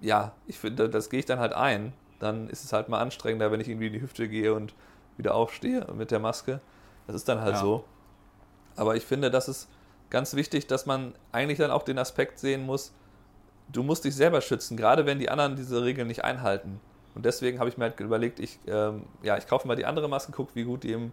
ja, 0.00 0.32
ich 0.46 0.58
finde, 0.58 0.88
das 0.88 1.10
gehe 1.10 1.20
ich 1.20 1.26
dann 1.26 1.38
halt 1.38 1.52
ein. 1.52 1.92
Dann 2.18 2.48
ist 2.50 2.64
es 2.64 2.72
halt 2.72 2.88
mal 2.88 3.00
anstrengender, 3.00 3.50
wenn 3.50 3.60
ich 3.60 3.68
irgendwie 3.68 3.86
in 3.86 3.92
die 3.92 4.02
Hüfte 4.02 4.28
gehe 4.28 4.54
und 4.54 4.74
wieder 5.16 5.34
aufstehe 5.34 5.86
mit 5.94 6.10
der 6.10 6.18
Maske. 6.18 6.60
Das 7.06 7.16
ist 7.16 7.28
dann 7.28 7.40
halt 7.40 7.54
ja. 7.54 7.60
so. 7.60 7.84
Aber 8.76 8.96
ich 8.96 9.04
finde, 9.04 9.30
das 9.30 9.48
ist 9.48 9.68
ganz 10.10 10.34
wichtig, 10.34 10.66
dass 10.66 10.86
man 10.86 11.14
eigentlich 11.32 11.58
dann 11.58 11.70
auch 11.70 11.82
den 11.82 11.98
Aspekt 11.98 12.38
sehen 12.38 12.66
muss, 12.66 12.92
du 13.72 13.82
musst 13.82 14.04
dich 14.04 14.14
selber 14.14 14.40
schützen, 14.40 14.76
gerade 14.76 15.06
wenn 15.06 15.18
die 15.18 15.30
anderen 15.30 15.56
diese 15.56 15.82
Regeln 15.82 16.08
nicht 16.08 16.24
einhalten. 16.24 16.80
Und 17.14 17.24
deswegen 17.24 17.58
habe 17.58 17.68
ich 17.68 17.76
mir 17.76 17.84
halt 17.84 18.00
überlegt, 18.00 18.40
ich, 18.40 18.58
ähm, 18.66 19.04
ja, 19.22 19.36
ich 19.36 19.46
kaufe 19.46 19.66
mal 19.66 19.76
die 19.76 19.86
andere 19.86 20.08
Maske, 20.08 20.32
gucke, 20.32 20.54
wie 20.54 20.64
gut 20.64 20.84
die 20.84 20.92
im, 20.92 21.12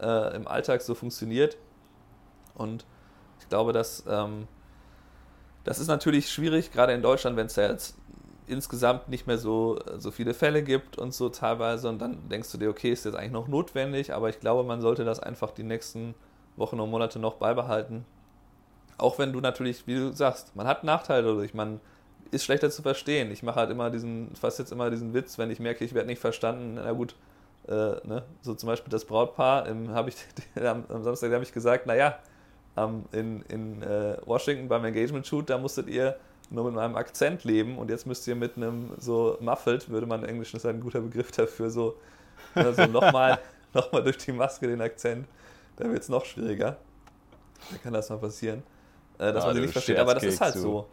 äh, 0.00 0.34
im 0.34 0.46
Alltag 0.46 0.82
so 0.82 0.94
funktioniert. 0.94 1.56
Und 2.54 2.84
ich 3.40 3.48
glaube, 3.48 3.72
dass 3.72 4.04
ähm, 4.08 4.46
das 5.64 5.78
ist 5.78 5.88
natürlich 5.88 6.30
schwierig, 6.30 6.72
gerade 6.72 6.92
in 6.92 7.02
Deutschland, 7.02 7.36
wenn 7.36 7.46
es 7.46 7.56
ja 7.56 7.70
jetzt 7.70 7.96
insgesamt 8.46 9.08
nicht 9.08 9.26
mehr 9.26 9.38
so, 9.38 9.78
so 9.98 10.10
viele 10.10 10.34
Fälle 10.34 10.62
gibt 10.62 10.98
und 10.98 11.14
so 11.14 11.28
teilweise. 11.28 11.88
Und 11.88 12.00
dann 12.00 12.28
denkst 12.28 12.50
du 12.50 12.58
dir, 12.58 12.70
okay, 12.70 12.90
ist 12.90 13.06
das 13.06 13.14
eigentlich 13.14 13.32
noch 13.32 13.48
notwendig? 13.48 14.12
Aber 14.12 14.28
ich 14.28 14.40
glaube, 14.40 14.64
man 14.66 14.80
sollte 14.80 15.04
das 15.04 15.20
einfach 15.20 15.52
die 15.52 15.62
nächsten 15.62 16.14
Wochen 16.56 16.80
und 16.80 16.90
Monate 16.90 17.18
noch 17.18 17.34
beibehalten. 17.34 18.04
Auch 18.98 19.18
wenn 19.18 19.32
du 19.32 19.40
natürlich, 19.40 19.86
wie 19.86 19.94
du 19.94 20.12
sagst, 20.12 20.56
man 20.56 20.66
hat 20.66 20.84
Nachteile 20.84 21.28
dadurch, 21.28 21.54
man 21.54 21.80
ist 22.32 22.44
schlechter 22.44 22.70
zu 22.70 22.82
verstehen. 22.82 23.30
Ich 23.30 23.42
mache 23.42 23.60
halt 23.60 23.70
immer 23.70 23.90
diesen, 23.90 24.34
fast 24.34 24.58
jetzt 24.58 24.72
immer 24.72 24.90
diesen 24.90 25.14
Witz, 25.14 25.38
wenn 25.38 25.50
ich 25.50 25.60
merke, 25.60 25.84
ich 25.84 25.94
werde 25.94 26.08
nicht 26.08 26.20
verstanden, 26.20 26.74
na 26.74 26.92
gut, 26.92 27.14
äh, 27.68 27.72
ne? 27.72 28.24
so 28.42 28.54
zum 28.54 28.66
Beispiel 28.66 28.90
das 28.90 29.04
Brautpaar, 29.04 29.66
habe 29.68 30.10
ich 30.10 30.16
am, 30.56 30.84
am 30.88 31.02
Samstag 31.02 31.32
habe 31.32 31.44
ich 31.44 31.52
gesagt, 31.52 31.86
naja, 31.86 32.18
ähm, 32.76 33.04
in, 33.12 33.42
in 33.42 33.82
äh, 33.82 34.16
Washington 34.24 34.68
beim 34.68 34.84
Engagement-Shoot, 34.84 35.50
da 35.50 35.58
musstet 35.58 35.88
ihr 35.88 36.16
nur 36.50 36.64
mit 36.64 36.74
meinem 36.74 36.96
Akzent 36.96 37.44
leben 37.44 37.78
und 37.78 37.90
jetzt 37.90 38.06
müsst 38.06 38.26
ihr 38.26 38.34
mit 38.34 38.56
einem 38.56 38.90
so 38.98 39.36
muffled, 39.40 39.88
würde 39.88 40.06
man 40.06 40.22
in 40.24 40.28
Englisch, 40.30 40.52
das 40.52 40.64
ist 40.64 40.70
ein 40.70 40.80
guter 40.80 41.00
Begriff 41.00 41.30
dafür, 41.30 41.70
so, 41.70 41.96
also 42.54 42.86
nochmal 42.86 43.38
noch 43.72 43.92
mal 43.92 44.02
durch 44.02 44.18
die 44.18 44.32
Maske 44.32 44.66
den 44.66 44.80
Akzent, 44.80 45.26
da 45.76 45.88
wird 45.88 46.02
es 46.02 46.08
noch 46.08 46.24
schwieriger. 46.24 46.76
Da 47.70 47.76
kann 47.82 47.92
das 47.92 48.08
mal 48.10 48.18
passieren, 48.18 48.62
äh, 49.18 49.32
dass 49.32 49.44
ah, 49.44 49.48
man 49.48 49.56
sie 49.56 49.62
nicht 49.62 49.72
versteht, 49.72 49.98
aber 49.98 50.14
das 50.14 50.24
ist 50.24 50.40
halt 50.40 50.56
du. 50.56 50.60
so. 50.60 50.86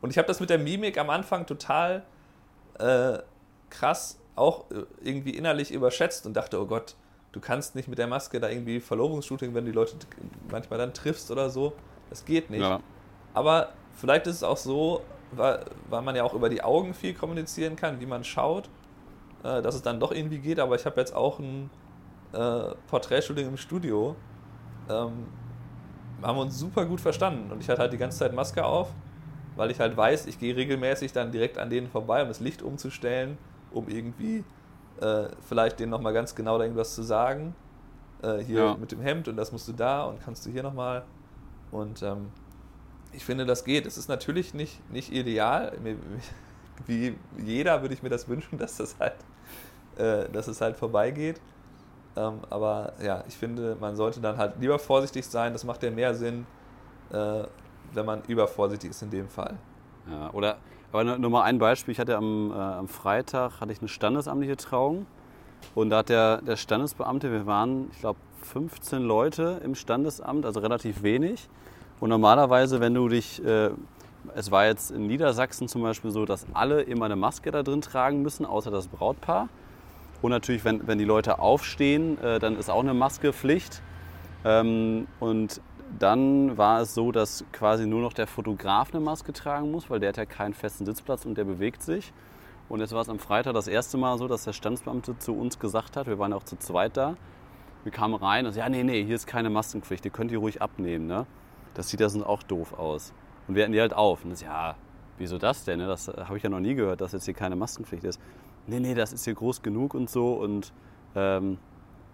Und 0.00 0.10
ich 0.10 0.18
habe 0.18 0.26
das 0.26 0.40
mit 0.40 0.50
der 0.50 0.58
Mimik 0.58 0.98
am 0.98 1.10
Anfang 1.10 1.46
total 1.46 2.04
äh, 2.78 3.18
krass 3.70 4.18
auch 4.36 4.70
äh, 4.70 4.84
irgendwie 5.02 5.30
innerlich 5.30 5.70
überschätzt 5.70 6.26
und 6.26 6.34
dachte, 6.34 6.60
oh 6.60 6.66
Gott, 6.66 6.96
du 7.34 7.40
kannst 7.40 7.74
nicht 7.74 7.88
mit 7.88 7.98
der 7.98 8.06
Maske 8.06 8.38
da 8.38 8.48
irgendwie 8.48 8.78
Verlobungsshooting, 8.78 9.54
wenn 9.54 9.64
du 9.64 9.72
die 9.72 9.76
Leute 9.76 9.96
manchmal 10.50 10.78
dann 10.78 10.94
triffst 10.94 11.32
oder 11.32 11.50
so. 11.50 11.72
Das 12.08 12.24
geht 12.24 12.48
nicht. 12.48 12.62
Ja. 12.62 12.80
Aber 13.34 13.72
vielleicht 13.92 14.28
ist 14.28 14.36
es 14.36 14.42
auch 14.44 14.56
so, 14.56 15.02
weil, 15.32 15.64
weil 15.90 16.02
man 16.02 16.14
ja 16.14 16.22
auch 16.22 16.34
über 16.34 16.48
die 16.48 16.62
Augen 16.62 16.94
viel 16.94 17.12
kommunizieren 17.12 17.74
kann, 17.74 18.00
wie 18.00 18.06
man 18.06 18.22
schaut, 18.22 18.68
äh, 19.42 19.60
dass 19.62 19.74
es 19.74 19.82
dann 19.82 19.98
doch 19.98 20.12
irgendwie 20.12 20.38
geht. 20.38 20.60
Aber 20.60 20.76
ich 20.76 20.86
habe 20.86 21.00
jetzt 21.00 21.14
auch 21.14 21.40
ein 21.40 21.70
äh, 22.32 22.76
Porträtshooting 22.86 23.48
im 23.48 23.56
Studio. 23.56 24.14
Ähm, 24.88 25.26
haben 26.22 26.38
uns 26.38 26.56
super 26.56 26.86
gut 26.86 27.00
verstanden 27.00 27.50
und 27.50 27.60
ich 27.60 27.68
hatte 27.68 27.80
halt 27.80 27.92
die 27.92 27.98
ganze 27.98 28.18
Zeit 28.18 28.32
Maske 28.32 28.64
auf, 28.64 28.94
weil 29.56 29.70
ich 29.70 29.80
halt 29.80 29.96
weiß, 29.96 30.26
ich 30.26 30.38
gehe 30.38 30.56
regelmäßig 30.56 31.12
dann 31.12 31.32
direkt 31.32 31.58
an 31.58 31.68
denen 31.68 31.88
vorbei, 31.88 32.22
um 32.22 32.28
das 32.28 32.40
Licht 32.40 32.62
umzustellen, 32.62 33.36
um 33.72 33.88
irgendwie 33.88 34.44
äh, 35.00 35.28
vielleicht 35.46 35.80
denen 35.80 35.90
nochmal 35.90 36.12
ganz 36.12 36.34
genau 36.34 36.58
da 36.58 36.64
irgendwas 36.64 36.94
zu 36.94 37.02
sagen. 37.02 37.54
Äh, 38.22 38.38
hier 38.38 38.60
ja. 38.60 38.74
mit 38.76 38.92
dem 38.92 39.00
Hemd 39.00 39.28
und 39.28 39.36
das 39.36 39.52
musst 39.52 39.68
du 39.68 39.72
da 39.72 40.04
und 40.04 40.22
kannst 40.24 40.46
du 40.46 40.50
hier 40.50 40.62
nochmal. 40.62 41.04
Und 41.70 42.02
ähm, 42.02 42.30
ich 43.12 43.24
finde, 43.24 43.44
das 43.44 43.64
geht. 43.64 43.86
Es 43.86 43.98
ist 43.98 44.08
natürlich 44.08 44.54
nicht, 44.54 44.88
nicht 44.90 45.12
ideal. 45.12 45.72
Wie 46.86 47.16
jeder 47.38 47.82
würde 47.82 47.94
ich 47.94 48.02
mir 48.02 48.08
das 48.08 48.28
wünschen, 48.28 48.58
dass 48.58 48.76
das 48.76 48.96
halt, 48.98 49.16
äh, 49.96 50.30
dass 50.30 50.48
es 50.48 50.60
halt 50.60 50.76
vorbeigeht. 50.76 51.40
Ähm, 52.16 52.40
aber 52.50 52.92
ja, 53.02 53.24
ich 53.26 53.36
finde, 53.36 53.76
man 53.80 53.96
sollte 53.96 54.20
dann 54.20 54.36
halt 54.36 54.54
lieber 54.60 54.78
vorsichtig 54.78 55.26
sein. 55.26 55.52
Das 55.52 55.64
macht 55.64 55.82
ja 55.82 55.90
mehr 55.90 56.14
Sinn, 56.14 56.46
äh, 57.10 57.44
wenn 57.92 58.06
man 58.06 58.22
übervorsichtig 58.28 58.90
ist 58.90 59.02
in 59.02 59.10
dem 59.10 59.28
Fall. 59.28 59.56
Ja, 60.10 60.30
oder 60.32 60.58
aber 60.94 61.18
nur 61.18 61.30
mal 61.30 61.42
ein 61.42 61.58
Beispiel. 61.58 61.90
Ich 61.90 61.98
hatte 61.98 62.16
am, 62.16 62.52
äh, 62.52 62.54
am 62.54 62.86
Freitag 62.86 63.60
hatte 63.60 63.72
ich 63.72 63.80
eine 63.80 63.88
standesamtliche 63.88 64.56
Trauung 64.56 65.06
und 65.74 65.90
da 65.90 65.98
hat 65.98 66.08
der, 66.08 66.40
der 66.40 66.56
Standesbeamte, 66.56 67.32
wir 67.32 67.46
waren, 67.46 67.90
ich 67.92 67.98
glaube, 67.98 68.20
15 68.42 69.02
Leute 69.02 69.60
im 69.64 69.74
Standesamt, 69.74 70.46
also 70.46 70.60
relativ 70.60 71.02
wenig. 71.02 71.48
Und 71.98 72.10
normalerweise, 72.10 72.80
wenn 72.80 72.94
du 72.94 73.08
dich, 73.08 73.44
äh, 73.44 73.70
es 74.36 74.52
war 74.52 74.66
jetzt 74.66 74.92
in 74.92 75.08
Niedersachsen 75.08 75.66
zum 75.66 75.82
Beispiel 75.82 76.12
so, 76.12 76.26
dass 76.26 76.46
alle 76.54 76.82
immer 76.82 77.06
eine 77.06 77.16
Maske 77.16 77.50
da 77.50 77.64
drin 77.64 77.80
tragen 77.80 78.22
müssen, 78.22 78.46
außer 78.46 78.70
das 78.70 78.86
Brautpaar. 78.86 79.48
Und 80.22 80.30
natürlich, 80.30 80.64
wenn, 80.64 80.86
wenn 80.86 80.98
die 80.98 81.04
Leute 81.04 81.40
aufstehen, 81.40 82.22
äh, 82.22 82.38
dann 82.38 82.56
ist 82.56 82.70
auch 82.70 82.82
eine 82.82 82.94
Maske 82.94 83.32
Pflicht. 83.32 83.82
Ähm, 84.44 85.08
und 85.18 85.60
dann 85.98 86.56
war 86.56 86.80
es 86.80 86.94
so, 86.94 87.12
dass 87.12 87.44
quasi 87.52 87.86
nur 87.86 88.00
noch 88.00 88.12
der 88.12 88.26
Fotograf 88.26 88.94
eine 88.94 89.02
Maske 89.02 89.32
tragen 89.32 89.70
muss, 89.70 89.90
weil 89.90 90.00
der 90.00 90.10
hat 90.10 90.16
ja 90.16 90.26
keinen 90.26 90.54
festen 90.54 90.86
Sitzplatz 90.86 91.24
und 91.24 91.36
der 91.36 91.44
bewegt 91.44 91.82
sich. 91.82 92.12
Und 92.68 92.80
jetzt 92.80 92.92
war 92.92 93.02
es 93.02 93.08
am 93.08 93.18
Freitag 93.18 93.54
das 93.54 93.68
erste 93.68 93.98
Mal 93.98 94.16
so, 94.18 94.26
dass 94.26 94.44
der 94.44 94.52
Standsbeamte 94.52 95.18
zu 95.18 95.34
uns 95.34 95.58
gesagt 95.58 95.96
hat, 95.96 96.06
wir 96.06 96.18
waren 96.18 96.32
auch 96.32 96.44
zu 96.44 96.56
zweit 96.56 96.96
da, 96.96 97.16
wir 97.82 97.92
kamen 97.92 98.14
rein 98.14 98.46
und 98.46 98.52
so, 98.52 98.60
ja, 98.60 98.68
nee, 98.68 98.82
nee, 98.82 99.04
hier 99.04 99.14
ist 99.14 99.26
keine 99.26 99.50
Maskenpflicht, 99.50 100.04
ihr 100.04 100.10
könnt 100.10 100.30
die 100.30 100.36
ruhig 100.36 100.62
abnehmen. 100.62 101.06
Ne? 101.06 101.26
Das 101.74 101.90
sieht 101.90 102.00
ja 102.00 102.08
sonst 102.08 102.24
auch 102.24 102.42
doof 102.42 102.72
aus. 102.72 103.12
Und 103.46 103.54
wir 103.54 103.62
hatten 103.62 103.72
die 103.72 103.80
halt 103.80 103.92
auf. 103.92 104.24
Und 104.24 104.30
das, 104.30 104.40
ja, 104.40 104.76
wieso 105.18 105.36
das 105.36 105.64
denn? 105.64 105.78
Ne? 105.78 105.86
Das 105.86 106.08
habe 106.08 106.38
ich 106.38 106.42
ja 106.42 106.48
noch 106.48 106.60
nie 106.60 106.74
gehört, 106.74 107.02
dass 107.02 107.12
jetzt 107.12 107.26
hier 107.26 107.34
keine 107.34 107.56
Maskenpflicht 107.56 108.04
ist. 108.04 108.18
Nee, 108.66 108.80
nee, 108.80 108.94
das 108.94 109.12
ist 109.12 109.24
hier 109.24 109.34
groß 109.34 109.60
genug 109.60 109.92
und 109.92 110.08
so 110.08 110.32
und 110.34 110.72
ähm, 111.14 111.58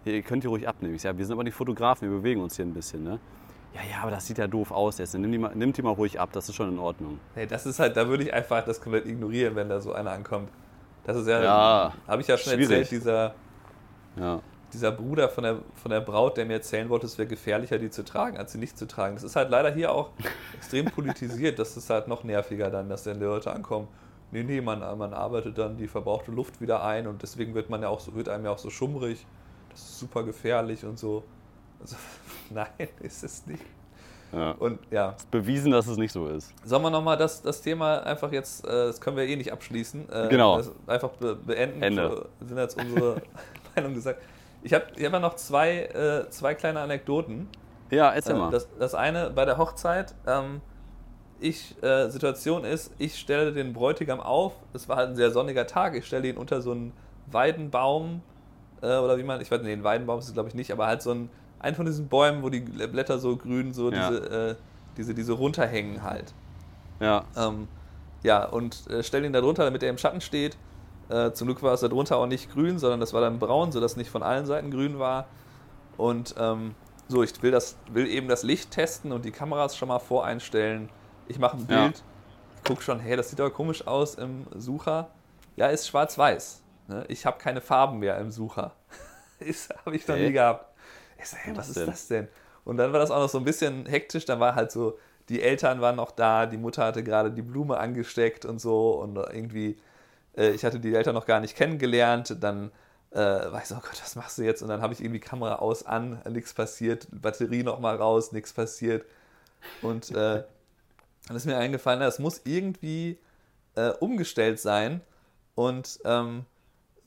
ihr 0.05 0.23
könnt 0.23 0.43
die 0.43 0.49
ruhig 0.49 0.67
abnehmen. 0.67 0.97
Ich 0.97 1.03
sage, 1.03 1.17
wir 1.17 1.25
sind 1.25 1.35
aber 1.35 1.45
die 1.45 1.53
Fotografen, 1.53 2.11
wir 2.11 2.19
bewegen 2.19 2.41
uns 2.41 2.57
hier 2.57 2.65
ein 2.65 2.75
bisschen. 2.75 3.05
Ne? 3.05 3.21
Ja, 3.75 3.81
ja, 3.89 4.03
aber 4.03 4.11
das 4.11 4.27
sieht 4.27 4.39
ja 4.39 4.49
doof 4.49 4.73
aus 4.73 4.99
jetzt. 4.99 5.15
Nimm 5.15 5.31
die, 5.31 5.39
mal, 5.39 5.53
nimm 5.55 5.73
die 5.73 5.83
mal 5.83 5.93
ruhig 5.93 6.19
ab, 6.19 6.31
das 6.33 6.49
ist 6.49 6.57
schon 6.57 6.71
in 6.71 6.79
Ordnung. 6.79 7.21
Hey, 7.35 7.47
das 7.47 7.67
ist 7.67 7.79
halt, 7.79 7.97
da 7.97 8.09
würde 8.09 8.25
ich 8.25 8.33
einfach 8.33 8.65
das 8.65 8.81
komplett 8.81 9.07
ignorieren, 9.07 9.55
wenn 9.55 9.69
da 9.69 9.81
so 9.81 9.93
einer 9.93 10.11
ankommt. 10.11 10.51
Das 11.05 11.17
ist 11.17 11.29
ja, 11.29 11.43
ja 11.43 11.95
habe 12.07 12.23
ich 12.23 12.29
ja 12.29 12.37
schon 12.37 12.55
schwierig. 12.55 12.71
erzählt, 12.71 12.91
dieser, 12.91 13.35
ja. 14.17 14.41
dieser 14.73 14.93
Bruder 14.93 15.29
von 15.29 15.45
der, 15.45 15.59
von 15.75 15.91
der 15.91 16.01
Braut, 16.01 16.37
der 16.37 16.47
mir 16.47 16.55
erzählen 16.55 16.89
wollte, 16.89 17.07
es 17.07 17.17
wäre 17.17 17.29
gefährlicher, 17.29 17.79
die 17.79 17.91
zu 17.91 18.05
tragen, 18.05 18.37
als 18.37 18.53
sie 18.53 18.59
nicht 18.59 18.77
zu 18.77 18.87
tragen. 18.87 19.15
Das 19.15 19.23
ist 19.23 19.37
halt 19.37 19.51
leider 19.51 19.71
hier 19.73 19.93
auch 19.93 20.11
extrem 20.57 20.87
politisiert. 20.87 21.59
Das 21.59 21.77
ist 21.77 21.91
halt 21.91 22.09
noch 22.09 22.25
nerviger 22.25 22.71
dann, 22.71 22.89
dass 22.89 23.05
dann 23.05 23.19
die 23.19 23.25
Leute 23.25 23.53
ankommen. 23.53 23.89
Nee, 24.33 24.43
nee, 24.43 24.61
man, 24.61 24.81
man 24.99 25.15
arbeitet 25.15 25.59
dann 25.59 25.77
die 25.77 25.89
verbrauchte 25.89 26.31
Luft 26.31 26.61
wieder 26.61 26.85
ein 26.85 27.07
und 27.09 27.23
deswegen 27.23 27.55
wird 27.55 27.69
man 27.69 27.83
ja 27.83 27.89
auch 27.89 27.99
so, 27.99 28.15
wird 28.15 28.29
einem 28.29 28.45
ja 28.45 28.53
auch 28.53 28.59
so 28.59 28.71
schummrig. 28.71 29.27
Das 29.71 29.81
ist 29.81 29.99
super 30.01 30.23
gefährlich 30.23 30.85
und 30.85 30.99
so. 30.99 31.25
Also, 31.81 31.97
nein, 32.51 32.67
ist 33.01 33.25
es 33.25 33.47
nicht. 33.47 33.65
Ja. 34.33 34.53
Und 34.53 34.79
ja. 34.91 35.11
Ist 35.11 35.31
bewiesen, 35.31 35.73
dass 35.73 35.87
es 35.87 35.97
nicht 35.97 36.13
so 36.13 36.29
ist. 36.29 36.53
Sollen 36.65 36.83
wir 36.83 36.91
nochmal 36.91 37.17
das, 37.17 37.43
das 37.43 37.63
Thema 37.63 37.99
einfach 38.01 38.31
jetzt, 38.31 38.65
äh, 38.65 38.69
das 38.69 39.01
können 39.01 39.17
wir 39.17 39.27
eh 39.27 39.37
nicht 39.37 39.53
abschließen. 39.53 40.09
Äh, 40.11 40.29
genau. 40.29 40.63
einfach 40.87 41.11
be 41.11 41.35
beenden. 41.35 41.83
Ende. 41.83 42.29
So, 42.41 42.47
sind 42.47 42.59
jetzt 42.59 42.81
unsere 42.81 43.23
Meinung 43.75 43.95
gesagt. 43.95 44.23
Ich 44.63 44.73
habe 44.73 44.85
ich 44.95 45.05
hab 45.05 45.13
ja 45.13 45.19
noch 45.19 45.35
zwei, 45.35 45.85
äh, 45.85 46.31
zwei 46.31 46.55
kleine 46.55 46.81
Anekdoten. 46.81 47.49
Ja, 47.91 48.13
erzähl 48.13 48.37
mal. 48.37 48.51
Das, 48.53 48.69
das 48.79 48.95
eine 48.95 49.31
bei 49.31 49.45
der 49.45 49.59
Hochzeit. 49.59 50.15
Ähm, 50.27 50.61
ich, 51.43 51.75
Situation 51.81 52.65
ist, 52.65 52.93
ich 52.99 53.19
stelle 53.19 53.55
den 53.55 53.73
Bräutigam 53.73 54.21
auf. 54.21 54.53
Es 54.75 54.91
war 54.91 54.97
halt 54.97 55.09
ein 55.09 55.17
sehr 55.17 55.31
sonniger 55.31 55.67
Tag. 55.67 55.97
Ich 55.97 56.05
stelle 56.05 56.29
ihn 56.29 56.37
unter 56.37 56.61
so 56.61 56.73
einen 56.73 56.93
Weidenbaum. 57.29 58.21
Oder 58.83 59.17
wie 59.17 59.23
man, 59.23 59.41
ich 59.41 59.51
weiß 59.51 59.63
nicht, 59.63 59.73
ein 59.73 59.83
Weidenbaum 59.83 60.19
ist 60.19 60.29
es 60.29 60.35
glaube 60.35 60.51
ich 60.51 60.55
nicht, 60.55 60.71
aber 60.71 60.87
halt 60.87 61.01
so 61.01 61.13
ein 61.13 61.31
einen 61.61 61.77
von 61.77 61.87
diesen 61.87 62.09
Bäumen, 62.09 62.43
wo 62.43 62.49
die 62.49 62.61
Blätter 62.61 63.19
so 63.19 63.37
grün, 63.37 63.73
so 63.73 63.91
ja. 63.91 64.11
diese, 64.11 64.31
äh, 64.31 64.55
diese, 64.97 65.15
diese 65.15 65.33
runterhängen 65.33 66.03
halt. 66.03 66.33
Ja. 66.99 67.25
Ähm, 67.37 67.69
ja, 68.23 68.45
und 68.45 68.89
äh, 68.91 69.03
stell 69.03 69.25
ihn 69.25 69.33
da 69.33 69.41
drunter, 69.41 69.65
damit 69.65 69.83
er 69.83 69.91
im 69.91 69.99
Schatten 69.99 70.21
steht. 70.21 70.57
Äh, 71.09 71.33
zum 71.33 71.47
Glück 71.47 71.63
war 71.63 71.75
es 71.75 71.81
da 71.81 71.89
drunter 71.89 72.17
auch 72.17 72.27
nicht 72.27 72.53
grün, 72.53 72.79
sondern 72.79 73.01
das 73.01 73.13
war 73.13 73.21
dann 73.21 73.39
braun, 73.39 73.73
sodass 73.73 73.97
nicht 73.97 74.11
von 74.11 74.23
allen 74.23 74.47
Seiten 74.47 74.71
grün 74.71 74.99
war. 74.99 75.27
Und 75.97 76.35
ähm, 76.39 76.75
so, 77.09 77.23
ich 77.23 77.43
will, 77.43 77.51
das, 77.51 77.77
will 77.91 78.07
eben 78.07 78.29
das 78.29 78.43
Licht 78.43 78.71
testen 78.71 79.13
und 79.13 79.25
die 79.25 79.33
Kameras 79.33 79.77
schon 79.77 79.89
mal 79.89 79.99
voreinstellen. 79.99 80.89
Ich 81.27 81.39
mache 81.39 81.57
ein 81.57 81.67
Bild, 81.67 81.99
ja. 81.99 82.65
gucke 82.65 82.83
schon, 82.83 83.01
hey, 83.01 83.17
das 83.17 83.31
sieht 83.31 83.41
aber 83.41 83.51
komisch 83.51 83.87
aus 83.87 84.15
im 84.15 84.47
Sucher. 84.57 85.11
Ja, 85.57 85.67
ist 85.67 85.89
schwarz-weiß. 85.89 86.63
Ne? 86.89 87.05
Ich 87.09 87.27
habe 87.27 87.39
keine 87.39 87.61
Farben 87.61 87.99
mehr 87.99 88.19
im 88.19 88.31
Sucher. 88.31 88.73
das 89.41 89.69
habe 89.85 89.97
ich 89.97 90.07
noch 90.07 90.17
hey. 90.17 90.29
nie 90.29 90.33
gehabt. 90.33 90.70
Ich 91.23 91.29
so, 91.29 91.37
hey, 91.37 91.57
was 91.57 91.69
ist 91.69 91.87
das 91.87 92.09
denn? 92.09 92.29
Und 92.65 92.77
dann 92.77 92.93
war 92.93 93.01
das 93.01 93.11
auch 93.11 93.21
noch 93.21 93.29
so 93.29 93.39
ein 93.39 93.45
bisschen 93.45 93.87
hektisch. 93.87 94.25
Dann 94.25 94.41
war 94.41 94.55
halt 94.55 94.71
so, 94.71 94.99
die 95.29 95.43
Eltern 95.43 95.81
waren 95.81 95.97
noch 95.97 96.11
da, 96.11 96.47
die 96.47 96.57
Mutter 96.57 96.85
hatte 96.85 97.03
gerade 97.03 97.31
die 97.31 97.43
Blume 97.43 97.79
angesteckt 97.79 98.45
und 98.45 98.61
so. 98.61 98.93
Und 99.01 99.17
irgendwie, 99.17 99.79
äh, 100.37 100.51
ich 100.51 100.65
hatte 100.65 100.81
die 100.81 100.95
Eltern 100.95 101.15
noch 101.15 101.27
gar 101.27 101.41
nicht 101.41 101.57
kennengelernt. 101.57 102.37
Dann 102.41 102.71
äh, 103.13 103.17
war 103.19 103.59
ich 103.59 103.69
so, 103.69 103.77
oh 103.77 103.81
Gott, 103.81 104.01
was 104.03 104.17
machst 104.17 104.39
du 104.39 104.43
jetzt? 104.43 104.63
Und 104.63 104.69
dann 104.69 104.83
habe 104.83 104.93
ich 104.93 105.01
irgendwie 105.01 105.21
Kamera 105.21 105.57
aus, 105.57 105.85
an, 105.85 106.21
nichts 106.29 106.55
passiert. 106.55 107.07
Batterie 107.11 107.63
nochmal 107.63 107.97
raus, 107.97 108.33
nichts 108.33 108.53
passiert. 108.53 109.05
Und 109.83 110.11
äh, 110.11 110.43
dann 111.29 111.37
ist 111.37 111.47
mir 111.47 111.57
eingefallen, 111.57 112.01
das 112.01 112.19
muss 112.19 112.43
irgendwie 112.45 113.19
äh, 113.75 113.91
umgestellt 113.91 114.61
sein. 114.61 115.01
Und 115.55 116.01
ähm, 116.05 116.45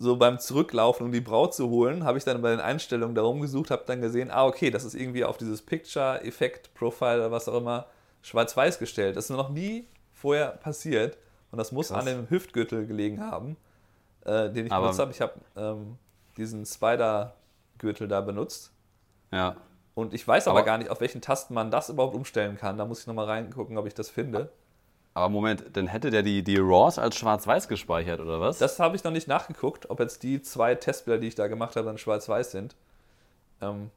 so 0.04 0.18
beim 0.18 0.38
Zurücklaufen, 0.38 1.06
um 1.06 1.12
die 1.12 1.22
Braut 1.22 1.56
zu 1.56 1.70
holen, 1.70 2.04
habe 2.04 2.18
ich 2.18 2.24
dann 2.24 2.42
bei 2.42 2.52
den 2.52 2.60
Einstellungen 2.60 3.16
darum 3.16 3.42
gesucht, 3.42 3.72
habe 3.72 3.84
dann 3.88 4.02
gesehen, 4.02 4.30
ah, 4.30 4.46
okay, 4.46 4.70
das 4.70 4.84
ist 4.84 4.94
irgendwie 4.94 5.24
auf 5.24 5.38
dieses 5.38 5.62
Picture-Effekt-Profile 5.62 7.18
oder 7.18 7.32
was 7.32 7.48
auch 7.48 7.58
immer 7.58 7.88
schwarz-weiß 8.22 8.80
gestellt. 8.80 9.16
Das 9.16 9.26
ist 9.26 9.36
noch 9.36 9.50
nie 9.50 9.88
vorher 10.12 10.50
passiert 10.50 11.18
und 11.52 11.58
das 11.58 11.72
muss 11.72 11.88
Krass. 11.88 12.00
an 12.00 12.06
dem 12.06 12.30
Hüftgürtel 12.30 12.86
gelegen 12.86 13.22
haben, 13.22 13.58
äh, 14.26 14.50
den 14.50 14.66
ich 14.66 14.72
aber 14.72 14.88
benutzt 14.88 15.00
habe. 15.00 15.12
Ich 15.12 15.22
habe 15.22 15.34
ähm, 15.56 15.98
diesen 16.38 16.66
Spider-Gürtel 16.66 18.08
da 18.08 18.22
benutzt. 18.22 18.72
Ja. 19.32 19.56
Und 19.96 20.14
ich 20.14 20.28
weiß 20.28 20.48
aber, 20.48 20.60
aber, 20.60 20.66
gar 20.66 20.78
nicht, 20.78 20.90
auf 20.90 21.00
welchen 21.00 21.22
Tasten 21.22 21.54
man 21.54 21.72
das 21.72 21.90
überhaupt 21.90 22.16
umstellen 22.16 22.58
kann. 22.58 22.78
Da 22.78 22.86
muss 22.86 23.02
ich 23.02 23.08
nochmal 23.08 23.26
reingucken, 23.26 23.78
ob 23.78 23.86
ich 23.86 23.94
das 23.94 24.10
finde. 24.10 24.52
Aber 25.14 25.30
Moment, 25.30 25.66
dann 25.74 25.88
hätte 25.88 26.10
der 26.10 26.24
die, 26.24 26.44
die 26.44 26.58
RAWs 26.58 26.98
als 26.98 27.16
schwarz-weiß 27.18 27.68
gespeichert, 27.68 28.20
oder 28.20 28.40
was? 28.40 28.58
Das 28.58 28.80
habe 28.80 28.96
ich 28.96 29.04
noch 29.04 29.12
nicht 29.12 29.28
nachgeguckt, 29.28 29.90
ob 29.90 30.00
jetzt 30.00 30.24
die 30.24 30.42
zwei 30.42 30.74
Testbilder, 30.74 31.22
die 31.22 31.28
ich 31.28 31.36
da 31.36 31.48
gemacht 31.48 31.76
habe, 31.76 31.86
dann 31.86 32.00
schwarz-weiß 32.00 32.52
sind. 32.52 32.76
Ähm, 33.62 33.92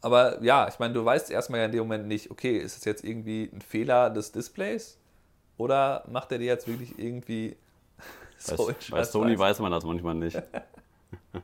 aber 0.00 0.42
ja, 0.42 0.68
ich 0.68 0.78
meine, 0.78 0.94
du 0.94 1.04
weißt 1.04 1.30
erstmal 1.30 1.60
ja 1.60 1.66
in 1.66 1.72
dem 1.72 1.80
Moment 1.80 2.08
nicht, 2.08 2.30
okay, 2.30 2.56
ist 2.56 2.78
es 2.78 2.84
jetzt 2.86 3.04
irgendwie 3.04 3.50
ein 3.52 3.60
Fehler 3.60 4.08
des 4.08 4.32
Displays? 4.32 4.98
Oder 5.58 6.04
macht 6.08 6.32
er 6.32 6.38
die 6.38 6.46
jetzt 6.46 6.66
wirklich 6.66 6.98
irgendwie 6.98 7.56
so 8.38 8.68
bei, 8.68 8.74
Bei 8.90 9.04
Sony 9.04 9.38
weiß 9.38 9.58
man 9.58 9.70
das 9.70 9.84
manchmal 9.84 10.14
nicht. 10.14 10.42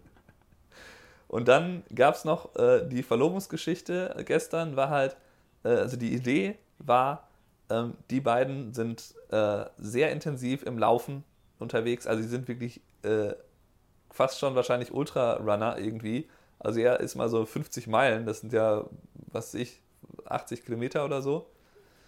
Und 1.29 1.49
dann 1.49 1.83
gab 1.95 2.15
es 2.15 2.25
noch 2.25 2.55
äh, 2.57 2.89
die 2.89 3.03
Verlobungsgeschichte 3.03 4.23
gestern, 4.25 4.77
war 4.77 4.89
halt 4.89 5.17
äh, 5.65 5.69
also 5.69 5.97
die 5.97 6.15
Idee 6.15 6.57
war, 6.79 7.26
ähm, 7.71 7.95
die 8.11 8.21
beiden 8.21 8.75
sind 8.75 9.15
äh, 9.31 9.65
sehr 9.77 10.13
intensiv 10.13 10.63
im 10.63 10.79
Laufen 10.79 11.25
unterwegs. 11.59 12.07
Also 12.07 12.23
sie 12.23 12.29
sind 12.29 12.49
wirklich 12.49 12.81
äh, 13.03 13.35
fast 14.11 14.39
schon 14.39 14.55
wahrscheinlich 14.55 14.93
Ultrarunner 14.93 15.79
irgendwie. 15.79 16.29
Also 16.59 16.81
er 16.81 17.01
ist 17.01 17.17
mal 17.17 17.29
so 17.29 17.45
50 17.45 17.87
Meilen, 17.87 18.27
das 18.27 18.41
sind 18.41 18.53
ja, 18.53 18.85
was 19.33 19.55
weiß 19.55 19.61
ich, 19.61 19.83
80 20.25 20.65
Kilometer 20.65 21.05
oder 21.05 21.23
so. 21.23 21.47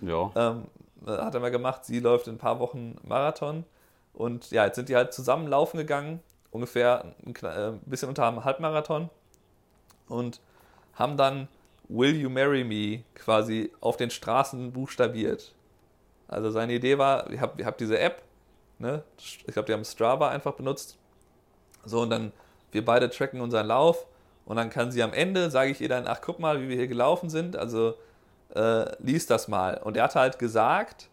Ja. 0.01 0.31
Ähm, 0.35 0.69
hat 1.07 1.35
er 1.35 1.41
mal 1.41 1.51
gemacht. 1.51 1.85
Sie 1.85 2.01
läuft 2.01 2.27
in 2.29 2.35
ein 2.35 2.39
paar 2.39 2.61
Wochen 2.61 2.97
Marathon. 3.03 3.65
Und 4.13 4.51
ja, 4.51 4.65
jetzt 4.65 4.77
sind 4.77 4.89
die 4.89 4.97
halt 4.97 5.13
zusammen 5.13 5.47
laufen 5.47 5.77
gegangen, 5.77 6.21
ungefähr 6.51 7.05
ein, 7.25 7.35
äh, 7.43 7.69
ein 7.69 7.81
bisschen 7.87 8.09
unter 8.09 8.27
einem 8.27 8.45
Halbmarathon. 8.45 9.11
Und 10.09 10.41
haben 10.95 11.17
dann 11.17 11.49
Will 11.89 12.15
You 12.15 12.29
Marry 12.29 12.65
Me 12.65 13.05
quasi 13.15 13.73
auf 13.81 13.97
den 13.97 14.11
Straßen 14.11 14.73
buchstabiert. 14.73 15.55
Also 16.29 16.51
seine 16.51 16.75
Idee 16.75 16.99
war, 16.99 17.31
ihr 17.31 17.41
habt, 17.41 17.59
ihr 17.59 17.67
habt 17.67 17.81
diese 17.81 17.99
App, 17.99 18.23
ne? 18.79 19.03
ich 19.17 19.47
glaube, 19.47 19.67
die 19.67 19.73
haben 19.73 19.85
Strava 19.85 20.29
einfach 20.29 20.53
benutzt. 20.53 20.99
So, 21.85 22.03
und 22.03 22.11
dann, 22.11 22.33
wir 22.71 22.85
beide 22.85 23.09
tracken 23.09 23.41
unseren 23.41 23.67
Lauf 23.67 24.07
und 24.45 24.57
dann 24.57 24.69
kann 24.69 24.93
sie 24.93 25.03
am 25.03 25.15
Ende, 25.15 25.51
sage 25.51 25.71
ich 25.71 25.81
ihr 25.81 25.89
dann, 25.89 26.07
ach, 26.07 26.21
guck 26.21 26.39
mal, 26.39 26.61
wie 26.61 26.69
wir 26.69 26.77
hier 26.77 26.89
gelaufen 26.89 27.31
sind, 27.31 27.57
also 27.57 27.95
äh, 28.55 28.95
lies 29.03 29.27
das 29.27 29.49
mal. 29.49 29.79
Und 29.79 29.97
er 29.97 30.05
hat 30.05 30.15
halt 30.15 30.39
gesagt, 30.39 31.09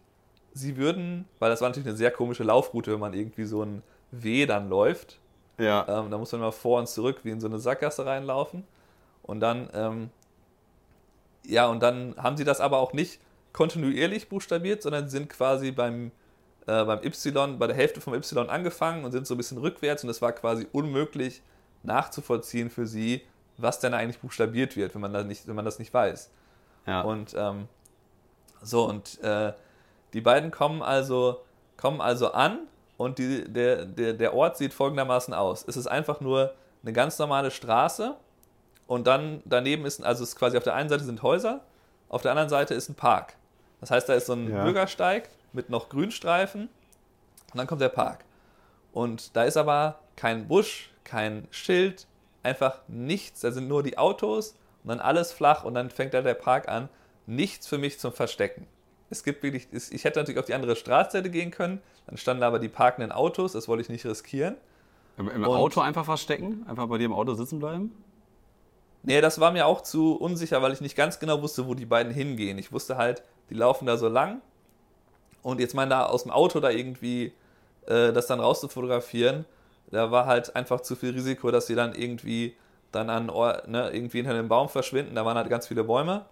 sie 0.52 0.76
würden, 0.76 1.26
weil 1.38 1.50
das 1.50 1.60
war 1.60 1.68
natürlich 1.68 1.88
eine 1.88 1.96
sehr 1.96 2.10
komische 2.10 2.44
Laufroute, 2.44 2.92
wenn 2.92 3.00
man 3.00 3.14
irgendwie 3.14 3.44
so 3.44 3.62
ein 3.62 3.82
W 4.10 4.46
dann 4.46 4.68
läuft. 4.68 5.18
Ja. 5.58 5.86
Ähm, 5.88 6.10
da 6.10 6.18
muss 6.18 6.32
man 6.32 6.42
mal 6.42 6.52
vor 6.52 6.78
und 6.78 6.88
zurück 6.88 7.20
wie 7.22 7.30
in 7.30 7.40
so 7.40 7.46
eine 7.46 7.58
Sackgasse 7.58 8.04
reinlaufen. 8.04 8.64
Und 9.22 9.40
dann, 9.40 9.68
ähm, 9.74 10.10
ja, 11.46 11.66
und 11.66 11.82
dann 11.82 12.14
haben 12.16 12.36
sie 12.36 12.44
das 12.44 12.60
aber 12.60 12.78
auch 12.78 12.92
nicht 12.92 13.20
kontinuierlich 13.52 14.28
buchstabiert, 14.28 14.82
sondern 14.82 15.08
sind 15.08 15.28
quasi 15.30 15.72
beim, 15.72 16.12
äh, 16.66 16.84
beim 16.84 17.00
Y, 17.02 17.58
bei 17.58 17.66
der 17.66 17.76
Hälfte 17.76 18.00
vom 18.00 18.14
Y 18.14 18.50
angefangen 18.50 19.04
und 19.04 19.12
sind 19.12 19.26
so 19.26 19.34
ein 19.34 19.38
bisschen 19.38 19.58
rückwärts 19.58 20.04
und 20.04 20.10
es 20.10 20.20
war 20.20 20.32
quasi 20.32 20.66
unmöglich 20.72 21.42
nachzuvollziehen 21.82 22.68
für 22.68 22.86
sie, 22.86 23.22
was 23.56 23.80
denn 23.80 23.94
eigentlich 23.94 24.18
buchstabiert 24.18 24.76
wird, 24.76 24.94
wenn 24.94 25.00
man 25.00 25.12
das 25.12 25.24
nicht, 25.24 25.46
wenn 25.46 25.56
man 25.56 25.64
das 25.64 25.78
nicht 25.78 25.94
weiß. 25.94 26.30
Ja. 26.86 27.00
Und 27.00 27.34
ähm, 27.36 27.68
so, 28.62 28.86
und 28.86 29.22
äh, 29.22 29.52
die 30.12 30.20
beiden 30.20 30.50
kommen 30.50 30.82
also, 30.82 31.42
kommen 31.76 32.00
also 32.00 32.32
an 32.32 32.60
und 32.96 33.18
die, 33.18 33.44
der, 33.44 33.84
der, 33.86 34.12
der 34.12 34.34
Ort 34.34 34.56
sieht 34.56 34.74
folgendermaßen 34.74 35.34
aus. 35.34 35.64
Es 35.66 35.76
ist 35.76 35.86
einfach 35.86 36.20
nur 36.20 36.54
eine 36.82 36.92
ganz 36.92 37.18
normale 37.18 37.50
Straße 37.50 38.16
und 38.86 39.06
dann 39.06 39.42
daneben 39.44 39.84
ist, 39.84 40.02
also 40.04 40.22
es 40.22 40.30
ist 40.30 40.36
quasi 40.36 40.56
auf 40.56 40.64
der 40.64 40.74
einen 40.74 40.88
Seite 40.88 41.04
sind 41.04 41.22
Häuser, 41.22 41.60
auf 42.08 42.22
der 42.22 42.30
anderen 42.30 42.48
Seite 42.48 42.74
ist 42.74 42.88
ein 42.88 42.94
Park. 42.94 43.34
Das 43.80 43.90
heißt, 43.90 44.08
da 44.08 44.14
ist 44.14 44.26
so 44.26 44.34
ein 44.34 44.50
Ja. 44.50 44.64
Bürgersteig 44.64 45.28
mit 45.52 45.70
noch 45.70 45.88
Grünstreifen 45.88 46.68
und 47.52 47.58
dann 47.58 47.66
kommt 47.66 47.80
der 47.80 47.88
Park. 47.88 48.24
Und 48.92 49.36
da 49.36 49.44
ist 49.44 49.56
aber 49.56 49.98
kein 50.16 50.48
Busch, 50.48 50.90
kein 51.04 51.46
Schild, 51.50 52.06
einfach 52.42 52.80
nichts. 52.88 53.40
Da 53.40 53.52
sind 53.52 53.68
nur 53.68 53.82
die 53.82 53.98
Autos 53.98 54.56
und 54.82 54.88
dann 54.88 55.00
alles 55.00 55.32
flach 55.32 55.64
und 55.64 55.74
dann 55.74 55.90
fängt 55.90 56.14
da 56.14 56.22
der 56.22 56.34
Park 56.34 56.68
an. 56.68 56.88
Nichts 57.26 57.66
für 57.66 57.76
mich 57.76 57.98
zum 57.98 58.12
Verstecken. 58.12 58.66
Es 59.10 59.22
gibt 59.22 59.42
wirklich, 59.42 59.68
ich 59.72 60.04
hätte 60.04 60.18
natürlich 60.18 60.38
auf 60.38 60.46
die 60.46 60.54
andere 60.54 60.74
Straßenseite 60.76 61.30
gehen 61.30 61.50
können, 61.50 61.80
dann 62.06 62.16
standen 62.16 62.42
aber 62.42 62.58
die 62.58 62.68
parkenden 62.68 63.12
Autos, 63.12 63.52
das 63.52 63.68
wollte 63.68 63.82
ich 63.82 63.88
nicht 63.88 64.04
riskieren. 64.04 64.56
Im, 65.18 65.28
im 65.28 65.44
Auto 65.44 65.80
einfach 65.80 66.04
verstecken? 66.04 66.64
Einfach 66.68 66.86
bei 66.86 66.98
dir 66.98 67.04
im 67.04 67.12
Auto 67.12 67.34
sitzen 67.34 67.58
bleiben? 67.58 67.92
Nee, 69.06 69.20
das 69.20 69.38
war 69.38 69.52
mir 69.52 69.66
auch 69.66 69.82
zu 69.82 70.16
unsicher, 70.16 70.60
weil 70.62 70.72
ich 70.72 70.80
nicht 70.80 70.96
ganz 70.96 71.20
genau 71.20 71.40
wusste, 71.40 71.68
wo 71.68 71.74
die 71.74 71.86
beiden 71.86 72.12
hingehen. 72.12 72.58
Ich 72.58 72.72
wusste 72.72 72.96
halt, 72.96 73.22
die 73.50 73.54
laufen 73.54 73.86
da 73.86 73.96
so 73.96 74.08
lang 74.08 74.42
und 75.42 75.60
jetzt 75.60 75.74
mal 75.74 75.88
da 75.88 76.06
aus 76.06 76.24
dem 76.24 76.32
Auto 76.32 76.58
da 76.58 76.70
irgendwie 76.70 77.32
äh, 77.86 78.12
das 78.12 78.26
dann 78.26 78.40
rauszufotografieren, 78.40 79.44
da 79.92 80.10
war 80.10 80.26
halt 80.26 80.56
einfach 80.56 80.80
zu 80.80 80.96
viel 80.96 81.10
Risiko, 81.10 81.52
dass 81.52 81.68
sie 81.68 81.76
dann 81.76 81.94
irgendwie 81.94 82.56
dann 82.90 83.08
an 83.08 83.26
ne, 83.26 83.90
irgendwie 83.92 84.18
hinter 84.18 84.32
einem 84.32 84.48
Baum 84.48 84.68
verschwinden. 84.68 85.14
Da 85.14 85.24
waren 85.24 85.36
halt 85.36 85.48
ganz 85.50 85.68
viele 85.68 85.84
Bäume, 85.84 86.24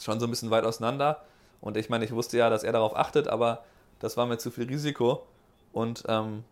schon 0.00 0.18
so 0.18 0.26
ein 0.26 0.30
bisschen 0.30 0.50
weit 0.50 0.64
auseinander. 0.64 1.22
Und 1.60 1.76
ich 1.76 1.88
meine, 1.88 2.04
ich 2.04 2.10
wusste 2.12 2.36
ja, 2.36 2.50
dass 2.50 2.64
er 2.64 2.72
darauf 2.72 2.96
achtet, 2.96 3.28
aber 3.28 3.62
das 4.00 4.16
war 4.16 4.26
mir 4.26 4.38
zu 4.38 4.50
viel 4.50 4.66
Risiko. 4.66 5.24
Und 5.72 6.02
ähm, 6.08 6.42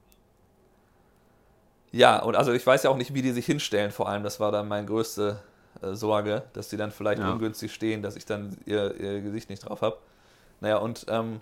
ja, 1.93 2.23
und 2.23 2.37
also 2.37 2.53
ich 2.53 2.67
weiß 2.67 2.83
ja 2.85 2.91
auch 2.91 2.97
nicht, 2.97 3.15
wie 3.15 3.23
die 3.23 3.33
sich 3.33 3.47
hinstellen, 3.47 3.91
vor 3.91 4.09
allem. 4.09 4.23
Das 4.23 4.41
war 4.41 4.53
dann 4.53 4.69
meine 4.69 4.87
größte 4.87 5.39
äh, 5.83 5.95
Sorge, 5.95 6.45
dass 6.53 6.69
die 6.69 6.77
dann 6.77 6.91
vielleicht 6.93 7.21
Ja. 7.21 7.33
ungünstig 7.33 7.73
stehen, 7.75 8.03
dass 8.03 8.17
ich 8.17 8.27
dann 8.27 8.57
ihr, 8.67 8.95
ihr 8.99 9.21
Gesicht 9.21 9.51
nicht 9.51 9.69
drauf 9.69 9.83
habe. 9.83 9.99
Naja, 10.61 10.77
und, 10.79 11.07
ähm, 11.09 11.41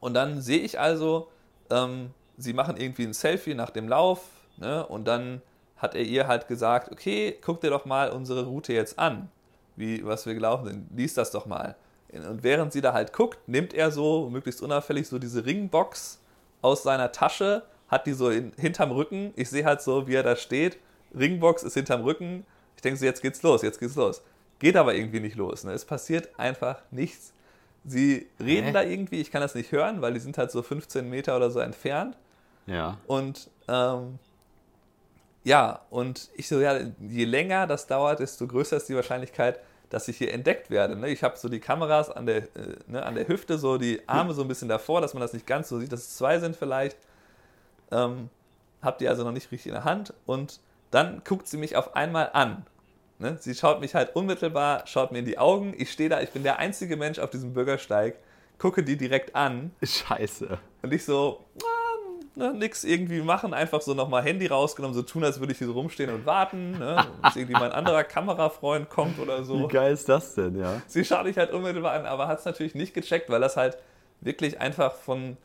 und 0.00 0.14
dann 0.14 0.40
sehe 0.40 0.58
ich 0.60 0.78
also, 0.80 1.28
ähm, 1.70 2.10
sie 2.36 2.52
machen 2.52 2.76
irgendwie 2.76 3.04
ein 3.04 3.12
Selfie 3.12 3.54
nach 3.54 3.70
dem 3.70 3.88
Lauf, 3.88 4.24
ne? 4.56 4.86
Und 4.86 5.06
dann 5.06 5.42
hat 5.76 5.94
er 5.94 6.02
ihr 6.02 6.26
halt 6.26 6.48
gesagt, 6.48 6.90
okay, 6.92 7.38
guck 7.40 7.60
dir 7.60 7.70
doch 7.70 7.84
mal 7.86 8.10
unsere 8.10 8.44
Route 8.44 8.72
jetzt 8.72 8.98
an, 8.98 9.30
wie, 9.76 10.04
was 10.04 10.26
wir 10.26 10.34
gelaufen 10.34 10.66
sind. 10.66 10.88
Lies 10.94 11.14
das 11.14 11.30
doch 11.30 11.46
mal. 11.46 11.76
Und 12.12 12.42
während 12.42 12.72
sie 12.72 12.80
da 12.80 12.92
halt 12.92 13.12
guckt, 13.12 13.38
nimmt 13.46 13.72
er 13.72 13.90
so, 13.90 14.28
möglichst 14.28 14.60
unauffällig, 14.62 15.08
so 15.08 15.18
diese 15.18 15.46
Ringbox 15.46 16.18
aus 16.60 16.82
seiner 16.82 17.12
Tasche, 17.12 17.62
hat 17.90 18.06
die 18.06 18.12
so 18.12 18.30
in, 18.30 18.52
hinterm 18.56 18.92
Rücken. 18.92 19.32
Ich 19.36 19.50
sehe 19.50 19.64
halt 19.64 19.82
so, 19.82 20.06
wie 20.06 20.14
er 20.14 20.22
da 20.22 20.36
steht. 20.36 20.78
Ringbox 21.18 21.62
ist 21.62 21.74
hinterm 21.74 22.02
Rücken. 22.02 22.46
Ich 22.76 22.82
denke 22.82 22.98
so, 22.98 23.04
jetzt 23.04 23.20
geht's 23.20 23.42
los, 23.42 23.62
jetzt 23.62 23.80
geht's 23.80 23.96
los. 23.96 24.22
Geht 24.58 24.76
aber 24.76 24.94
irgendwie 24.94 25.20
nicht 25.20 25.36
los. 25.36 25.64
Ne? 25.64 25.72
Es 25.72 25.84
passiert 25.84 26.28
einfach 26.38 26.80
nichts. 26.90 27.32
Sie 27.84 28.28
reden 28.38 28.68
Hä? 28.68 28.72
da 28.72 28.82
irgendwie, 28.82 29.20
ich 29.20 29.30
kann 29.30 29.40
das 29.40 29.54
nicht 29.54 29.72
hören, 29.72 30.02
weil 30.02 30.12
die 30.14 30.20
sind 30.20 30.38
halt 30.38 30.50
so 30.50 30.62
15 30.62 31.08
Meter 31.08 31.36
oder 31.36 31.50
so 31.50 31.60
entfernt. 31.60 32.16
Ja. 32.66 32.98
Und 33.06 33.50
ähm, 33.68 34.18
ja, 35.42 35.80
und 35.90 36.28
ich 36.36 36.46
so, 36.46 36.60
ja, 36.60 36.78
je 37.00 37.24
länger 37.24 37.66
das 37.66 37.86
dauert, 37.86 38.20
desto 38.20 38.46
größer 38.46 38.76
ist 38.76 38.88
die 38.88 38.94
Wahrscheinlichkeit, 38.94 39.58
dass 39.88 40.06
ich 40.08 40.18
hier 40.18 40.32
entdeckt 40.32 40.70
werde. 40.70 40.94
Ne? 40.94 41.08
Ich 41.08 41.22
habe 41.24 41.36
so 41.36 41.48
die 41.48 41.58
Kameras 41.58 42.10
an 42.10 42.26
der, 42.26 42.36
äh, 42.36 42.76
ne, 42.86 43.02
an 43.02 43.14
der 43.14 43.26
Hüfte, 43.26 43.58
so 43.58 43.78
die 43.78 44.06
Arme 44.06 44.34
so 44.34 44.42
ein 44.42 44.48
bisschen 44.48 44.68
davor, 44.68 45.00
dass 45.00 45.14
man 45.14 45.22
das 45.22 45.32
nicht 45.32 45.46
ganz 45.46 45.68
so 45.68 45.80
sieht, 45.80 45.92
dass 45.92 46.00
es 46.00 46.16
zwei 46.16 46.38
sind 46.38 46.54
vielleicht. 46.54 46.96
Ähm, 47.92 48.28
hab 48.82 48.98
die 48.98 49.08
also 49.08 49.24
noch 49.24 49.32
nicht 49.32 49.50
richtig 49.52 49.68
in 49.68 49.74
der 49.74 49.84
Hand 49.84 50.14
und 50.26 50.60
dann 50.90 51.22
guckt 51.24 51.46
sie 51.46 51.56
mich 51.58 51.76
auf 51.76 51.94
einmal 51.94 52.30
an. 52.32 52.64
Ne? 53.18 53.36
Sie 53.38 53.54
schaut 53.54 53.80
mich 53.80 53.94
halt 53.94 54.16
unmittelbar, 54.16 54.86
schaut 54.86 55.12
mir 55.12 55.18
in 55.18 55.26
die 55.26 55.38
Augen. 55.38 55.74
Ich 55.76 55.92
stehe 55.92 56.08
da, 56.08 56.20
ich 56.20 56.30
bin 56.30 56.42
der 56.42 56.58
einzige 56.58 56.96
Mensch 56.96 57.18
auf 57.18 57.30
diesem 57.30 57.52
Bürgersteig, 57.52 58.16
gucke 58.58 58.82
die 58.82 58.96
direkt 58.96 59.36
an 59.36 59.72
Scheiße. 59.82 60.58
und 60.82 60.92
ich 60.92 61.04
so, 61.04 61.44
ne, 62.34 62.52
nix 62.54 62.84
irgendwie 62.84 63.20
machen, 63.20 63.52
einfach 63.54 63.82
so 63.82 63.94
nochmal 63.94 64.22
Handy 64.22 64.46
rausgenommen, 64.46 64.94
so 64.94 65.02
tun, 65.02 65.22
als 65.22 65.38
würde 65.38 65.52
ich 65.52 65.58
hier 65.58 65.66
so 65.66 65.74
rumstehen 65.74 66.10
und 66.10 66.26
warten, 66.26 66.72
ne, 66.72 67.06
bis 67.22 67.36
irgendwie 67.36 67.54
mein 67.54 67.72
anderer 67.72 68.04
Kamerafreund 68.04 68.88
kommt 68.88 69.18
oder 69.18 69.40
Wie 69.40 69.44
so. 69.44 69.68
geil 69.68 69.92
ist 69.92 70.08
das 70.08 70.34
denn, 70.34 70.58
ja? 70.58 70.80
Sie 70.86 71.04
schaut 71.04 71.24
mich 71.24 71.36
halt 71.36 71.52
unmittelbar 71.52 71.92
an, 71.92 72.06
aber 72.06 72.26
hat 72.26 72.38
es 72.38 72.44
natürlich 72.44 72.74
nicht 72.74 72.94
gecheckt, 72.94 73.28
weil 73.30 73.40
das 73.40 73.56
halt 73.56 73.76
wirklich 74.20 74.60
einfach 74.60 74.94
von, 74.94 75.36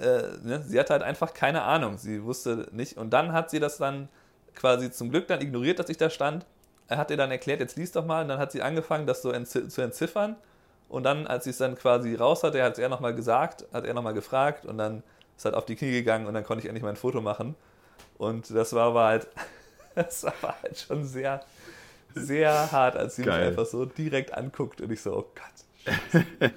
äh, 0.00 0.38
ne, 0.42 0.62
sie 0.66 0.78
hat 0.78 0.90
halt 0.90 1.02
einfach 1.02 1.34
keine 1.34 1.62
Ahnung, 1.62 1.98
sie 1.98 2.24
wusste 2.24 2.68
nicht. 2.72 2.96
Und 2.96 3.10
dann 3.10 3.32
hat 3.32 3.50
sie 3.50 3.60
das 3.60 3.78
dann 3.78 4.08
quasi 4.54 4.90
zum 4.90 5.10
Glück 5.10 5.28
dann 5.28 5.40
ignoriert, 5.40 5.78
dass 5.78 5.88
ich 5.88 5.96
da 5.96 6.10
stand. 6.10 6.46
Er 6.88 6.98
hat 6.98 7.10
ihr 7.10 7.16
dann 7.16 7.30
erklärt, 7.30 7.60
jetzt 7.60 7.76
lies 7.76 7.92
doch 7.92 8.04
mal, 8.04 8.22
und 8.22 8.28
dann 8.28 8.38
hat 8.38 8.52
sie 8.52 8.62
angefangen, 8.62 9.06
das 9.06 9.22
so 9.22 9.30
entzi 9.30 9.68
zu 9.68 9.80
entziffern. 9.80 10.36
Und 10.88 11.04
dann, 11.04 11.26
als 11.28 11.44
sie 11.44 11.50
es 11.50 11.58
dann 11.58 11.76
quasi 11.76 12.16
raus 12.16 12.42
hatte, 12.42 12.62
hat 12.62 12.78
er 12.78 12.88
nochmal 12.88 13.14
gesagt, 13.14 13.64
hat 13.72 13.84
er 13.84 13.94
nochmal 13.94 14.14
gefragt 14.14 14.66
und 14.66 14.76
dann 14.76 15.04
ist 15.36 15.44
halt 15.44 15.54
auf 15.54 15.64
die 15.64 15.76
Knie 15.76 15.92
gegangen 15.92 16.26
und 16.26 16.34
dann 16.34 16.42
konnte 16.42 16.62
ich 16.62 16.68
endlich 16.68 16.82
mein 16.82 16.96
Foto 16.96 17.20
machen. 17.20 17.54
Und 18.18 18.50
das 18.50 18.72
war 18.72 18.88
aber 18.88 19.04
halt, 19.04 19.28
das 19.94 20.24
war 20.24 20.56
halt 20.62 20.78
schon 20.78 21.04
sehr, 21.04 21.44
sehr 22.14 22.72
hart, 22.72 22.96
als 22.96 23.16
sie 23.16 23.22
Geil. 23.22 23.38
mich 23.38 23.48
einfach 23.50 23.66
so 23.66 23.84
direkt 23.84 24.34
anguckt 24.34 24.80
und 24.80 24.90
ich 24.90 25.00
so, 25.00 25.16
oh 25.16 25.26
Gott. 25.34 26.20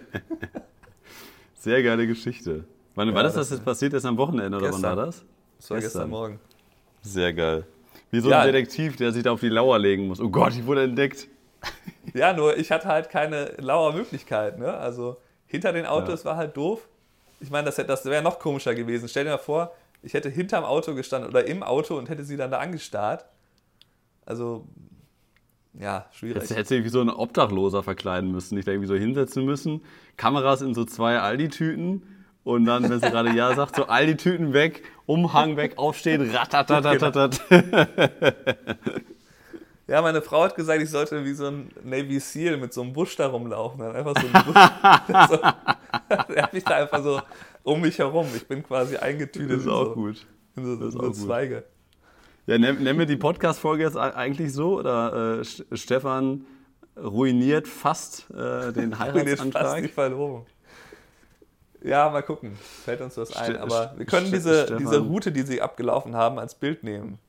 Sehr 1.64 1.82
geile 1.82 2.06
Geschichte. 2.08 2.66
Wann 2.96 3.10
Ja, 3.10 3.16
war 3.16 3.24
das, 3.24 3.34
das- 3.34 3.50
das 3.50 3.58
jetzt 3.60 3.66
passiert 3.66 3.94
ist 3.94 4.06
am 4.06 4.18
Wochenende 4.18 4.58
oder 4.58 4.68
wann 4.68 4.72
Gestern. 4.74 4.98
war 4.98 5.06
das? 5.06 5.26
Das 5.58 5.70
war 5.70 5.78
Gestern. 5.80 5.80
gestern 6.02 6.10
Morgen. 6.10 6.40
Sehr 7.02 7.34
geil. 7.34 7.66
Wie 8.12 8.20
so 8.20 8.30
Ja. 8.30 8.42
ein 8.42 8.52
Detektiv, 8.52 8.96
der 8.98 9.12
sich 9.12 9.24
da 9.24 9.32
auf 9.32 9.40
die 9.40 9.50
Lauer 9.50 9.80
legen 9.80 10.08
muss. 10.08 10.20
Oh 10.20 10.30
Gott, 10.30 10.54
ich 10.54 10.66
wurde 10.66 10.84
entdeckt. 10.84 11.28
Ja, 12.14 12.34
nur 12.34 12.58
ich 12.58 12.72
hatte 12.72 12.88
halt 12.90 13.10
keine 13.10 13.54
lauer 13.58 13.94
Möglichkeit. 13.94 14.60
Ne? 14.60 14.72
Also 14.72 15.18
hinter 15.48 15.72
den 15.74 15.86
Autos 15.88 16.26
war 16.26 16.36
halt 16.36 16.56
doof. 16.56 16.88
Ich 17.40 17.50
meine, 17.50 17.66
das, 17.66 17.78
das 17.78 18.06
wäre 18.06 18.22
noch 18.22 18.38
komischer 18.38 18.76
gewesen. 18.76 19.08
Stell 19.10 19.24
dir 19.24 19.32
mal 19.32 19.38
vor, 19.38 19.72
ich 20.04 20.14
hätte 20.14 20.30
hinterm 20.30 20.64
Auto 20.66 20.94
gestanden 20.94 21.30
oder 21.30 21.48
im 21.48 21.64
Auto 21.64 21.98
und 21.98 22.10
hätte 22.10 22.24
sie 22.24 22.38
dann 22.38 22.52
da 22.52 22.60
angestarrt. 22.60 23.26
Also, 24.26 24.68
ja, 25.74 26.06
schwierig. 26.12 26.42
Jetzt 26.44 26.52
hätte 26.56 26.68
sich 26.70 26.84
wie 26.84 26.90
so 26.90 27.02
ein 27.02 27.10
Obdachloser 27.10 27.82
verkleiden 27.82 28.32
müssen, 28.32 28.56
nicht 28.56 28.68
da 28.68 28.72
irgendwie 28.74 28.88
so 28.90 28.96
hinsetzen 28.96 29.44
müssen. 29.46 29.82
Kameras 30.18 30.62
in 30.62 30.74
so 30.76 30.86
zwei 30.86 31.20
Aldi-Tüten 31.20 32.04
und 32.44 32.66
dann, 32.66 32.84
wenn 32.90 33.00
sie 33.00 33.10
gerade 33.10 33.32
Ja 33.32 33.54
sagt, 33.56 33.76
so 33.76 33.86
Aldi-Tüten 33.86 34.54
weg, 34.54 34.84
Umhang 35.06 35.58
weg, 35.58 35.78
aufstehen, 35.78 36.30
ratatatatat. 36.32 37.42
Ja, 39.88 40.02
meine 40.02 40.22
Frau 40.22 40.44
hat 40.44 40.56
gesagt, 40.56 40.82
ich 40.82 40.90
sollte 40.90 41.26
wie 41.26 41.34
so 41.34 41.48
ein 41.48 41.70
Navy 41.84 42.20
Seal 42.20 42.56
mit 42.58 42.74
so 42.74 42.82
einem 42.82 42.94
Busch 42.94 43.18
da 43.18 43.28
rumlaufen. 43.28 43.80
Dann 43.80 43.96
einfach 43.96 44.14
so 44.20 44.28
ein 44.28 44.46
Busch. 44.46 44.56
so, 45.30 46.34
er 46.34 46.44
hat 46.44 46.54
mich 46.54 46.64
da 46.64 46.76
einfach 46.78 47.04
so 47.04 47.22
um 47.64 47.82
mich 47.82 48.00
herum. 48.00 48.28
Ich 48.36 48.48
bin 48.48 48.64
quasi 48.64 48.96
eingetütet. 48.96 49.52
Das 49.52 49.62
ist 49.62 49.68
auch 49.68 49.88
so, 49.88 49.94
gut. 49.94 50.26
In 50.56 50.66
so, 50.66 50.76
Das 50.78 50.88
ist 50.88 50.94
so 50.94 51.00
auch 51.00 51.04
gut. 51.08 51.16
Zweige. 51.18 51.66
Ja, 52.46 52.58
nennen 52.58 52.98
wir 52.98 53.06
die 53.06 53.18
Podcast-Folge 53.18 53.84
jetzt 53.84 53.98
eigentlich 53.98 54.54
so? 54.54 54.80
Oder 54.80 55.40
äh, 55.40 55.42
St- 55.42 55.66
Stefan 55.76 56.46
ruiniert 56.98 57.68
fast 57.68 58.30
äh, 58.32 58.72
den 58.72 58.74
bin 58.74 58.82
jetzt 58.90 58.92
fast 58.92 59.00
Heiratsantrag? 59.00 59.82
die 59.84 59.88
Verlobung. 59.90 60.46
Ja, 61.84 62.10
mal 62.10 62.24
gucken. 62.24 62.58
Fällt 62.86 63.02
uns 63.02 63.18
was 63.18 63.36
ein. 63.36 63.58
Aber 63.58 63.94
wir 63.98 64.06
können 64.06 64.32
diese, 64.32 64.64
Stefan. 64.64 64.78
diese 64.78 65.00
Route, 65.00 65.32
die 65.32 65.42
sie 65.42 65.62
abgelaufen 65.62 66.16
haben, 66.16 66.40
als 66.40 66.56
Bild 66.56 66.84
nehmen. 66.84 67.20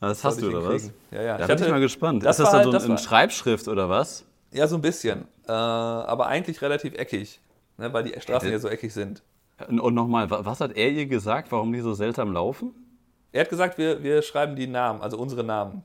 Das 0.00 0.22
hast 0.24 0.40
du, 0.40 0.48
ich 0.50 0.54
oder 0.54 0.68
was? 0.68 0.90
Ja, 1.10 1.22
ja. 1.22 1.36
Da 1.38 1.44
Ich 1.44 1.46
bin 1.48 1.56
ich 1.56 1.62
hatte- 1.62 1.70
mal 1.72 1.80
gespannt. 1.80 2.24
das 2.24 2.38
ist 2.38 2.44
das 2.44 2.50
dann 2.50 2.56
halt- 2.58 2.64
so 2.66 2.72
das 2.72 2.84
in 2.84 2.90
war- 2.90 2.98
Schreibschrift 2.98 3.66
oder 3.66 3.88
was? 3.88 4.24
Ja, 4.52 4.66
so 4.66 4.76
ein 4.76 4.82
bisschen. 4.82 5.26
Äh, 5.46 5.52
aber 5.52 6.26
eigentlich 6.26 6.60
relativ 6.62 6.94
eckig. 6.94 7.40
Ne, 7.78 7.92
weil 7.92 8.04
die 8.04 8.20
Straßen 8.20 8.48
Äh, 8.48 8.52
ja 8.52 8.58
so 8.58 8.68
eckig 8.68 8.92
sind. 8.92 9.22
Und 9.68 9.94
nochmal, 9.94 10.28
wa- 10.30 10.40
was 10.44 10.60
hat 10.60 10.76
er 10.76 10.90
ihr 10.90 11.06
gesagt, 11.06 11.50
warum 11.52 11.72
die 11.72 11.80
so 11.80 11.94
seltsam 11.94 12.32
laufen? 12.32 12.74
Er 13.32 13.42
hat 13.42 13.48
gesagt, 13.50 13.78
wir, 13.78 14.02
wir 14.02 14.22
schreiben 14.22 14.56
die 14.56 14.66
Namen, 14.66 15.00
also 15.02 15.16
unsere 15.18 15.44
Namen. 15.44 15.84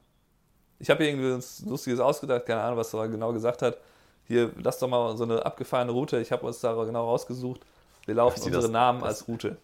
Ich 0.79 0.89
habe 0.89 1.05
irgendwie 1.05 1.35
was 1.35 1.63
Lustiges 1.65 1.99
ausgedacht, 1.99 2.45
keine 2.45 2.61
Ahnung, 2.61 2.77
was 2.77 2.93
er 2.93 3.07
genau 3.07 3.31
gesagt 3.33 3.61
hat. 3.61 3.77
Hier, 4.25 4.51
lass 4.61 4.79
doch 4.79 4.87
mal 4.87 5.15
so 5.17 5.23
eine 5.23 5.45
abgefahrene 5.45 5.91
Route. 5.91 6.19
Ich 6.19 6.31
habe 6.31 6.45
uns 6.45 6.59
da 6.59 6.73
genau 6.83 7.05
rausgesucht. 7.07 7.61
Wir 8.05 8.15
laufen 8.15 8.41
unsere 8.43 8.63
das- 8.63 8.71
Namen 8.71 8.99
das- 9.01 9.09
als 9.21 9.27
Route. 9.27 9.57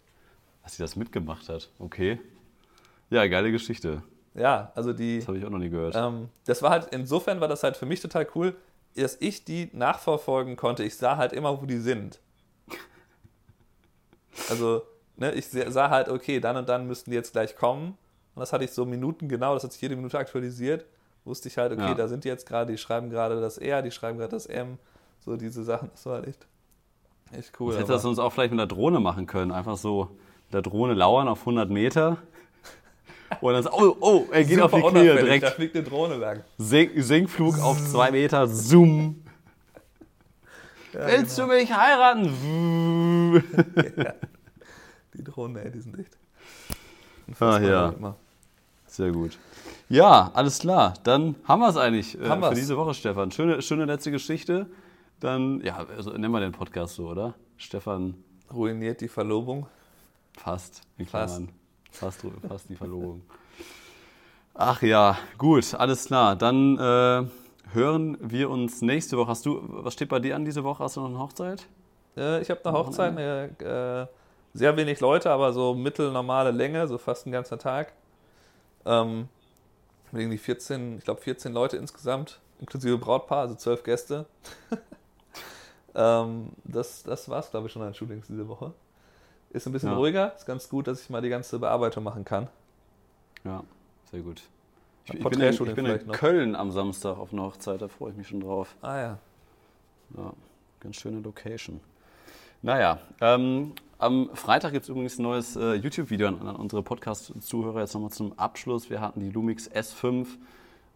Dass 0.63 0.75
sie 0.75 0.83
das 0.83 0.95
mitgemacht 0.95 1.49
hat. 1.49 1.69
Okay. 1.79 2.19
Ja, 3.09 3.25
geile 3.27 3.51
Geschichte. 3.51 4.03
Ja, 4.35 4.71
also 4.75 4.93
die. 4.93 5.19
Das 5.19 5.27
habe 5.27 5.37
ich 5.37 5.45
auch 5.45 5.49
noch 5.49 5.57
nie 5.57 5.69
gehört. 5.69 5.95
Ähm, 5.95 6.29
das 6.45 6.61
war 6.61 6.69
halt, 6.69 6.87
insofern 6.91 7.41
war 7.41 7.47
das 7.47 7.63
halt 7.63 7.75
für 7.75 7.85
mich 7.85 7.99
total 8.01 8.27
cool, 8.35 8.55
dass 8.95 9.17
ich 9.19 9.43
die 9.45 9.69
nachverfolgen 9.73 10.55
konnte. 10.55 10.83
Ich 10.83 10.95
sah 10.97 11.17
halt 11.17 11.33
immer, 11.33 11.59
wo 11.61 11.65
die 11.65 11.77
sind. 11.79 12.19
Also, 14.49 14.83
ne, 15.17 15.33
ich 15.33 15.47
sah 15.47 15.89
halt, 15.89 16.07
okay, 16.09 16.39
dann 16.39 16.55
und 16.57 16.69
dann 16.69 16.87
müssten 16.87 17.11
die 17.11 17.15
jetzt 17.15 17.33
gleich 17.33 17.55
kommen. 17.55 17.97
Und 18.35 18.39
das 18.39 18.53
hatte 18.53 18.63
ich 18.63 18.71
so 18.71 18.85
Minuten 18.85 19.27
genau, 19.27 19.53
das 19.53 19.63
hat 19.63 19.73
sich 19.73 19.81
jede 19.81 19.95
Minute 19.95 20.17
aktualisiert. 20.17 20.85
Wusste 21.25 21.49
ich 21.49 21.57
halt, 21.57 21.73
okay, 21.73 21.81
Ja. 21.81 21.93
da 21.93 22.07
sind 22.07 22.23
die 22.23 22.29
jetzt 22.29 22.45
gerade, 22.47 22.71
die 22.71 22.77
schreiben 22.77 23.09
gerade 23.09 23.41
das 23.41 23.57
R, 23.57 23.81
die 23.81 23.91
schreiben 23.91 24.17
gerade 24.17 24.31
das 24.31 24.45
M. 24.45 24.77
So 25.19 25.35
diese 25.35 25.63
Sachen, 25.63 25.89
das 25.91 26.05
war 26.05 26.15
halt 26.15 26.27
echt, 26.27 26.47
echt 27.31 27.59
cool. 27.59 27.71
Jetzt 27.73 27.81
hätte 27.81 27.91
das 27.93 28.05
uns 28.05 28.19
auch 28.19 28.31
vielleicht 28.31 28.51
mit 28.51 28.59
der 28.59 28.67
Drohne 28.67 28.99
machen 28.99 29.25
können. 29.27 29.51
Einfach 29.51 29.77
so 29.77 30.09
mit 30.47 30.53
der 30.53 30.61
Drohne 30.61 30.93
lauern 30.93 31.27
auf 31.27 31.39
100 31.41 31.69
Meter. 31.69 32.17
Und 33.41 33.53
dann 33.53 33.67
oh, 33.67 33.95
oh, 33.99 34.25
er 34.31 34.43
geht 34.43 34.59
auf 34.61 34.71
die 34.71 34.77
Super 34.77 34.91
Knie 34.91 35.01
unauffällig, 35.01 35.15
Da 35.15 35.25
direkt. 35.25 35.47
fliegt 35.55 35.75
eine 35.75 35.83
Drohne 35.83 36.15
lang. 36.15 36.43
Sink, 36.57 36.91
Sinkflug 36.95 37.59
auf 37.59 37.77
zwei 37.85 38.11
Meter, 38.11 38.47
zoom. 38.47 39.23
Ja, 40.93 41.07
Willst 41.07 41.35
genau. 41.35 41.49
du 41.49 41.53
mich 41.55 41.71
heiraten? 41.71 43.43
Die 45.13 45.23
Drohnen, 45.23 45.57
ey, 45.57 45.69
die 45.69 45.79
sind 45.81 45.99
echt. 45.99 46.17
Ah, 47.39 47.59
ja. 47.59 47.89
immer. 47.89 48.15
Sehr 48.87 49.11
gut. 49.11 49.37
Ja, 49.89 50.31
alles 50.33 50.59
klar. 50.59 50.93
Dann 51.03 51.35
haben 51.47 51.59
wir 51.59 51.69
es 51.69 51.77
eigentlich 51.77 52.19
äh, 52.19 52.41
für 52.41 52.55
diese 52.55 52.77
Woche, 52.77 52.93
Stefan. 52.93 53.31
Schöne, 53.31 53.61
schöne 53.61 53.85
letzte 53.85 54.11
Geschichte. 54.11 54.67
Dann, 55.19 55.61
ja, 55.61 55.85
also 55.95 56.11
nennen 56.11 56.31
wir 56.31 56.39
den 56.39 56.51
Podcast 56.53 56.95
so, 56.95 57.09
oder? 57.09 57.33
Stefan 57.57 58.15
Ruiniert 58.53 59.01
die 59.01 59.07
Verlobung. 59.09 59.67
fast. 60.37 60.81
In 60.97 61.05
Fast. 61.05 61.35
Klammern. 61.35 61.53
Fast, 61.91 62.21
fast 62.47 62.69
die 62.69 62.75
Verlobung. 62.75 63.21
Ach 64.53 64.81
ja, 64.81 65.17
gut, 65.37 65.73
alles 65.73 66.05
klar. 66.05 66.35
Dann 66.35 66.77
äh, 66.77 67.27
hören 67.73 68.17
wir 68.21 68.49
uns 68.49 68.81
nächste 68.81 69.17
Woche. 69.17 69.29
Hast 69.29 69.45
du, 69.45 69.61
was 69.67 69.93
steht 69.93 70.09
bei 70.09 70.19
dir 70.19 70.35
an 70.35 70.45
diese 70.45 70.63
Woche? 70.63 70.83
Hast 70.83 70.97
du 70.97 71.01
noch 71.01 71.09
eine 71.09 71.19
Hochzeit? 71.19 71.65
Äh, 72.17 72.41
ich 72.41 72.49
habe 72.49 72.63
eine 72.65 72.77
Hochzeit, 72.77 73.17
eine, 73.17 74.07
äh, 74.09 74.57
sehr 74.57 74.75
wenig 74.77 74.99
Leute, 74.99 75.31
aber 75.31 75.53
so 75.53 75.73
mittelnormale 75.73 76.51
Länge, 76.51 76.87
so 76.87 76.97
fast 76.97 77.25
ein 77.27 77.31
ganzer 77.31 77.57
Tag. 77.57 77.93
Ähm, 78.85 79.27
irgendwie 80.11 80.37
14, 80.37 80.97
ich 80.97 81.03
glaube 81.03 81.21
14 81.21 81.53
Leute 81.53 81.77
insgesamt, 81.77 82.39
inklusive 82.59 82.97
Brautpaar, 82.97 83.41
also 83.41 83.55
12 83.55 83.83
Gäste. 83.83 84.25
ähm, 85.95 86.49
das 86.63 87.03
das 87.03 87.29
war 87.29 87.39
es, 87.39 87.51
glaube 87.51 87.67
ich, 87.67 87.73
schon 87.73 87.81
an 87.81 87.93
Shootings 87.93 88.27
diese 88.27 88.47
Woche. 88.47 88.73
Ist 89.51 89.65
ein 89.65 89.73
bisschen 89.73 89.89
Ja. 89.89 89.95
ruhiger, 89.97 90.35
ist 90.35 90.45
ganz 90.45 90.69
gut, 90.69 90.87
dass 90.87 91.01
ich 91.01 91.09
mal 91.09 91.21
die 91.21 91.29
ganze 91.29 91.57
Bearbeitung 91.59 92.03
machen 92.03 92.23
kann. 92.23 92.47
Ja, 93.43 93.63
sehr 94.11 94.21
gut. 94.21 94.41
Ich, 95.05 95.13
ich 95.15 95.23
bin 95.23 95.41
in, 95.41 95.53
ich 95.53 95.75
bin 95.75 95.85
in 95.85 96.05
noch. 96.07 96.13
Köln 96.13 96.55
am 96.55 96.71
Samstag 96.71 97.17
auf 97.17 97.33
einer 97.33 97.43
Hochzeit, 97.43 97.81
da 97.81 97.87
freue 97.87 98.11
ich 98.11 98.17
mich 98.17 98.27
schon 98.27 98.41
drauf. 98.41 98.75
Ah 98.81 98.97
ja. 98.99 99.17
Ja, 100.17 100.33
ganz 100.79 100.97
schöne 100.97 101.19
Location. 101.19 101.79
Naja, 102.61 102.99
ähm, 103.21 103.73
am 103.97 104.29
Freitag 104.35 104.73
gibt 104.73 104.83
es 104.83 104.89
übrigens 104.89 105.17
ein 105.17 105.23
neues 105.23 105.55
äh, 105.55 105.73
YouTube-Video 105.75 106.27
an, 106.27 106.45
an 106.47 106.55
unsere 106.57 106.83
Podcast-Zuhörer. 106.83 107.79
Jetzt 107.81 107.93
nochmal 107.93 108.11
zum 108.11 108.37
Abschluss. 108.37 108.89
Wir 108.89 109.01
hatten 109.01 109.19
die 109.19 109.29
Lumix 109.29 109.69
S5, 109.69 110.23
äh, 110.23 110.27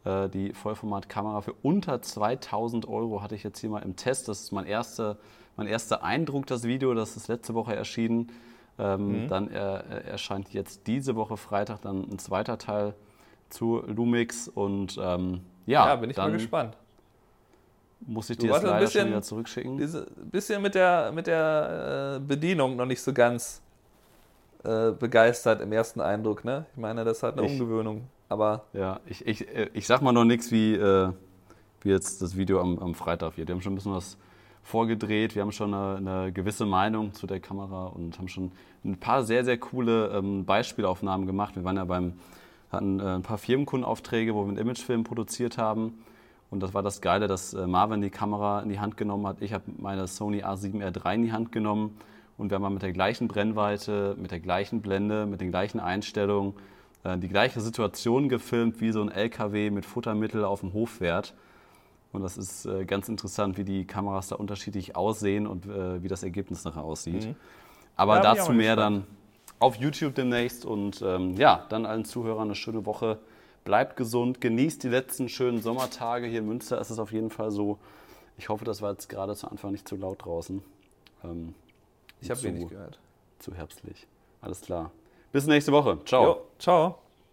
die 0.05 0.53
Vollformat-Kamera 0.53 1.41
für 1.41 1.53
unter 1.61 2.01
2000 2.01 2.87
Euro 2.87 3.21
hatte 3.21 3.35
ich 3.35 3.43
jetzt 3.43 3.59
hier 3.59 3.69
mal 3.69 3.81
im 3.83 3.95
Test. 3.95 4.27
Das 4.27 4.41
ist 4.41 4.51
mein 4.51 4.65
erster, 4.65 5.17
mein 5.55 5.67
erster 5.67 6.03
Eindruck, 6.03 6.45
das 6.47 6.63
Video. 6.63 6.93
Das 6.93 7.15
ist 7.15 7.27
letzte 7.29 7.53
Woche 7.53 7.75
erschienen. 7.75 8.29
Ähm, 8.79 9.27
Dann 9.29 9.49
äh, 9.51 9.77
äh, 9.77 10.03
erscheint 10.09 10.51
jetzt 10.53 10.87
diese 10.87 11.15
Woche 11.15 11.37
Freitag 11.37 11.81
dann 11.81 12.01
ein 12.11 12.19
zweiter 12.19 12.57
Teil 12.57 12.95
zu 13.49 13.81
Lumix. 13.87 14.47
Und 14.47 14.97
ähm, 15.01 15.41
ja, 15.67 15.87
Ja, 15.87 15.95
bin 15.95 16.09
ich 16.09 16.17
mal 16.17 16.31
gespannt. 16.31 16.75
muss 18.01 18.29
ich 18.29 18.37
dir 18.37 18.49
das 18.49 18.59
ein 18.59 18.65
leider 18.65 18.77
schon 18.79 18.83
bisschen- 18.85 19.07
wieder 19.09 19.21
zurückschicken. 19.21 19.77
Diese 19.77 20.07
bisschen 20.31 20.61
mit 20.61 20.75
der, 20.75 21.11
mit 21.13 21.27
der 21.27 22.15
äh, 22.17 22.19
Bedienung 22.19 22.75
noch 22.75 22.85
nicht 22.87 23.01
so 23.01 23.13
ganz 23.13 23.61
äh, 24.65 24.91
begeistert 24.91 25.61
im 25.61 25.71
ersten 25.71 26.01
Eindruck, 26.01 26.43
ne? 26.43 26.65
Ich 26.73 26.81
meine, 26.81 27.03
das 27.05 27.21
hat 27.23 27.37
eine 27.37 27.45
Ich- 27.47 27.53
Umgewöhnung. 27.53 28.07
Aber 28.33 28.63
Ja, 28.73 28.99
ich, 29.05 29.27
ich, 29.27 29.47
äh, 29.47 29.69
ich 29.73 29.85
sag 29.85 30.01
mal 30.01 30.11
noch 30.11 30.23
nichts, 30.23 30.51
wie, 30.51 30.73
äh, 30.73 31.11
wie 31.81 31.89
jetzt 31.89 32.19
das 32.19 32.35
Video 32.35 32.59
am, 32.59 32.79
am 32.79 32.95
Freitag 32.95 33.37
wird. 33.37 33.47
Wir 33.47 33.53
haben 33.53 33.61
schon 33.61 33.73
ein 33.73 33.75
bisschen 33.75 33.93
was 33.93 34.17
vorgedreht, 34.63 35.35
wir 35.35 35.43
haben 35.43 35.51
schon 35.51 35.71
eine, 35.71 35.97
eine 35.97 36.31
gewisse 36.31 36.65
Meinung 36.65 37.13
zu 37.13 37.27
der 37.27 37.39
Kamera 37.39 37.85
und 37.85 38.17
haben 38.17 38.27
schon 38.27 38.51
ein 38.83 38.97
paar 38.97 39.21
sehr, 39.21 39.45
sehr 39.45 39.59
coole 39.59 40.07
ähm, 40.07 40.45
Beispielaufnahmen 40.45 41.27
gemacht. 41.27 41.55
Wir 41.55 41.63
waren 41.63 41.77
ja 41.77 41.85
beim, 41.85 42.13
hatten 42.71 42.99
äh, 42.99 43.03
ein 43.03 43.21
paar 43.21 43.37
Firmenkundenaufträge, 43.37 44.33
wo 44.33 44.45
wir 44.45 44.49
einen 44.49 44.57
Imagefilm 44.57 45.03
produziert 45.03 45.59
haben. 45.59 46.03
Und 46.49 46.63
das 46.63 46.73
war 46.73 46.81
das 46.81 47.01
Geile, 47.01 47.27
dass 47.27 47.53
äh, 47.53 47.67
Marvin 47.67 48.01
die 48.01 48.09
Kamera 48.09 48.61
in 48.61 48.69
die 48.69 48.79
Hand 48.79 48.97
genommen 48.97 49.27
hat. 49.27 49.43
Ich 49.43 49.53
habe 49.53 49.65
meine 49.77 50.07
Sony 50.07 50.43
A7R3 50.43 51.13
in 51.13 51.21
die 51.21 51.33
Hand 51.33 51.51
genommen 51.51 51.99
und 52.39 52.49
wir 52.49 52.59
haben 52.59 52.73
mit 52.73 52.81
der 52.81 52.93
gleichen 52.93 53.27
Brennweite, 53.27 54.15
mit 54.19 54.31
der 54.31 54.39
gleichen 54.39 54.81
Blende, 54.81 55.27
mit 55.27 55.39
den 55.39 55.51
gleichen 55.51 55.79
Einstellungen 55.79 56.55
die 57.17 57.27
gleiche 57.27 57.59
Situation 57.61 58.29
gefilmt, 58.29 58.79
wie 58.81 58.91
so 58.91 59.01
ein 59.01 59.11
LKW 59.11 59.69
mit 59.71 59.85
Futtermittel 59.85 60.45
auf 60.45 60.61
dem 60.61 60.73
Hof 60.73 60.89
fährt. 60.89 61.33
Und 62.13 62.21
das 62.21 62.37
ist 62.37 62.65
äh, 62.65 62.85
ganz 62.85 63.09
interessant, 63.09 63.57
wie 63.57 63.63
die 63.63 63.85
Kameras 63.85 64.27
da 64.27 64.35
unterschiedlich 64.35 64.95
aussehen 64.95 65.47
und 65.47 65.65
äh, 65.65 66.01
wie 66.03 66.07
das 66.07 66.23
Ergebnis 66.23 66.63
nachher 66.63 66.83
aussieht. 66.83 67.25
Mhm. 67.25 67.35
Aber 67.95 68.17
Ja, 68.17 68.21
dazu 68.21 68.53
mehr 68.53 68.75
dann 68.75 69.05
auf 69.59 69.75
YouTube 69.77 70.15
demnächst. 70.15 70.63
Und 70.63 71.01
ähm, 71.01 71.35
ja, 71.35 71.65
dann 71.69 71.85
allen 71.85 72.05
Zuhörern 72.05 72.43
eine 72.43 72.55
schöne 72.55 72.85
Woche. 72.85 73.19
Bleibt 73.65 73.97
gesund, 73.97 74.41
genießt 74.41 74.83
die 74.83 74.89
letzten 74.89 75.27
schönen 75.29 75.61
Sommertage. 75.61 76.27
Hier 76.27 76.39
in 76.39 76.47
Münster 76.47 76.79
ist 76.79 76.89
es 76.89 76.99
auf 76.99 77.11
jeden 77.11 77.29
Fall 77.29 77.49
so. 77.49 77.79
Ich 78.37 78.49
hoffe, 78.49 78.65
das 78.65 78.81
war 78.81 78.91
jetzt 78.91 79.09
gerade 79.09 79.35
zu 79.35 79.47
Anfang 79.47 79.71
nicht 79.71 79.87
zu 79.87 79.95
laut 79.95 80.23
draußen. 80.23 80.61
Ähm, 81.23 81.55
ich 82.21 82.29
habe 82.29 82.43
wenig 82.43 82.67
gehört. 82.67 82.99
zu 83.39 83.53
herbstlich. 83.53 84.07
Alles 84.41 84.61
klar. 84.61 84.91
Bis 85.33 85.47
nächste 85.47 85.71
Woche. 85.71 85.97
Ciao. 86.05 86.23
Jo, 86.23 86.41
ciao. 86.59 87.02